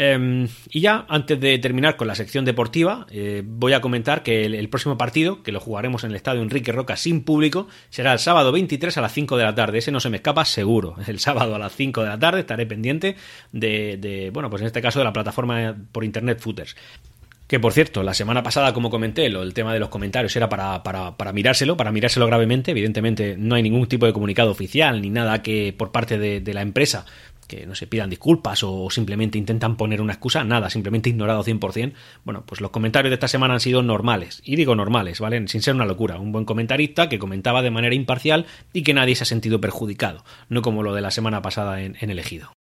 Eh, 0.00 0.46
y 0.70 0.80
ya, 0.80 1.06
antes 1.08 1.40
de 1.40 1.58
terminar 1.58 1.96
con 1.96 2.06
la 2.06 2.14
sección 2.14 2.44
deportiva, 2.44 3.08
eh, 3.10 3.42
voy 3.44 3.72
a 3.72 3.80
comentar 3.80 4.22
que 4.22 4.44
el, 4.44 4.68
próximo 4.68 4.96
partido, 4.96 5.42
que 5.42 5.50
lo 5.50 5.58
jugaremos 5.58 6.04
en 6.04 6.10
el 6.10 6.16
estadio 6.16 6.40
Enrique 6.40 6.70
Roca 6.70 6.96
sin 6.96 7.24
público, 7.24 7.66
será 7.90 8.12
el 8.12 8.20
sábado 8.20 8.52
23 8.52 8.96
a 8.96 9.00
las 9.00 9.12
5 9.12 9.36
de 9.36 9.42
la 9.42 9.56
tarde. 9.56 9.78
Ese 9.78 9.90
no 9.90 9.98
se 9.98 10.08
me 10.08 10.18
escapa 10.18 10.44
seguro. 10.44 10.94
El 11.08 11.18
sábado 11.18 11.56
a 11.56 11.58
las 11.58 11.74
5 11.74 12.02
de 12.02 12.08
la 12.08 12.18
tarde 12.18 12.40
estaré 12.40 12.64
pendiente 12.64 13.16
de, 13.50 13.96
de 13.96 14.30
bueno, 14.30 14.48
pues 14.50 14.62
en 14.62 14.66
este 14.66 14.80
caso 14.80 15.00
de 15.00 15.04
la 15.04 15.12
plataforma 15.12 15.74
por 15.90 16.04
internet 16.04 16.38
Footers. 16.38 16.76
Que 17.48 17.58
por 17.58 17.72
cierto, 17.72 18.02
la 18.02 18.12
semana 18.12 18.42
pasada, 18.42 18.74
como 18.74 18.90
comenté, 18.90 19.28
lo, 19.30 19.42
el 19.42 19.54
tema 19.54 19.72
de 19.72 19.80
los 19.80 19.88
comentarios 19.88 20.36
era 20.36 20.50
para, 20.50 20.82
para, 20.82 21.32
mirárselo, 21.32 21.76
para 21.78 21.90
mirárselo 21.90 22.26
gravemente. 22.26 22.70
Evidentemente, 22.70 23.36
no 23.36 23.54
hay 23.54 23.62
ningún 23.62 23.88
tipo 23.88 24.04
de 24.06 24.12
comunicado 24.12 24.50
oficial 24.50 25.00
ni 25.00 25.08
nada 25.08 25.42
que 25.42 25.74
por 25.76 25.90
parte 25.90 26.18
de 26.18 26.54
la 26.54 26.60
empresa 26.60 27.06
que 27.48 27.66
no 27.66 27.74
se 27.74 27.88
pidan 27.88 28.10
disculpas 28.10 28.62
o 28.62 28.90
simplemente 28.90 29.38
intentan 29.38 29.76
poner 29.76 30.00
una 30.00 30.12
excusa, 30.12 30.44
nada, 30.44 30.70
simplemente 30.70 31.10
ignorado 31.10 31.42
100%. 31.42 31.92
Bueno, 32.24 32.44
pues 32.46 32.60
los 32.60 32.70
comentarios 32.70 33.10
de 33.10 33.14
esta 33.14 33.26
semana 33.26 33.54
han 33.54 33.60
sido 33.60 33.82
normales, 33.82 34.40
y 34.44 34.54
digo 34.54 34.76
normales, 34.76 35.18
¿vale? 35.18 35.48
Sin 35.48 35.62
ser 35.62 35.74
una 35.74 35.86
locura, 35.86 36.18
un 36.20 36.30
buen 36.30 36.44
comentarista 36.44 37.08
que 37.08 37.18
comentaba 37.18 37.62
de 37.62 37.70
manera 37.70 37.94
imparcial 37.94 38.46
y 38.72 38.82
que 38.82 38.94
nadie 38.94 39.16
se 39.16 39.24
ha 39.24 39.26
sentido 39.26 39.60
perjudicado, 39.60 40.24
no 40.48 40.62
como 40.62 40.82
lo 40.82 40.94
de 40.94 41.00
la 41.00 41.10
semana 41.10 41.42
pasada 41.42 41.82
en, 41.82 41.96
en 42.00 42.10
elegido. 42.10 42.52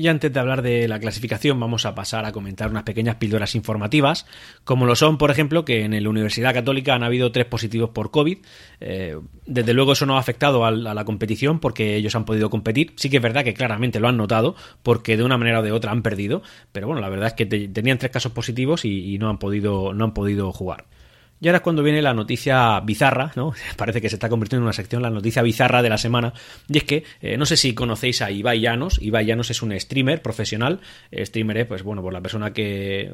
Y 0.00 0.06
antes 0.06 0.32
de 0.32 0.38
hablar 0.38 0.62
de 0.62 0.86
la 0.86 1.00
clasificación, 1.00 1.58
vamos 1.58 1.84
a 1.84 1.96
pasar 1.96 2.24
a 2.24 2.30
comentar 2.30 2.70
unas 2.70 2.84
pequeñas 2.84 3.16
píldoras 3.16 3.56
informativas, 3.56 4.26
como 4.62 4.86
lo 4.86 4.94
son, 4.94 5.18
por 5.18 5.32
ejemplo, 5.32 5.64
que 5.64 5.82
en 5.82 6.00
la 6.00 6.08
Universidad 6.08 6.54
Católica 6.54 6.94
han 6.94 7.02
habido 7.02 7.32
tres 7.32 7.46
positivos 7.46 7.90
por 7.90 8.12
COVID. 8.12 8.38
Eh, 8.80 9.18
desde 9.44 9.74
luego 9.74 9.94
eso 9.94 10.06
no 10.06 10.16
ha 10.16 10.20
afectado 10.20 10.64
a 10.64 10.70
la 10.70 11.04
competición 11.04 11.58
porque 11.58 11.96
ellos 11.96 12.14
han 12.14 12.24
podido 12.24 12.48
competir. 12.48 12.92
Sí 12.94 13.10
que 13.10 13.16
es 13.16 13.22
verdad 13.24 13.42
que 13.42 13.54
claramente 13.54 13.98
lo 13.98 14.06
han 14.06 14.16
notado 14.16 14.54
porque 14.84 15.16
de 15.16 15.24
una 15.24 15.36
manera 15.36 15.58
o 15.58 15.62
de 15.64 15.72
otra 15.72 15.90
han 15.90 16.02
perdido, 16.02 16.42
pero 16.70 16.86
bueno, 16.86 17.02
la 17.02 17.08
verdad 17.08 17.26
es 17.26 17.34
que 17.34 17.46
te, 17.46 17.66
tenían 17.66 17.98
tres 17.98 18.12
casos 18.12 18.30
positivos 18.30 18.84
y, 18.84 19.12
y 19.12 19.18
no 19.18 19.28
han 19.28 19.38
podido 19.38 19.92
no 19.94 20.04
han 20.04 20.14
podido 20.14 20.52
jugar. 20.52 20.84
Y 21.40 21.48
ahora 21.48 21.58
es 21.58 21.62
cuando 21.62 21.82
viene 21.82 22.02
la 22.02 22.14
noticia 22.14 22.80
bizarra, 22.80 23.32
¿no? 23.36 23.52
Parece 23.76 24.00
que 24.00 24.08
se 24.08 24.16
está 24.16 24.28
convirtiendo 24.28 24.62
en 24.62 24.66
una 24.66 24.72
sección, 24.72 25.02
la 25.02 25.10
noticia 25.10 25.42
bizarra 25.42 25.82
de 25.82 25.88
la 25.88 25.98
semana. 25.98 26.32
Y 26.68 26.78
es 26.78 26.84
que, 26.84 27.04
eh, 27.20 27.36
no 27.36 27.46
sé 27.46 27.56
si 27.56 27.74
conocéis 27.74 28.22
a 28.22 28.30
Ibai 28.30 28.60
Llanos. 28.60 29.00
Ibai 29.00 29.26
Llanos 29.26 29.50
es 29.50 29.62
un 29.62 29.78
streamer 29.78 30.22
profesional. 30.22 30.80
streamer 31.12 31.58
es, 31.58 31.66
pues 31.66 31.82
bueno, 31.82 32.02
por 32.02 32.12
la 32.12 32.20
persona 32.20 32.52
que 32.52 33.12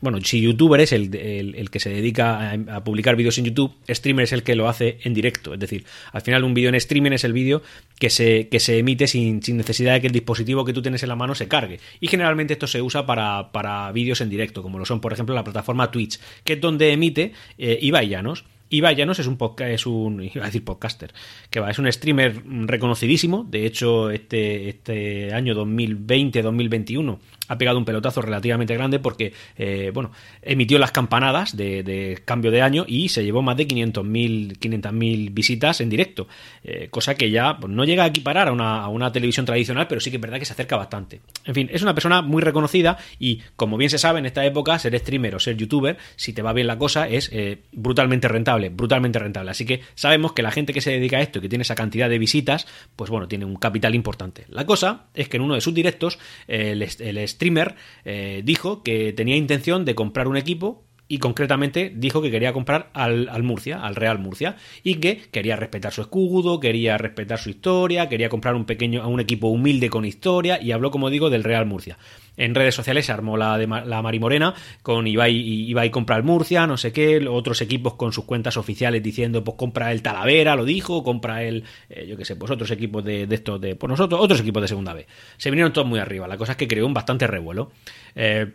bueno, 0.00 0.18
si 0.22 0.40
youtuber 0.40 0.80
es 0.80 0.92
el, 0.92 1.14
el, 1.14 1.54
el 1.54 1.70
que 1.70 1.80
se 1.80 1.90
dedica 1.90 2.52
a, 2.52 2.84
publicar 2.84 3.16
vídeos 3.16 3.36
en 3.38 3.44
YouTube, 3.44 3.72
streamer 3.88 4.24
es 4.24 4.32
el 4.32 4.42
que 4.42 4.54
lo 4.54 4.68
hace 4.68 4.98
en 5.02 5.14
directo. 5.14 5.54
Es 5.54 5.60
decir, 5.60 5.84
al 6.12 6.22
final 6.22 6.44
un 6.44 6.54
vídeo 6.54 6.68
en 6.68 6.74
streaming 6.76 7.12
es 7.12 7.24
el 7.24 7.32
vídeo 7.32 7.62
que 7.98 8.10
se, 8.10 8.48
que 8.48 8.60
se 8.60 8.78
emite 8.78 9.06
sin, 9.06 9.42
sin, 9.42 9.56
necesidad 9.56 9.94
de 9.94 10.00
que 10.00 10.06
el 10.06 10.12
dispositivo 10.12 10.64
que 10.64 10.72
tú 10.72 10.82
tienes 10.82 11.02
en 11.02 11.10
la 11.10 11.16
mano 11.16 11.34
se 11.34 11.48
cargue. 11.48 11.80
Y 12.00 12.08
generalmente 12.08 12.54
esto 12.54 12.66
se 12.66 12.80
usa 12.80 13.04
para, 13.04 13.52
para 13.52 13.92
vídeos 13.92 14.20
en 14.20 14.30
directo, 14.30 14.62
como 14.62 14.78
lo 14.78 14.86
son, 14.86 15.00
por 15.00 15.12
ejemplo, 15.12 15.34
la 15.34 15.44
plataforma 15.44 15.90
Twitch, 15.90 16.18
que 16.44 16.54
es 16.54 16.60
donde 16.60 16.92
emite 16.92 17.32
eh. 17.58 17.78
Ibai 17.80 18.08
Llanos 18.94 19.18
es 19.18 19.26
un 19.26 19.36
podcast, 19.36 19.70
es 19.70 19.86
un 19.86 20.22
iba 20.34 20.44
a 20.44 20.46
decir 20.46 20.64
podcaster, 20.64 21.12
que 21.50 21.60
va, 21.60 21.70
es 21.70 21.78
un 21.78 21.90
streamer 21.92 22.42
reconocidísimo, 22.46 23.44
de 23.44 23.66
hecho 23.66 24.10
este 24.10 24.68
este 24.68 25.34
año 25.34 25.54
2020-2021 25.54 27.18
ha 27.50 27.58
pegado 27.58 27.78
un 27.78 27.84
pelotazo 27.84 28.22
relativamente 28.22 28.74
grande 28.74 28.98
porque 28.98 29.32
eh, 29.56 29.90
bueno, 29.92 30.10
emitió 30.42 30.78
las 30.78 30.92
campanadas 30.92 31.56
de, 31.56 32.20
cambio 32.24 32.50
de 32.50 32.62
año 32.62 32.84
y 32.86 33.08
se 33.08 33.24
llevó 33.24 33.42
más 33.42 33.56
de 33.56 33.68
500.000 33.68 34.58
500 34.58 34.92
visitas 35.32 35.80
en 35.80 35.90
directo, 35.90 36.28
eh, 36.64 36.88
cosa 36.90 37.14
que 37.14 37.30
ya 37.30 37.58
pues, 37.58 37.72
no 37.72 37.84
llega 37.84 38.04
a 38.04 38.06
equiparar 38.06 38.48
a 38.48 38.52
una, 38.52 39.12
televisión 39.12 39.46
tradicional, 39.46 39.86
pero 39.88 40.00
sí 40.00 40.10
que 40.10 40.16
es 40.16 40.20
verdad 40.20 40.38
que 40.38 40.44
se 40.44 40.52
acerca 40.52 40.76
bastante. 40.76 41.20
En 41.44 41.54
fin, 41.54 41.68
es 41.72 41.82
una 41.82 41.94
persona 41.94 42.22
muy 42.22 42.42
reconocida 42.42 42.98
y 43.18 43.42
como 43.56 43.76
bien 43.76 43.90
se 43.90 43.98
sabe 43.98 44.18
en 44.18 44.26
esta 44.26 44.44
época 44.44 44.78
ser 44.78 44.96
streamer 44.98 45.34
o 45.34 45.40
ser 45.40 45.56
youtuber, 45.56 45.96
si 46.16 46.32
te 46.32 46.42
va 46.42 46.52
bien 46.52 46.66
la 46.66 46.78
cosa, 46.78 47.08
es 47.08 47.30
eh, 47.32 47.62
brutalmente 47.72 48.28
rentable 48.28 48.40
rentable, 48.40 48.70
brutalmente 48.70 49.18
rentable. 49.18 49.50
Así 49.50 49.64
que 49.64 49.82
sabemos 49.94 50.32
que 50.32 50.42
la 50.42 50.50
gente 50.50 50.72
que 50.72 50.80
se 50.80 50.90
dedica 50.90 51.18
a 51.18 51.20
esto 51.20 51.38
y 51.38 51.42
que 51.42 51.48
tiene 51.48 51.62
esa 51.62 51.74
cantidad 51.74 52.08
de 52.08 52.18
visitas, 52.18 52.66
pues 52.96 53.10
bueno, 53.10 53.28
tiene 53.28 53.44
un 53.44 53.56
capital 53.56 53.94
importante. 53.94 54.46
La 54.48 54.64
cosa 54.64 55.06
es 55.14 55.28
que 55.28 55.36
en 55.36 55.42
uno 55.42 55.54
de 55.54 55.60
sus 55.60 55.74
directos, 55.74 56.18
el, 56.48 56.82
el 56.82 57.18
streamer 57.40 57.74
eh, 58.04 58.42
dijo 58.44 58.82
que 58.82 59.14
tenía 59.14 59.36
intención 59.36 59.86
de 59.86 59.94
comprar 59.94 60.28
un 60.28 60.36
equipo 60.36 60.84
y 61.10 61.18
concretamente 61.18 61.92
dijo 61.92 62.22
que 62.22 62.30
quería 62.30 62.52
comprar 62.52 62.88
al, 62.94 63.28
al, 63.30 63.42
Murcia, 63.42 63.84
al 63.84 63.96
Real 63.96 64.20
Murcia, 64.20 64.54
y 64.84 64.94
que 64.94 65.20
quería 65.32 65.56
respetar 65.56 65.92
su 65.92 66.02
escudo, 66.02 66.60
quería 66.60 66.98
respetar 66.98 67.40
su 67.40 67.50
historia, 67.50 68.08
quería 68.08 68.28
comprar 68.28 68.54
un 68.54 68.64
pequeño, 68.64 69.06
un 69.08 69.18
equipo 69.18 69.48
humilde 69.48 69.90
con 69.90 70.04
historia, 70.04 70.62
y 70.62 70.70
habló, 70.70 70.92
como 70.92 71.10
digo, 71.10 71.28
del 71.28 71.42
Real 71.42 71.66
Murcia. 71.66 71.98
En 72.36 72.54
redes 72.54 72.76
sociales 72.76 73.06
se 73.06 73.12
armó 73.12 73.36
la 73.36 73.58
de 73.58 73.66
la 73.66 74.02
Mari 74.02 74.20
Morena 74.20 74.54
con 74.82 75.08
Ibai, 75.08 75.34
Ibai 75.34 75.90
compra 75.90 76.16
el 76.16 76.22
Murcia, 76.22 76.68
no 76.68 76.76
sé 76.76 76.92
qué, 76.92 77.26
otros 77.28 77.60
equipos 77.60 77.94
con 77.94 78.12
sus 78.12 78.24
cuentas 78.24 78.56
oficiales 78.56 79.02
diciendo, 79.02 79.42
pues 79.42 79.56
compra 79.56 79.90
el 79.90 80.02
Talavera, 80.02 80.54
lo 80.54 80.64
dijo, 80.64 81.02
compra 81.02 81.42
el, 81.42 81.64
eh, 81.88 82.06
yo 82.08 82.16
qué 82.16 82.24
sé, 82.24 82.36
pues 82.36 82.52
otros 82.52 82.70
equipos 82.70 83.04
de, 83.04 83.26
de 83.26 83.34
estos, 83.34 83.60
de, 83.60 83.74
pues 83.74 83.90
nosotros, 83.90 84.20
otros 84.22 84.40
equipos 84.40 84.62
de 84.62 84.68
segunda 84.68 84.94
B. 84.94 85.08
Se 85.38 85.50
vinieron 85.50 85.72
todos 85.72 85.88
muy 85.88 85.98
arriba, 85.98 86.28
la 86.28 86.36
cosa 86.36 86.52
es 86.52 86.56
que 86.56 86.68
creó 86.68 86.86
un 86.86 86.94
bastante 86.94 87.26
revuelo. 87.26 87.72
Eh, 88.14 88.46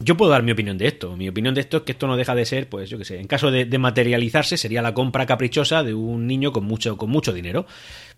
yo 0.00 0.16
puedo 0.16 0.30
dar 0.30 0.42
mi 0.42 0.52
opinión 0.52 0.78
de 0.78 0.86
esto. 0.86 1.16
Mi 1.16 1.28
opinión 1.28 1.54
de 1.54 1.60
esto 1.60 1.78
es 1.78 1.82
que 1.84 1.92
esto 1.92 2.06
no 2.06 2.16
deja 2.16 2.34
de 2.34 2.46
ser, 2.46 2.68
pues 2.68 2.88
yo 2.88 2.98
qué 2.98 3.04
sé, 3.04 3.20
en 3.20 3.26
caso 3.26 3.50
de, 3.50 3.66
materializarse 3.78 4.56
sería 4.56 4.82
la 4.82 4.94
compra 4.94 5.26
caprichosa 5.26 5.82
de 5.82 5.94
un 5.94 6.26
niño 6.26 6.52
con 6.52 6.64
mucho, 6.64 6.96
con 6.96 7.10
mucho 7.10 7.32
dinero. 7.32 7.66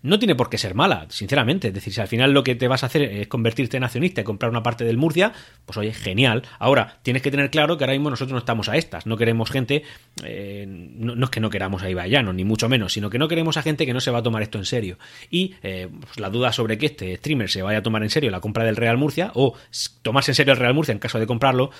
No 0.03 0.19
tiene 0.19 0.35
por 0.35 0.49
qué 0.49 0.57
ser 0.57 0.75
mala, 0.75 1.07
sinceramente. 1.09 1.69
Es 1.69 1.73
decir, 1.73 1.93
si 1.93 2.01
al 2.01 2.09
final 2.09 2.31
lo 2.31 2.43
que 2.43 2.55
te 2.55 2.67
vas 2.67 2.83
a 2.83 2.87
hacer 2.87 3.03
es 3.03 3.27
convertirte 3.27 3.77
en 3.77 3.85
accionista 3.85 4.19
y 4.19 4.23
comprar 4.25 4.51
una 4.51 4.61
parte 4.61 4.83
del 4.83 4.97
Murcia, 4.97 5.31
pues 5.65 5.77
oye, 5.77 5.93
genial. 5.93 6.43
Ahora, 6.59 6.99
tienes 7.03 7.21
que 7.21 7.31
tener 7.31 7.49
claro 7.49 7.77
que 7.77 7.85
ahora 7.85 7.93
mismo 7.93 8.09
nosotros 8.09 8.33
no 8.33 8.39
estamos 8.39 8.67
a 8.67 8.75
estas. 8.75 9.05
No 9.05 9.15
queremos 9.15 9.49
gente, 9.49 9.83
eh, 10.23 10.65
no, 10.67 11.23
es 11.23 11.29
que 11.29 11.39
no 11.39 11.49
queramos 11.49 11.83
a 11.83 11.89
Ibayano, 11.89 12.33
ni 12.33 12.43
mucho 12.43 12.67
menos, 12.67 12.91
sino 12.91 13.09
que 13.09 13.17
no 13.17 13.29
queremos 13.29 13.55
a 13.55 13.61
gente 13.61 13.85
que 13.85 13.93
no 13.93 14.01
se 14.01 14.11
va 14.11 14.19
a 14.19 14.23
tomar 14.23 14.43
esto 14.43 14.57
en 14.57 14.65
serio. 14.65 14.99
Y 15.31 15.55
eh, 15.63 15.87
pues 16.01 16.19
la 16.19 16.29
duda 16.29 16.51
sobre 16.51 16.77
que 16.77 16.87
este 16.87 17.15
streamer 17.15 17.49
se 17.49 17.61
vaya 17.61 17.77
a 17.77 17.83
tomar 17.83 18.03
en 18.03 18.09
serio 18.09 18.29
la 18.29 18.41
compra 18.41 18.65
del 18.65 18.75
Real 18.75 18.97
Murcia 18.97 19.31
o 19.35 19.55
tomarse 20.01 20.31
en 20.31 20.35
serio 20.35 20.51
el 20.51 20.59
Real 20.59 20.73
Murcia 20.73 20.91
en 20.91 20.99
caso 20.99 21.17
de 21.17 21.27
comprarlo, 21.27 21.71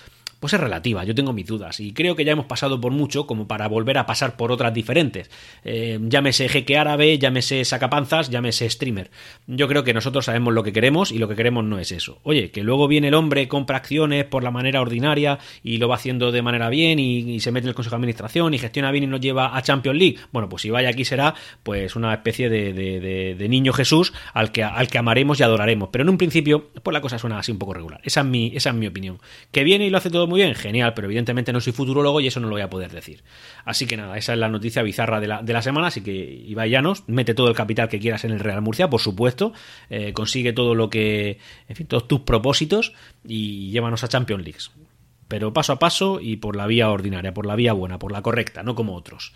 pues 0.43 0.51
es 0.51 0.59
relativa, 0.59 1.05
yo 1.05 1.15
tengo 1.15 1.31
mis 1.31 1.45
dudas 1.45 1.79
y 1.79 1.93
creo 1.93 2.17
que 2.17 2.25
ya 2.25 2.33
hemos 2.33 2.47
pasado 2.47 2.81
por 2.81 2.91
mucho 2.91 3.25
como 3.25 3.47
para 3.47 3.69
volver 3.69 3.97
a 3.97 4.05
pasar 4.05 4.35
por 4.35 4.51
otras 4.51 4.73
diferentes. 4.73 5.31
Eh, 5.63 5.97
llámese 6.01 6.49
jeque 6.49 6.77
árabe, 6.77 7.17
llámese 7.17 7.63
sacapanzas, 7.63 8.29
llámese 8.29 8.69
streamer. 8.69 9.09
Yo 9.47 9.69
creo 9.69 9.85
que 9.85 9.93
nosotros 9.93 10.25
sabemos 10.25 10.53
lo 10.53 10.61
que 10.61 10.73
queremos 10.73 11.13
y 11.13 11.17
lo 11.17 11.29
que 11.29 11.37
queremos 11.37 11.63
no 11.63 11.79
es 11.79 11.93
eso. 11.93 12.19
Oye, 12.23 12.51
que 12.51 12.61
luego 12.61 12.89
viene 12.89 13.07
el 13.07 13.13
hombre, 13.13 13.47
compra 13.47 13.77
acciones 13.77 14.25
por 14.25 14.43
la 14.43 14.51
manera 14.51 14.81
ordinaria 14.81 15.39
y 15.63 15.77
lo 15.77 15.87
va 15.87 15.95
haciendo 15.95 16.33
de 16.33 16.41
manera 16.41 16.67
bien 16.67 16.99
y, 16.99 17.39
se 17.39 17.53
mete 17.53 17.67
en 17.67 17.69
el 17.69 17.75
consejo 17.75 17.95
de 17.95 17.99
administración 17.99 18.53
y 18.53 18.57
gestiona 18.57 18.91
bien 18.91 19.05
y 19.05 19.07
nos 19.07 19.21
lleva 19.21 19.55
a 19.55 19.61
Champions 19.61 19.97
League. 19.97 20.17
Bueno, 20.33 20.49
pues 20.49 20.63
si 20.63 20.71
vaya 20.71 20.89
aquí 20.89 21.05
será 21.05 21.35
pues 21.63 21.95
una 21.95 22.13
especie 22.13 22.49
de, 22.49 22.73
de 22.73 23.47
niño 23.47 23.71
Jesús 23.71 24.11
al 24.33 24.51
que, 24.51 24.61
al 24.61 24.89
que 24.89 24.97
amaremos 24.97 25.39
y 25.39 25.43
adoraremos. 25.43 25.87
Pero 25.89 26.01
en 26.01 26.09
un 26.09 26.17
principio, 26.17 26.67
pues 26.83 26.93
la 26.93 26.99
cosa 26.99 27.17
suena 27.17 27.39
así 27.39 27.53
un 27.53 27.59
poco 27.59 27.75
regular. 27.75 28.01
Esa 28.03 28.19
es 28.19 28.25
mi, 28.25 28.51
esa 28.53 28.71
es 28.71 28.75
mi 28.75 28.87
opinión. 28.87 29.19
Que 29.53 29.63
viene 29.63 29.85
y 29.85 29.89
lo 29.89 29.99
hace 29.99 30.09
todo 30.09 30.27
muy 30.33 30.41
bien, 30.41 30.55
genial, 30.55 30.95
pero 30.95 31.05
evidentemente 31.05 31.53
no 31.53 31.61
soy 31.61 31.73
futurólogo 31.73 32.19
y 32.19 32.25
eso 32.25 32.39
no 32.39 32.47
lo 32.47 32.55
voy 32.55 32.63
a 32.63 32.69
poder 32.71 32.89
decir. 32.89 33.21
Así 33.65 33.85
que 33.85 33.97
nada, 33.97 34.17
esa 34.17 34.33
es 34.33 34.39
la 34.39 34.49
noticia 34.49 34.81
bizarra 34.81 35.19
de 35.19 35.27
la, 35.27 35.43
de 35.43 35.53
la 35.53 35.61
semana, 35.61 35.87
así 35.89 36.01
que 36.01 36.11
Ibai 36.11 36.71
Llanos, 36.71 37.03
mete 37.05 37.35
todo 37.35 37.49
el 37.49 37.55
capital 37.55 37.87
que 37.87 37.99
quieras 37.99 38.23
en 38.23 38.31
el 38.31 38.39
Real 38.39 38.63
Murcia, 38.63 38.89
por 38.89 38.99
supuesto, 38.99 39.53
eh, 39.91 40.11
consigue 40.11 40.51
todo 40.51 40.73
lo 40.73 40.89
que, 40.89 41.37
en 41.67 41.75
fin, 41.75 41.85
todos 41.85 42.07
tus 42.07 42.21
propósitos 42.21 42.93
y 43.27 43.69
llévanos 43.69 44.03
a 44.03 44.07
Champions 44.07 44.43
League. 44.43 44.57
Pero 45.27 45.53
paso 45.53 45.73
a 45.73 45.77
paso 45.77 46.19
y 46.19 46.37
por 46.37 46.55
la 46.55 46.65
vía 46.65 46.89
ordinaria, 46.89 47.31
por 47.31 47.45
la 47.45 47.55
vía 47.55 47.73
buena, 47.73 47.99
por 47.99 48.11
la 48.11 48.23
correcta, 48.23 48.63
no 48.63 48.73
como 48.73 48.95
otros. 48.95 49.33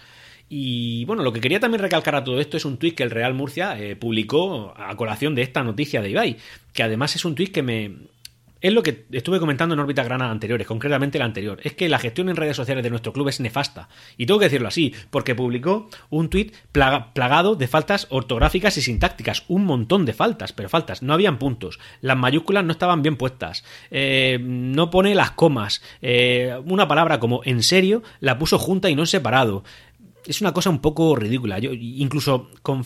Y 0.49 1.05
bueno, 1.05 1.21
lo 1.21 1.31
que 1.31 1.41
quería 1.41 1.59
también 1.59 1.83
recalcar 1.83 2.15
a 2.15 2.23
todo 2.23 2.39
esto 2.39 2.57
es 2.57 2.65
un 2.65 2.77
tuit 2.77 2.95
que 2.95 3.03
el 3.03 3.11
Real 3.11 3.35
Murcia 3.35 3.77
eh, 3.79 3.95
publicó 3.95 4.73
a 4.75 4.95
colación 4.95 5.35
de 5.35 5.43
esta 5.43 5.63
noticia 5.63 6.01
de 6.01 6.09
Ibai, 6.09 6.37
que 6.73 6.81
además 6.81 7.15
es 7.15 7.23
un 7.23 7.35
tuit 7.35 7.51
que 7.51 7.61
me, 7.61 7.91
es 8.61 8.73
lo 8.73 8.83
que 8.83 9.05
estuve 9.11 9.39
comentando 9.39 9.73
en 9.73 9.79
órbitas 9.79 10.05
granas 10.05 10.31
anteriores, 10.31 10.67
concretamente 10.67 11.19
la 11.19 11.25
anterior. 11.25 11.59
Es 11.63 11.73
que 11.73 11.89
la 11.89 11.99
gestión 11.99 12.29
en 12.29 12.35
redes 12.35 12.55
sociales 12.55 12.83
de 12.83 12.89
nuestro 12.89 13.13
club 13.13 13.29
es 13.29 13.39
nefasta. 13.39 13.89
Y 14.17 14.25
tengo 14.25 14.39
que 14.39 14.45
decirlo 14.45 14.67
así, 14.67 14.93
porque 15.09 15.35
publicó 15.35 15.89
un 16.09 16.29
tuit 16.29 16.55
plagado 16.71 17.55
de 17.55 17.67
faltas 17.67 18.07
ortográficas 18.09 18.77
y 18.77 18.81
sintácticas. 18.81 19.43
Un 19.47 19.65
montón 19.65 20.05
de 20.05 20.13
faltas, 20.13 20.53
pero 20.53 20.69
faltas. 20.69 21.03
No 21.03 21.13
habían 21.13 21.37
puntos. 21.37 21.79
Las 22.01 22.17
mayúsculas 22.17 22.65
no 22.65 22.71
estaban 22.71 23.01
bien 23.01 23.15
puestas. 23.15 23.63
Eh, 23.91 24.39
no 24.41 24.89
pone 24.89 25.15
las 25.15 25.31
comas. 25.31 25.81
Eh, 26.01 26.55
una 26.65 26.87
palabra 26.87 27.19
como 27.19 27.41
en 27.43 27.63
serio 27.63 28.03
la 28.19 28.37
puso 28.37 28.57
junta 28.57 28.89
y 28.89 28.95
no 28.95 29.05
separado 29.05 29.63
es 30.27 30.41
una 30.41 30.53
cosa 30.53 30.69
un 30.69 30.79
poco 30.79 31.15
ridícula. 31.15 31.57
Incluso 31.59 32.49
con, 32.61 32.83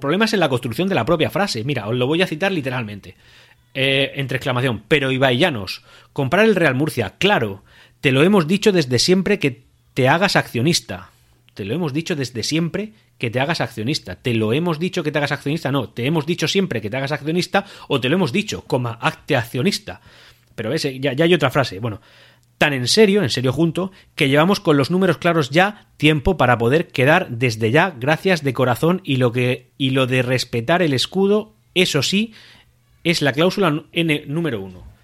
problemas 0.00 0.32
en 0.34 0.40
la 0.40 0.48
construcción 0.48 0.88
de 0.88 0.94
la 0.94 1.04
propia 1.04 1.30
frase. 1.30 1.64
Mira, 1.64 1.88
os 1.88 1.96
lo 1.96 2.06
voy 2.06 2.22
a 2.22 2.26
citar 2.26 2.52
literalmente. 2.52 3.16
Eh, 3.74 4.12
entre 4.16 4.36
exclamación. 4.36 4.82
Pero 4.88 5.12
Ibai 5.12 5.38
Llanos, 5.38 5.82
comprar 6.12 6.46
el 6.46 6.56
Real 6.56 6.74
Murcia, 6.74 7.14
claro. 7.18 7.62
Te 8.00 8.12
lo 8.12 8.22
hemos 8.22 8.46
dicho 8.46 8.72
desde 8.72 8.98
siempre 8.98 9.38
que 9.38 9.64
te 9.94 10.08
hagas 10.08 10.36
accionista. 10.36 11.10
Te 11.54 11.64
lo 11.64 11.74
hemos 11.74 11.92
dicho 11.92 12.16
desde 12.16 12.42
siempre 12.42 12.92
que 13.18 13.30
te 13.30 13.40
hagas 13.40 13.60
accionista. 13.60 14.16
Te 14.16 14.34
lo 14.34 14.52
hemos 14.52 14.78
dicho 14.78 15.02
que 15.02 15.12
te 15.12 15.18
hagas 15.18 15.32
accionista. 15.32 15.70
No, 15.72 15.90
te 15.90 16.06
hemos 16.06 16.24
dicho 16.24 16.48
siempre 16.48 16.80
que 16.80 16.88
te 16.88 16.96
hagas 16.96 17.12
accionista 17.12 17.66
o 17.88 18.00
te 18.00 18.08
lo 18.08 18.16
hemos 18.16 18.32
dicho, 18.32 18.64
acte 19.00 19.36
accionista. 19.36 20.00
Pero 20.54 20.72
ese, 20.72 20.98
ya, 20.98 21.12
ya 21.12 21.24
hay 21.24 21.34
otra 21.34 21.50
frase. 21.50 21.78
Bueno, 21.80 22.00
tan 22.58 22.72
en 22.72 22.88
serio, 22.88 23.22
en 23.22 23.30
serio 23.30 23.52
junto, 23.52 23.92
que 24.14 24.28
llevamos 24.28 24.60
con 24.60 24.76
los 24.76 24.90
números 24.90 25.18
claros 25.18 25.50
ya 25.50 25.86
tiempo 25.96 26.36
para 26.36 26.58
poder 26.58 26.88
quedar 26.88 27.28
desde 27.30 27.70
ya 27.70 27.90
gracias 27.90 28.42
de 28.42 28.52
corazón 28.52 29.00
y 29.04 29.16
lo 29.16 29.32
que 29.32 29.70
y 29.78 29.90
lo 29.90 30.06
de 30.06 30.22
respetar 30.22 30.82
el 30.82 30.92
escudo, 30.92 31.54
eso 31.74 32.02
sí, 32.02 32.34
es 33.04 33.22
la 33.22 33.32
cláusula 33.32 33.84
N 33.92 34.24
número 34.26 34.60
uno. 34.60 34.97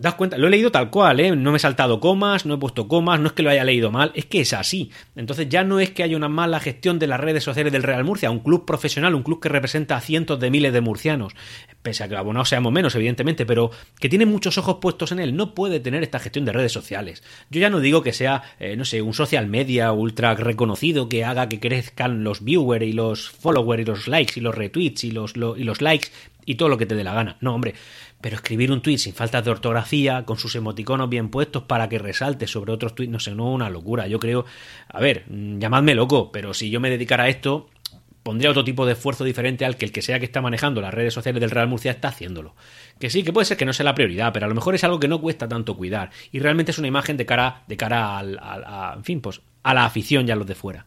Das 0.00 0.14
cuenta, 0.14 0.38
lo 0.38 0.46
he 0.46 0.50
leído 0.50 0.70
tal 0.70 0.90
cual, 0.90 1.18
¿eh? 1.18 1.34
no 1.34 1.50
me 1.50 1.56
he 1.56 1.60
saltado 1.60 1.98
comas, 1.98 2.46
no 2.46 2.54
he 2.54 2.58
puesto 2.58 2.86
comas, 2.86 3.18
no 3.18 3.26
es 3.26 3.32
que 3.32 3.42
lo 3.42 3.50
haya 3.50 3.64
leído 3.64 3.90
mal, 3.90 4.12
es 4.14 4.26
que 4.26 4.40
es 4.40 4.52
así. 4.52 4.92
Entonces 5.16 5.48
ya 5.48 5.64
no 5.64 5.80
es 5.80 5.90
que 5.90 6.04
haya 6.04 6.16
una 6.16 6.28
mala 6.28 6.60
gestión 6.60 7.00
de 7.00 7.08
las 7.08 7.18
redes 7.18 7.42
sociales 7.42 7.72
del 7.72 7.82
Real 7.82 8.04
Murcia, 8.04 8.30
un 8.30 8.38
club 8.38 8.64
profesional, 8.64 9.16
un 9.16 9.24
club 9.24 9.40
que 9.40 9.48
representa 9.48 9.96
a 9.96 10.00
cientos 10.00 10.38
de 10.38 10.52
miles 10.52 10.72
de 10.72 10.80
murcianos, 10.80 11.34
pese 11.82 12.04
a 12.04 12.08
que 12.08 12.14
abonados 12.14 12.48
seamos 12.48 12.72
menos, 12.72 12.94
evidentemente, 12.94 13.44
pero 13.44 13.72
que 13.98 14.08
tiene 14.08 14.24
muchos 14.24 14.56
ojos 14.56 14.76
puestos 14.80 15.10
en 15.10 15.18
él, 15.18 15.34
no 15.34 15.52
puede 15.52 15.80
tener 15.80 16.04
esta 16.04 16.20
gestión 16.20 16.44
de 16.44 16.52
redes 16.52 16.70
sociales. 16.70 17.24
Yo 17.50 17.60
ya 17.60 17.68
no 17.68 17.80
digo 17.80 18.04
que 18.04 18.12
sea, 18.12 18.44
eh, 18.60 18.76
no 18.76 18.84
sé, 18.84 19.02
un 19.02 19.14
social 19.14 19.48
media 19.48 19.90
ultra 19.90 20.34
reconocido 20.34 21.08
que 21.08 21.24
haga 21.24 21.48
que 21.48 21.58
crezcan 21.58 22.22
los 22.22 22.44
viewers 22.44 22.86
y 22.86 22.92
los 22.92 23.30
followers 23.30 23.82
y 23.82 23.84
los 23.84 24.06
likes 24.06 24.34
y 24.36 24.42
los 24.42 24.54
retweets 24.54 25.02
y 25.02 25.10
los, 25.10 25.34
y 25.34 25.64
los 25.64 25.82
likes 25.82 26.10
y 26.48 26.54
todo 26.54 26.70
lo 26.70 26.78
que 26.78 26.86
te 26.86 26.94
dé 26.94 27.04
la 27.04 27.12
gana. 27.12 27.36
No, 27.42 27.54
hombre, 27.54 27.74
pero 28.20 28.36
escribir 28.36 28.72
un 28.72 28.82
tuit 28.82 28.98
sin 28.98 29.14
faltas 29.14 29.44
de 29.44 29.50
ortografía, 29.50 30.24
con 30.24 30.38
sus 30.38 30.54
emoticonos 30.54 31.08
bien 31.08 31.28
puestos 31.28 31.64
para 31.64 31.88
que 31.88 31.98
resalte 31.98 32.46
sobre 32.46 32.72
otros 32.72 32.94
tuits, 32.94 33.10
no 33.10 33.20
sé, 33.20 33.34
no 33.34 33.50
es 33.50 33.54
una 33.54 33.70
locura. 33.70 34.06
Yo 34.06 34.18
creo, 34.18 34.44
a 34.88 35.00
ver, 35.00 35.24
mm, 35.28 35.58
llamadme 35.58 35.94
loco, 35.94 36.32
pero 36.32 36.54
si 36.54 36.70
yo 36.70 36.80
me 36.80 36.90
dedicara 36.90 37.24
a 37.24 37.28
esto, 37.28 37.68
pondría 38.22 38.50
otro 38.50 38.64
tipo 38.64 38.84
de 38.84 38.92
esfuerzo 38.92 39.24
diferente 39.24 39.64
al 39.64 39.76
que 39.76 39.86
el 39.86 39.92
que 39.92 40.02
sea 40.02 40.18
que 40.18 40.26
está 40.26 40.42
manejando 40.42 40.80
las 40.80 40.92
redes 40.92 41.14
sociales 41.14 41.40
del 41.40 41.50
Real 41.50 41.68
Murcia 41.68 41.92
está 41.92 42.08
haciéndolo. 42.08 42.54
Que 42.98 43.08
sí, 43.08 43.22
que 43.22 43.32
puede 43.32 43.46
ser 43.46 43.56
que 43.56 43.64
no 43.64 43.72
sea 43.72 43.84
la 43.84 43.94
prioridad, 43.94 44.32
pero 44.32 44.46
a 44.46 44.48
lo 44.48 44.54
mejor 44.54 44.74
es 44.74 44.84
algo 44.84 45.00
que 45.00 45.08
no 45.08 45.20
cuesta 45.20 45.48
tanto 45.48 45.76
cuidar 45.76 46.10
y 46.32 46.40
realmente 46.40 46.72
es 46.72 46.78
una 46.78 46.88
imagen 46.88 47.16
de 47.16 47.24
cara, 47.24 47.62
de 47.66 47.76
cara 47.76 48.18
al, 48.18 48.38
a, 48.38 48.94
en 48.96 49.04
fin, 49.04 49.20
pues 49.20 49.40
a 49.62 49.74
la 49.74 49.84
afición 49.84 50.28
y 50.28 50.30
a 50.30 50.36
los 50.36 50.46
de 50.46 50.54
fuera. 50.54 50.86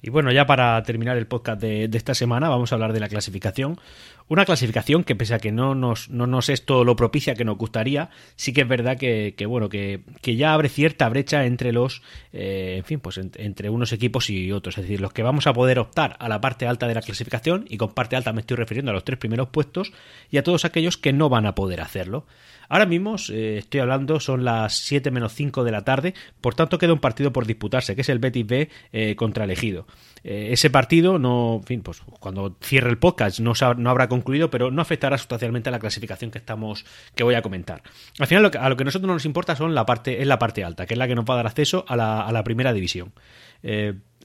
Y 0.00 0.10
bueno, 0.10 0.30
ya 0.30 0.46
para 0.46 0.80
terminar 0.84 1.16
el 1.16 1.26
podcast 1.26 1.60
de, 1.60 1.90
esta 1.92 2.14
semana, 2.14 2.48
vamos 2.48 2.70
a 2.70 2.76
hablar 2.76 2.92
de 2.92 3.00
la 3.00 3.08
clasificación. 3.08 3.80
Una 4.28 4.44
clasificación 4.44 5.02
que, 5.02 5.16
pese 5.16 5.34
a 5.34 5.38
que 5.40 5.50
no 5.50 5.74
nos, 5.74 6.08
no 6.08 6.28
nos 6.28 6.50
es 6.50 6.64
todo 6.64 6.84
lo 6.84 6.94
propicia 6.94 7.34
que 7.34 7.44
nos 7.44 7.58
gustaría, 7.58 8.10
sí 8.36 8.52
que 8.52 8.60
es 8.60 8.68
verdad 8.68 8.96
que, 8.96 9.34
bueno, 9.46 9.68
que, 9.68 10.02
ya 10.22 10.52
abre 10.52 10.68
cierta 10.68 11.08
brecha 11.08 11.46
entre 11.46 11.72
los, 11.72 12.02
eh, 12.32 12.76
en 12.78 12.84
fin, 12.84 13.00
pues 13.00 13.18
entre 13.18 13.70
unos 13.70 13.92
equipos 13.92 14.30
y 14.30 14.52
otros. 14.52 14.78
Es 14.78 14.84
decir, 14.84 15.00
los 15.00 15.12
que 15.12 15.24
vamos 15.24 15.48
a 15.48 15.52
poder 15.52 15.80
optar 15.80 16.16
a 16.20 16.28
la 16.28 16.40
parte 16.40 16.68
alta 16.68 16.86
de 16.86 16.94
la 16.94 17.02
clasificación, 17.02 17.64
y 17.68 17.76
con 17.76 17.92
parte 17.92 18.14
alta 18.14 18.32
me 18.32 18.42
estoy 18.42 18.56
refiriendo 18.56 18.92
a 18.92 18.94
los 18.94 19.04
tres 19.04 19.18
primeros 19.18 19.48
puestos, 19.48 19.92
y 20.30 20.36
a 20.36 20.44
todos 20.44 20.64
aquellos 20.64 20.96
que 20.96 21.12
no 21.12 21.28
van 21.28 21.46
a 21.46 21.56
poder 21.56 21.80
hacerlo. 21.80 22.24
Ahora 22.68 22.86
mismo 22.86 23.16
eh, 23.30 23.56
estoy 23.58 23.80
hablando, 23.80 24.20
son 24.20 24.44
las 24.44 24.76
7 24.78 25.10
menos 25.10 25.32
5 25.32 25.64
de 25.64 25.70
la 25.70 25.82
tarde, 25.82 26.14
por 26.40 26.54
tanto 26.54 26.78
queda 26.78 26.92
un 26.92 26.98
partido 26.98 27.32
por 27.32 27.46
disputarse, 27.46 27.94
que 27.94 28.02
es 28.02 28.08
el 28.08 28.18
Betis 28.18 28.46
B 28.46 28.68
eh, 28.92 29.16
contra 29.16 29.44
elegido. 29.44 29.86
Eh, 30.24 30.48
ese 30.52 30.68
partido 30.68 31.18
no, 31.18 31.56
en 31.56 31.64
fin, 31.64 31.82
pues 31.82 32.00
cuando 32.20 32.56
cierre 32.60 32.90
el 32.90 32.98
podcast 32.98 33.40
no, 33.40 33.52
habrá 33.88 34.08
concluido, 34.08 34.50
pero 34.50 34.70
no 34.70 34.82
afectará 34.82 35.16
sustancialmente 35.16 35.68
a 35.70 35.72
la 35.72 35.78
clasificación 35.78 36.30
que 36.30 36.38
estamos, 36.38 36.84
que 37.14 37.24
voy 37.24 37.34
a 37.34 37.42
comentar. 37.42 37.82
Al 38.18 38.26
final 38.26 38.50
a 38.58 38.68
lo 38.68 38.76
que 38.76 38.82
a 38.82 38.84
nosotros 38.84 39.08
nos 39.08 39.24
importa 39.24 39.56
son 39.56 39.74
la 39.74 39.86
parte, 39.86 40.20
es 40.20 40.26
la 40.26 40.38
parte 40.38 40.64
alta, 40.64 40.86
que 40.86 40.94
es 40.94 40.98
la 40.98 41.08
que 41.08 41.14
nos 41.14 41.24
va 41.24 41.34
a 41.34 41.36
dar 41.38 41.46
acceso 41.46 41.84
a 41.88 41.96
la, 41.96 42.20
a 42.20 42.32
la 42.32 42.44
primera 42.44 42.72
división. 42.72 43.12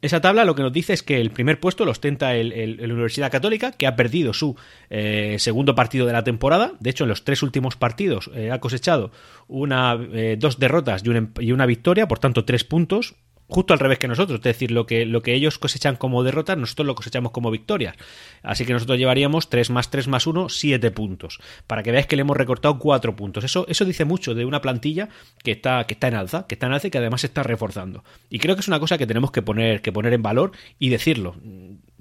Esa 0.03 0.19
tabla 0.19 0.43
lo 0.43 0.53
que 0.53 0.63
nos 0.63 0.73
dice 0.73 0.91
es 0.91 1.01
que 1.01 1.21
el 1.21 1.31
primer 1.31 1.61
puesto 1.61 1.85
lo 1.85 1.91
ostenta 1.91 2.35
el, 2.35 2.77
Universidad 2.91 3.31
Católica, 3.31 3.71
que 3.71 3.87
ha 3.87 3.95
perdido 3.95 4.33
su 4.33 4.57
eh, 4.89 5.37
segundo 5.39 5.75
partido 5.75 6.05
de 6.05 6.11
la 6.11 6.25
temporada. 6.25 6.73
De 6.81 6.89
hecho, 6.89 7.05
en 7.05 7.07
los 7.07 7.23
tres 7.23 7.41
últimos 7.41 7.77
partidos 7.77 8.29
eh, 8.35 8.51
ha 8.51 8.59
cosechado 8.59 9.11
una, 9.47 9.97
eh, 10.11 10.35
dos 10.37 10.59
derrotas 10.59 11.03
una, 11.03 11.29
y 11.39 11.53
una 11.53 11.65
victoria, 11.65 12.09
por 12.09 12.19
tanto, 12.19 12.43
tres 12.43 12.65
puntos 12.65 13.15
justo 13.53 13.73
al 13.73 13.79
revés 13.79 13.99
que 13.99 14.07
nosotros, 14.07 14.39
es 14.39 14.43
decir, 14.43 14.71
lo 14.71 14.85
que, 14.85 15.05
lo 15.05 15.21
que 15.21 15.33
ellos 15.33 15.59
cosechan 15.59 15.95
como 15.95 16.23
derrotas, 16.23 16.57
nosotros 16.57 16.87
lo 16.87 16.95
cosechamos 16.95 17.31
como 17.31 17.51
victorias. 17.51 17.95
Así 18.41 18.65
que 18.65 18.73
nosotros 18.73 18.97
llevaríamos 18.97 19.49
3 19.49 19.69
más 19.69 19.91
3 19.91 20.07
más 20.07 20.27
1, 20.27 20.49
7 20.49 20.91
puntos. 20.91 21.39
Para 21.67 21.83
que 21.83 21.91
veáis 21.91 22.07
que 22.07 22.15
le 22.15 22.21
hemos 22.21 22.35
recortado 22.35 22.79
4 22.79 23.15
puntos. 23.15 23.43
Eso, 23.43 23.65
eso 23.69 23.85
dice 23.85 24.05
mucho 24.05 24.33
de 24.33 24.45
una 24.45 24.61
plantilla 24.61 25.09
que 25.43 25.51
está, 25.51 25.85
que 25.85 25.93
está 25.93 26.07
en 26.07 26.15
alza, 26.15 26.47
que 26.47 26.55
está 26.55 26.65
en 26.67 26.73
alza 26.73 26.87
y 26.87 26.91
que 26.91 26.97
además 26.97 27.23
está 27.23 27.43
reforzando. 27.43 28.03
Y 28.29 28.39
creo 28.39 28.55
que 28.55 28.61
es 28.61 28.67
una 28.67 28.79
cosa 28.79 28.97
que 28.97 29.07
tenemos 29.07 29.31
que 29.31 29.41
poner, 29.41 29.81
que 29.81 29.91
poner 29.91 30.13
en 30.13 30.23
valor 30.23 30.51
y 30.79 30.89
decirlo 30.89 31.35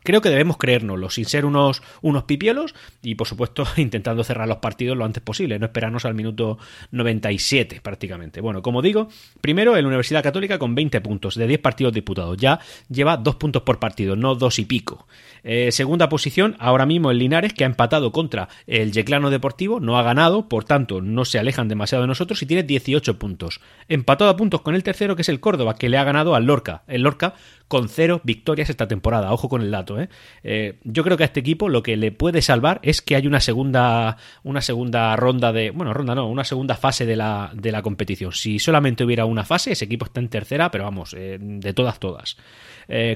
creo 0.02 0.20
que 0.20 0.30
debemos 0.30 0.56
creérnoslo, 0.56 1.10
sin 1.10 1.24
ser 1.24 1.44
unos, 1.44 1.82
unos 2.00 2.24
pipielos 2.24 2.74
y 3.02 3.14
por 3.14 3.26
supuesto 3.26 3.66
intentando 3.76 4.24
cerrar 4.24 4.48
los 4.48 4.58
partidos 4.58 4.96
lo 4.96 5.04
antes 5.04 5.22
posible, 5.22 5.58
no 5.58 5.66
esperarnos 5.66 6.04
al 6.04 6.14
minuto 6.14 6.58
97 6.90 7.80
prácticamente. 7.82 8.40
Bueno, 8.40 8.62
como 8.62 8.82
digo, 8.82 9.08
primero 9.40 9.76
en 9.76 9.82
la 9.82 9.88
Universidad 9.88 10.22
Católica 10.22 10.58
con 10.58 10.74
20 10.74 11.00
puntos 11.00 11.34
de 11.34 11.46
10 11.46 11.60
partidos 11.60 11.92
disputados, 11.92 12.36
ya 12.36 12.60
lleva 12.88 13.16
2 13.16 13.36
puntos 13.36 13.62
por 13.62 13.78
partido, 13.78 14.16
no 14.16 14.34
2 14.34 14.58
y 14.58 14.64
pico. 14.64 15.06
Eh, 15.44 15.72
segunda 15.72 16.08
posición, 16.08 16.56
ahora 16.58 16.86
mismo 16.86 17.10
el 17.10 17.18
Linares, 17.18 17.52
que 17.52 17.64
ha 17.64 17.66
empatado 17.66 18.12
contra 18.12 18.48
el 18.66 18.92
Yeclano 18.92 19.30
Deportivo, 19.30 19.80
no 19.80 19.98
ha 19.98 20.02
ganado, 20.02 20.48
por 20.48 20.64
tanto 20.64 21.00
no 21.00 21.24
se 21.24 21.38
alejan 21.38 21.68
demasiado 21.68 22.02
de 22.02 22.08
nosotros 22.08 22.42
y 22.42 22.46
tiene 22.46 22.62
18 22.62 23.18
puntos. 23.18 23.60
Empatado 23.88 24.30
a 24.30 24.36
puntos 24.36 24.60
con 24.60 24.74
el 24.74 24.82
tercero, 24.82 25.16
que 25.16 25.22
es 25.22 25.28
el 25.28 25.40
Córdoba, 25.40 25.74
que 25.76 25.88
le 25.88 25.98
ha 25.98 26.04
ganado 26.04 26.34
al 26.34 26.44
Lorca. 26.44 26.82
El 26.86 27.02
Lorca 27.02 27.34
con 27.72 27.88
cero 27.88 28.20
victorias 28.22 28.68
esta 28.68 28.86
temporada. 28.86 29.32
Ojo 29.32 29.48
con 29.48 29.62
el 29.62 29.70
dato. 29.70 29.98
¿eh? 29.98 30.10
¿eh? 30.44 30.78
yo 30.84 31.02
creo 31.04 31.16
que 31.16 31.22
a 31.22 31.26
este 31.26 31.40
equipo 31.40 31.70
lo 31.70 31.82
que 31.82 31.96
le 31.96 32.12
puede 32.12 32.42
salvar 32.42 32.80
es 32.82 33.00
que 33.00 33.16
hay 33.16 33.26
una 33.26 33.40
segunda, 33.40 34.18
una 34.42 34.60
segunda 34.60 35.16
ronda 35.16 35.54
de. 35.54 35.70
Bueno, 35.70 35.94
ronda 35.94 36.14
no, 36.14 36.28
una 36.28 36.44
segunda 36.44 36.74
fase 36.74 37.06
de 37.06 37.16
la, 37.16 37.50
de 37.54 37.72
la 37.72 37.80
competición. 37.80 38.32
Si 38.32 38.58
solamente 38.58 39.04
hubiera 39.04 39.24
una 39.24 39.44
fase, 39.44 39.72
ese 39.72 39.86
equipo 39.86 40.04
está 40.04 40.20
en 40.20 40.28
tercera, 40.28 40.70
pero 40.70 40.84
vamos, 40.84 41.12
de 41.12 41.72
todas, 41.74 41.98
todas. 41.98 42.36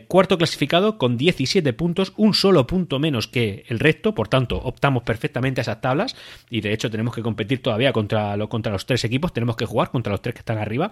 Cuarto 0.08 0.38
clasificado 0.38 0.96
con 0.96 1.18
17 1.18 1.74
puntos, 1.74 2.14
un 2.16 2.34
solo 2.34 2.66
punto 2.66 2.98
menos 2.98 3.28
que 3.28 3.64
el 3.68 3.78
resto, 3.78 4.14
por 4.14 4.28
tanto 4.28 4.56
optamos 4.58 5.02
perfectamente 5.02 5.60
a 5.60 5.62
esas 5.62 5.80
tablas 5.80 6.16
y 6.50 6.60
de 6.60 6.72
hecho 6.72 6.90
tenemos 6.90 7.14
que 7.14 7.22
competir 7.22 7.62
todavía 7.62 7.92
contra, 7.92 8.36
lo, 8.36 8.48
contra 8.48 8.72
los 8.72 8.86
tres 8.86 9.04
equipos, 9.04 9.32
tenemos 9.32 9.56
que 9.56 9.66
jugar 9.66 9.90
contra 9.90 10.12
los 10.12 10.22
tres 10.22 10.34
que 10.34 10.40
están 10.40 10.58
arriba, 10.58 10.90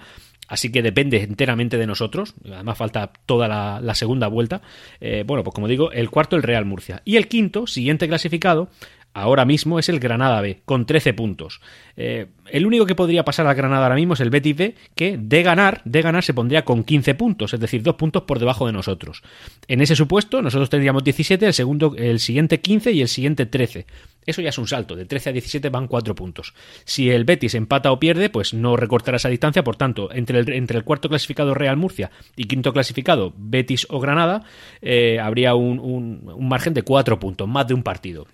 así 0.48 0.70
que 0.70 0.82
depende 0.82 1.22
enteramente 1.22 1.78
de 1.78 1.86
nosotros, 1.86 2.34
además 2.44 2.78
falta 2.78 3.12
toda 3.26 3.48
la, 3.48 3.94
segunda 3.94 4.26
vuelta. 4.26 4.60
Eh, 5.00 5.22
bueno, 5.24 5.44
pues 5.44 5.54
como 5.54 5.68
digo, 5.68 5.92
el 5.92 6.10
cuarto 6.10 6.34
el 6.34 6.42
Real 6.42 6.64
Murcia 6.64 7.00
y 7.04 7.16
el 7.16 7.28
quinto, 7.28 7.66
siguiente 7.66 8.08
clasificado, 8.08 8.68
ahora 9.14 9.44
mismo 9.44 9.78
es 9.78 9.88
el 9.88 10.00
Granada 10.00 10.40
B, 10.40 10.60
con 10.64 10.84
13 10.84 11.14
puntos. 11.14 11.60
Eh, 11.96 12.26
el 12.50 12.66
único 12.66 12.84
que 12.84 12.96
podría 12.96 13.24
pasar 13.24 13.46
al 13.46 13.54
Granada 13.54 13.84
ahora 13.84 13.94
mismo 13.94 14.14
es 14.14 14.20
el 14.20 14.30
Betis 14.30 14.56
B, 14.56 14.74
que 14.94 15.16
de 15.16 15.42
ganar, 15.42 15.80
de 15.84 16.02
ganar 16.02 16.24
se 16.24 16.34
pondría 16.34 16.64
con 16.64 16.84
15 16.84 17.14
puntos, 17.14 17.54
es 17.54 17.60
decir, 17.60 17.82
dos 17.82 17.94
puntos 17.94 18.24
por 18.24 18.38
debajo 18.38 18.66
de 18.66 18.72
nosotros. 18.72 19.22
En 19.68 19.80
ese 19.80 19.96
supuesto, 19.96 20.42
nosotros 20.42 20.68
tendríamos 20.68 21.04
17, 21.04 21.46
el, 21.46 21.54
segundo, 21.54 21.94
el 21.96 22.18
siguiente 22.18 22.60
15 22.60 22.92
y 22.92 23.00
el 23.00 23.08
siguiente 23.08 23.46
13. 23.46 23.86
Eso 24.26 24.42
ya 24.42 24.48
es 24.48 24.58
un 24.58 24.66
salto, 24.66 24.96
de 24.96 25.04
13 25.04 25.30
a 25.30 25.32
17 25.32 25.68
van 25.70 25.86
4 25.86 26.14
puntos. 26.14 26.54
Si 26.84 27.10
el 27.10 27.24
Betis 27.24 27.54
empata 27.54 27.92
o 27.92 28.00
pierde, 28.00 28.30
pues 28.30 28.52
no 28.52 28.76
recortará 28.76 29.16
esa 29.16 29.28
distancia, 29.28 29.62
por 29.62 29.76
tanto, 29.76 30.12
entre 30.12 30.40
el, 30.40 30.52
entre 30.52 30.76
el 30.76 30.84
cuarto 30.84 31.08
clasificado 31.08 31.54
Real 31.54 31.76
Murcia 31.76 32.10
y 32.34 32.44
quinto 32.44 32.72
clasificado 32.72 33.32
Betis 33.36 33.86
o 33.90 34.00
Granada, 34.00 34.42
eh, 34.82 35.20
habría 35.20 35.54
un, 35.54 35.78
un 35.78 36.48
margen 36.48 36.74
de 36.74 36.82
4 36.82 37.20
puntos, 37.20 37.46
más 37.46 37.68
de 37.68 37.74
un 37.74 37.82
partido. 37.82 38.26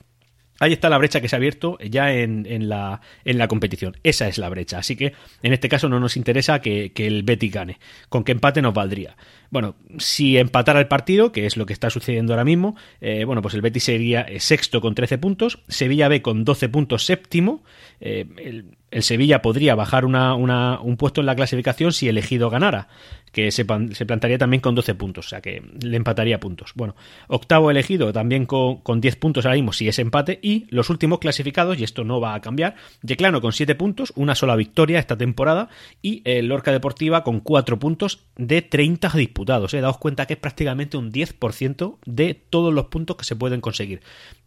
Ahí 0.61 0.75
está 0.75 0.91
la 0.91 0.99
brecha 0.99 1.23
que 1.23 1.29
se 1.29 1.35
ha 1.35 1.39
abierto 1.39 1.79
ya 1.79 2.13
en, 2.13 2.69
la, 2.69 3.01
en, 3.25 3.39
la, 3.39 3.49
competición. 3.49 3.97
Esa 4.03 4.29
es 4.29 4.37
la 4.37 4.51
brecha. 4.51 4.79
Así 4.79 4.95
que 4.95 5.15
en 5.43 5.55
este 5.55 5.71
caso 5.71 5.89
no 5.89 5.99
nos 5.99 6.19
interesa 6.19 6.61
que, 6.61 6.93
el 6.95 7.23
Betis 7.23 7.51
gane. 7.51 7.79
Con 8.11 8.25
que 8.25 8.33
empate 8.33 8.61
nos 8.61 8.75
valdría. 8.75 9.17
Bueno, 9.51 9.75
si 9.99 10.39
empatara 10.39 10.79
el 10.79 10.87
partido, 10.87 11.33
que 11.33 11.45
es 11.45 11.57
lo 11.57 11.67
que 11.67 11.73
está 11.73 11.91
sucediendo 11.91 12.33
ahora 12.33 12.45
mismo, 12.45 12.77
eh, 13.01 13.25
bueno, 13.25 13.43
pues 13.43 13.55
el 13.55 13.63
Betis 13.63 13.85
sería 13.85 14.23
eh, 14.23 14.39
sexto 14.39 14.81
con 14.81 14.95
13 14.95 15.19
puntos, 15.19 15.59
Sevilla 15.67 16.09
B 16.09 16.23
con 16.23 16.45
12 16.45 16.69
puntos 16.69 17.05
séptimo, 17.05 17.65
eh, 18.01 18.27
el, 18.39 18.77
Sevilla 19.03 19.41
podría 19.41 19.77
bajar 19.77 20.05
un 20.05 20.97
puesto 20.99 21.21
en 21.21 21.27
la 21.27 21.37
clasificación 21.37 21.93
si 21.93 22.09
elegido 22.09 22.51
ganara, 22.51 22.89
que 23.31 23.53
se, 23.53 23.65
plantaría 23.65 24.37
también 24.37 24.61
con 24.61 24.75
12 24.75 24.97
puntos, 24.97 25.27
o 25.27 25.29
sea 25.29 25.41
que 25.41 25.63
le 25.81 25.97
empataría 25.97 26.41
puntos. 26.41 26.73
Bueno, 26.75 26.97
octavo 27.29 27.71
elegido 27.71 28.13
también 28.13 28.47
con, 28.47 28.79
con 28.79 29.01
10 29.01 29.15
puntos 29.17 29.47
ahora 29.47 29.55
mismo 29.55 29.73
si 29.73 29.87
es 29.87 29.99
empate, 30.01 30.41
y 30.43 30.67
los 30.71 30.91
últimos 30.91 31.21
clasificados, 31.21 31.79
y 31.79 31.85
esto 31.85 32.03
no 32.03 32.21
va 32.21 32.35
a 32.35 32.41
cambiar, 32.41 32.75
Yeclano 33.03 33.41
con 33.41 33.53
7 33.53 33.77
puntos, 33.77 34.13
una 34.17 34.35
sola 34.35 34.57
victoria 34.57 34.99
esta 34.99 35.17
temporada, 35.17 35.69
y 36.03 36.23
el 36.25 36.47
Lorca 36.47 36.73
Deportiva 36.73 37.23
con 37.23 37.39
4 37.39 37.79
puntos 37.79 38.25
de 38.37 38.63
30 38.63 39.09
disputados. 39.41 39.75
¿eh? 39.75 39.81
Daos 39.81 39.99
cuenta 39.99 40.27
que 40.27 40.35
es 40.35 40.39
prácticamente 40.39 40.97
un 40.97 41.13
10% 41.13 41.99
de 42.05 42.35
todos 42.35 42.73
los 42.73 42.87
puntos 42.87 43.17
que 43.17 43.25
se 43.25 43.37
pueden 43.37 43.61
conseguir 43.61 44.01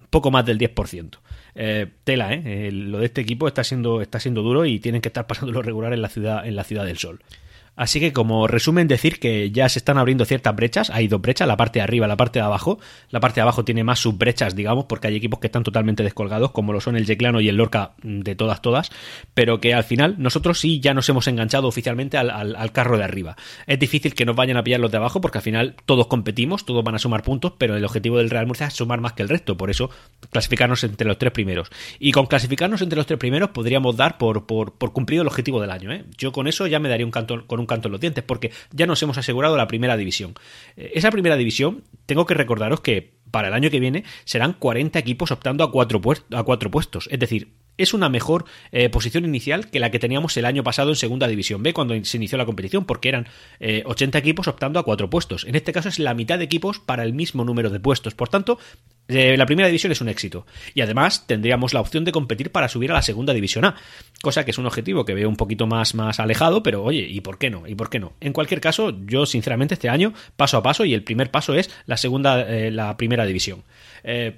poco 0.10 0.30
más 0.30 0.46
del 0.46 0.60
10%. 0.60 1.18
Eh, 1.56 1.88
tela, 2.04 2.34
¿eh? 2.34 2.72
Lo 2.72 3.00
de 3.00 3.06
este 3.06 3.22
equipo 3.22 3.48
está 3.48 3.64
siendo, 3.64 4.02
está 4.02 4.20
siendo 4.20 4.44
duro 4.44 4.66
y 4.66 4.80
tienen 4.80 5.02
que 5.02 5.10
estar 5.10 5.26
pasando 5.26 5.52
lo 5.52 5.64
regular 5.64 5.92
en 5.94 6.02
la 6.02 6.10
ciudad, 6.10 6.46
en 6.46 6.56
la 6.56 6.64
ciudad 6.64 6.86
del 6.86 7.00
sol. 7.00 7.20
Así 7.76 8.00
que 8.00 8.14
como 8.14 8.48
resumen 8.48 8.88
decir 8.88 9.20
que 9.20 9.52
ya 9.52 9.68
se 9.70 9.80
están 9.80 9.98
abriendo 9.98 10.26
ciertas 10.26 10.56
brechas, 10.56 10.90
hay 10.90 11.08
dos 11.08 11.22
brechas, 11.22 11.48
la 11.48 11.58
parte 11.58 11.80
de 11.80 11.84
arriba 11.84 12.08
la 12.08 12.18
parte 12.18 12.40
de 12.40 12.46
abajo. 12.46 12.80
La 13.10 13.20
parte 13.20 13.36
de 13.36 13.42
abajo 13.42 13.66
tiene 13.66 13.84
más 13.84 14.00
subbrechas, 14.00 14.56
digamos, 14.56 14.86
porque 14.86 15.08
hay 15.08 15.16
equipos 15.16 15.40
que 15.40 15.48
están 15.48 15.64
totalmente 15.64 16.04
descolgados, 16.04 16.52
como 16.52 16.74
lo 16.74 16.82
son 16.82 16.96
el 16.96 17.06
Yeclano 17.06 17.42
y 17.42 17.50
el 17.50 17.58
Lorca 17.58 17.94
de 18.04 18.36
todas 18.36 18.62
todas, 18.62 18.92
pero 19.34 19.60
que 19.60 19.74
al 19.74 19.84
final 19.84 20.16
nosotros 20.18 20.60
sí 20.60 20.80
ya 20.80 20.94
nos 20.94 21.08
hemos 21.10 21.28
enganchado 21.28 21.68
oficialmente 21.68 22.18
al, 22.18 22.72
carro 22.72 22.98
de 22.98 23.04
arriba. 23.04 23.36
Es 23.68 23.80
difícil 23.80 24.14
que 24.14 24.26
nos 24.26 24.36
vayan 24.36 24.58
a 24.58 24.64
pillar 24.64 24.80
los 24.80 24.92
de 24.92 24.98
abajo 24.98 25.22
porque 25.22 25.38
al 25.38 25.44
final 25.44 25.76
todos 25.86 26.08
competimos, 26.08 26.66
todos 26.66 26.84
van 26.84 26.96
a 26.96 27.00
sumar 27.00 27.24
puntos, 27.24 27.54
pero 27.58 27.76
el 27.76 27.86
objetivo 27.86 28.18
del 28.18 28.30
Real 28.30 28.48
Murcia 28.48 28.68
es 28.68 28.74
sumar 28.74 29.02
más 29.02 29.14
que 29.14 29.24
el 29.24 29.30
resto, 29.30 29.58
por 29.58 29.70
eso 29.70 29.90
clasificarnos 30.32 30.84
entre 30.84 31.08
los 31.08 31.18
tres 31.18 31.32
primeros. 31.32 31.70
Y 32.00 32.12
con 32.12 32.26
clasificarnos 32.26 32.82
entre 32.82 32.98
los 32.98 33.06
tres 33.06 33.20
primeros 33.20 33.50
podríamos 33.50 33.96
dar 33.96 34.18
por, 34.18 34.46
por, 34.46 34.74
cumplido 34.94 35.22
el 35.22 35.28
objetivo 35.28 35.62
del 35.62 35.72
año. 35.72 35.92
¿eh? 35.92 36.06
Yo 36.18 36.32
con 36.32 36.48
eso 36.48 36.68
ya 36.68 36.80
me 36.80 36.90
daría 36.90 37.06
un 37.06 37.12
canto 37.12 37.46
con 37.48 37.60
un 37.60 37.63
canto 37.66 37.88
en 37.88 37.94
los 37.94 38.02
dientes, 38.02 38.24
porque 38.24 38.52
ya 38.72 38.86
nos 38.86 39.02
hemos 39.04 39.18
asegurado 39.18 39.58
la 39.58 39.68
primera 39.68 39.98
división. 39.98 40.34
Eh, 40.78 40.92
esa 40.96 41.12
primera 41.12 41.38
división, 41.38 41.84
tengo 42.06 42.26
que 42.26 42.34
recordaros 42.34 42.82
que 42.82 43.14
para 43.32 43.48
el 43.48 43.54
año 43.54 43.70
que 43.70 43.80
viene 43.80 44.04
serán 44.26 44.54
40 44.54 45.00
equipos 45.00 45.32
optando 45.32 45.64
a 45.64 45.72
cuatro, 45.72 46.02
a 46.32 46.44
cuatro 46.44 46.70
puestos. 46.70 47.10
Es 47.12 47.20
decir, 47.20 47.50
es 47.78 47.94
una 47.94 48.10
mejor 48.10 48.46
eh, 48.72 48.90
posición 48.90 49.26
inicial 49.26 49.70
que 49.70 49.80
la 49.80 49.92
que 49.92 50.00
teníamos 50.00 50.38
el 50.38 50.46
año 50.46 50.64
pasado 50.64 50.90
en 50.90 50.96
Segunda 50.96 51.28
División 51.28 51.64
B 51.64 51.74
cuando 51.74 51.96
se 52.04 52.18
inició 52.18 52.38
la 52.38 52.46
competición, 52.46 52.86
porque 52.86 53.10
eran 53.10 53.28
80 53.60 54.18
eh, 54.18 54.20
equipos 54.20 54.48
optando 54.48 54.80
a 54.80 54.84
cuatro 54.84 55.10
puestos. 55.10 55.46
En 55.46 55.56
este 55.56 55.74
caso 55.74 55.90
es 55.90 56.00
la 56.00 56.14
mitad 56.14 56.38
de 56.38 56.46
equipos 56.46 56.80
para 56.80 57.04
el 57.04 57.14
mismo 57.14 57.44
número 57.44 57.70
de 57.70 57.80
puestos. 57.80 58.14
Por 58.14 58.30
tanto, 58.30 58.60
eh, 59.08 59.36
la 59.38 59.46
Primera 59.46 59.68
División 59.68 59.92
es 59.92 60.02
un 60.02 60.10
éxito. 60.10 60.46
Y 60.74 60.82
además 60.82 61.26
tendríamos 61.28 61.74
la 61.74 61.82
opción 61.82 62.06
de 62.06 62.12
competir 62.12 62.52
para 62.52 62.70
subir 62.70 62.92
a 62.92 62.96
la 62.96 63.02
Segunda 63.02 63.34
División 63.34 63.66
A, 63.66 63.76
cosa 64.22 64.46
que 64.46 64.52
es 64.52 64.58
un 64.58 64.66
objetivo 64.66 65.06
que 65.06 65.14
veo 65.14 65.28
un 65.28 65.36
poquito 65.36 65.68
más, 65.68 65.96
más 65.96 66.20
alejado, 66.20 66.64
pero 66.64 66.84
oye, 66.84 67.08
¿y 67.10 67.22
por 67.22 67.38
qué 67.38 67.50
no? 67.50 67.68
¿Y 67.68 67.76
por 67.76 67.90
qué 67.90 68.00
no? 68.00 68.14
En 68.22 68.34
cualquier 68.34 68.62
caso, 68.62 68.96
yo 69.06 69.26
sinceramente 69.26 69.74
este 69.74 69.90
año 69.90 70.14
paso 70.38 70.58
a 70.58 70.64
paso 70.64 70.86
y 70.86 70.94
el 70.94 71.04
primer 71.04 71.32
paso 71.32 71.56
es 71.56 71.70
la 71.86 71.98
segunda, 71.98 72.46
la 72.46 72.96
Primera 72.98 73.26
División. 73.26 73.64
Eh, 74.04 74.36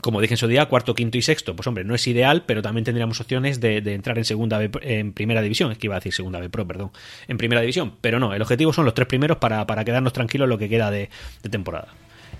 como 0.00 0.20
dije 0.20 0.34
en 0.34 0.38
su 0.38 0.46
día, 0.46 0.66
cuarto, 0.66 0.94
quinto 0.94 1.18
y 1.18 1.22
sexto, 1.22 1.56
pues 1.56 1.66
hombre, 1.66 1.84
no 1.84 1.94
es 1.94 2.06
ideal, 2.06 2.44
pero 2.46 2.62
también 2.62 2.84
tendríamos 2.84 3.20
opciones 3.20 3.60
de, 3.60 3.78
entrar 3.78 4.16
en 4.18 4.24
segunda 4.24 4.60
en 4.62 5.12
primera 5.12 5.42
división, 5.42 5.72
es 5.72 5.78
que 5.78 5.88
iba 5.88 5.96
a 5.96 5.98
decir 5.98 6.14
segunda 6.14 6.38
B 6.38 6.48
Pro, 6.48 6.66
perdón, 6.66 6.90
en 7.26 7.36
primera 7.36 7.60
división, 7.60 7.94
pero 8.00 8.20
no, 8.20 8.32
el 8.32 8.40
objetivo 8.40 8.72
son 8.72 8.84
los 8.84 8.94
tres 8.94 9.08
primeros 9.08 9.38
para, 9.38 9.66
quedarnos 9.84 10.12
tranquilos 10.12 10.48
lo 10.48 10.58
que 10.58 10.68
queda 10.68 10.90
de, 10.90 11.10
temporada. 11.50 11.88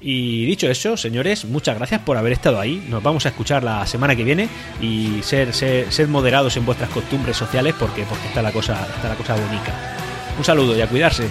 Y 0.00 0.46
dicho 0.46 0.70
eso, 0.70 0.96
señores, 0.96 1.44
muchas 1.44 1.76
gracias 1.76 2.02
por 2.02 2.16
haber 2.16 2.32
estado 2.32 2.60
ahí. 2.60 2.86
Nos 2.88 3.02
vamos 3.02 3.26
a 3.26 3.30
escuchar 3.30 3.64
la 3.64 3.84
semana 3.84 4.14
que 4.14 4.22
viene 4.22 4.48
y 4.80 5.20
ser, 5.22 5.52
ser, 5.52 6.06
moderados 6.06 6.56
en 6.56 6.64
vuestras 6.64 6.90
costumbres 6.90 7.36
sociales 7.36 7.74
porque, 7.76 8.04
porque 8.04 8.28
está 8.28 8.40
la 8.40 8.52
cosa, 8.52 8.86
está 8.94 9.08
la 9.08 9.16
cosa 9.16 9.34
bonita. 9.34 9.96
Un 10.38 10.44
saludo 10.44 10.76
y 10.76 10.82
a 10.82 10.86
cuidarse. 10.86 11.28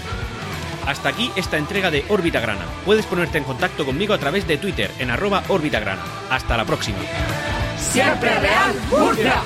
Hasta 0.87 1.09
aquí 1.09 1.31
esta 1.35 1.57
entrega 1.57 1.91
de 1.91 2.05
Órbita 2.07 2.39
Grana. 2.39 2.65
Puedes 2.85 3.05
ponerte 3.05 3.37
en 3.37 3.43
contacto 3.43 3.85
conmigo 3.85 4.13
a 4.13 4.17
través 4.17 4.47
de 4.47 4.57
Twitter 4.57 4.89
en 4.99 5.11
arroba 5.11 5.43
Órbita 5.49 5.81
Grana. 5.81 6.01
Hasta 6.29 6.55
la 6.55 6.63
próxima. 6.63 6.99
Siempre 7.77 8.33
Real 8.39 8.73
Murcia. 8.89 9.43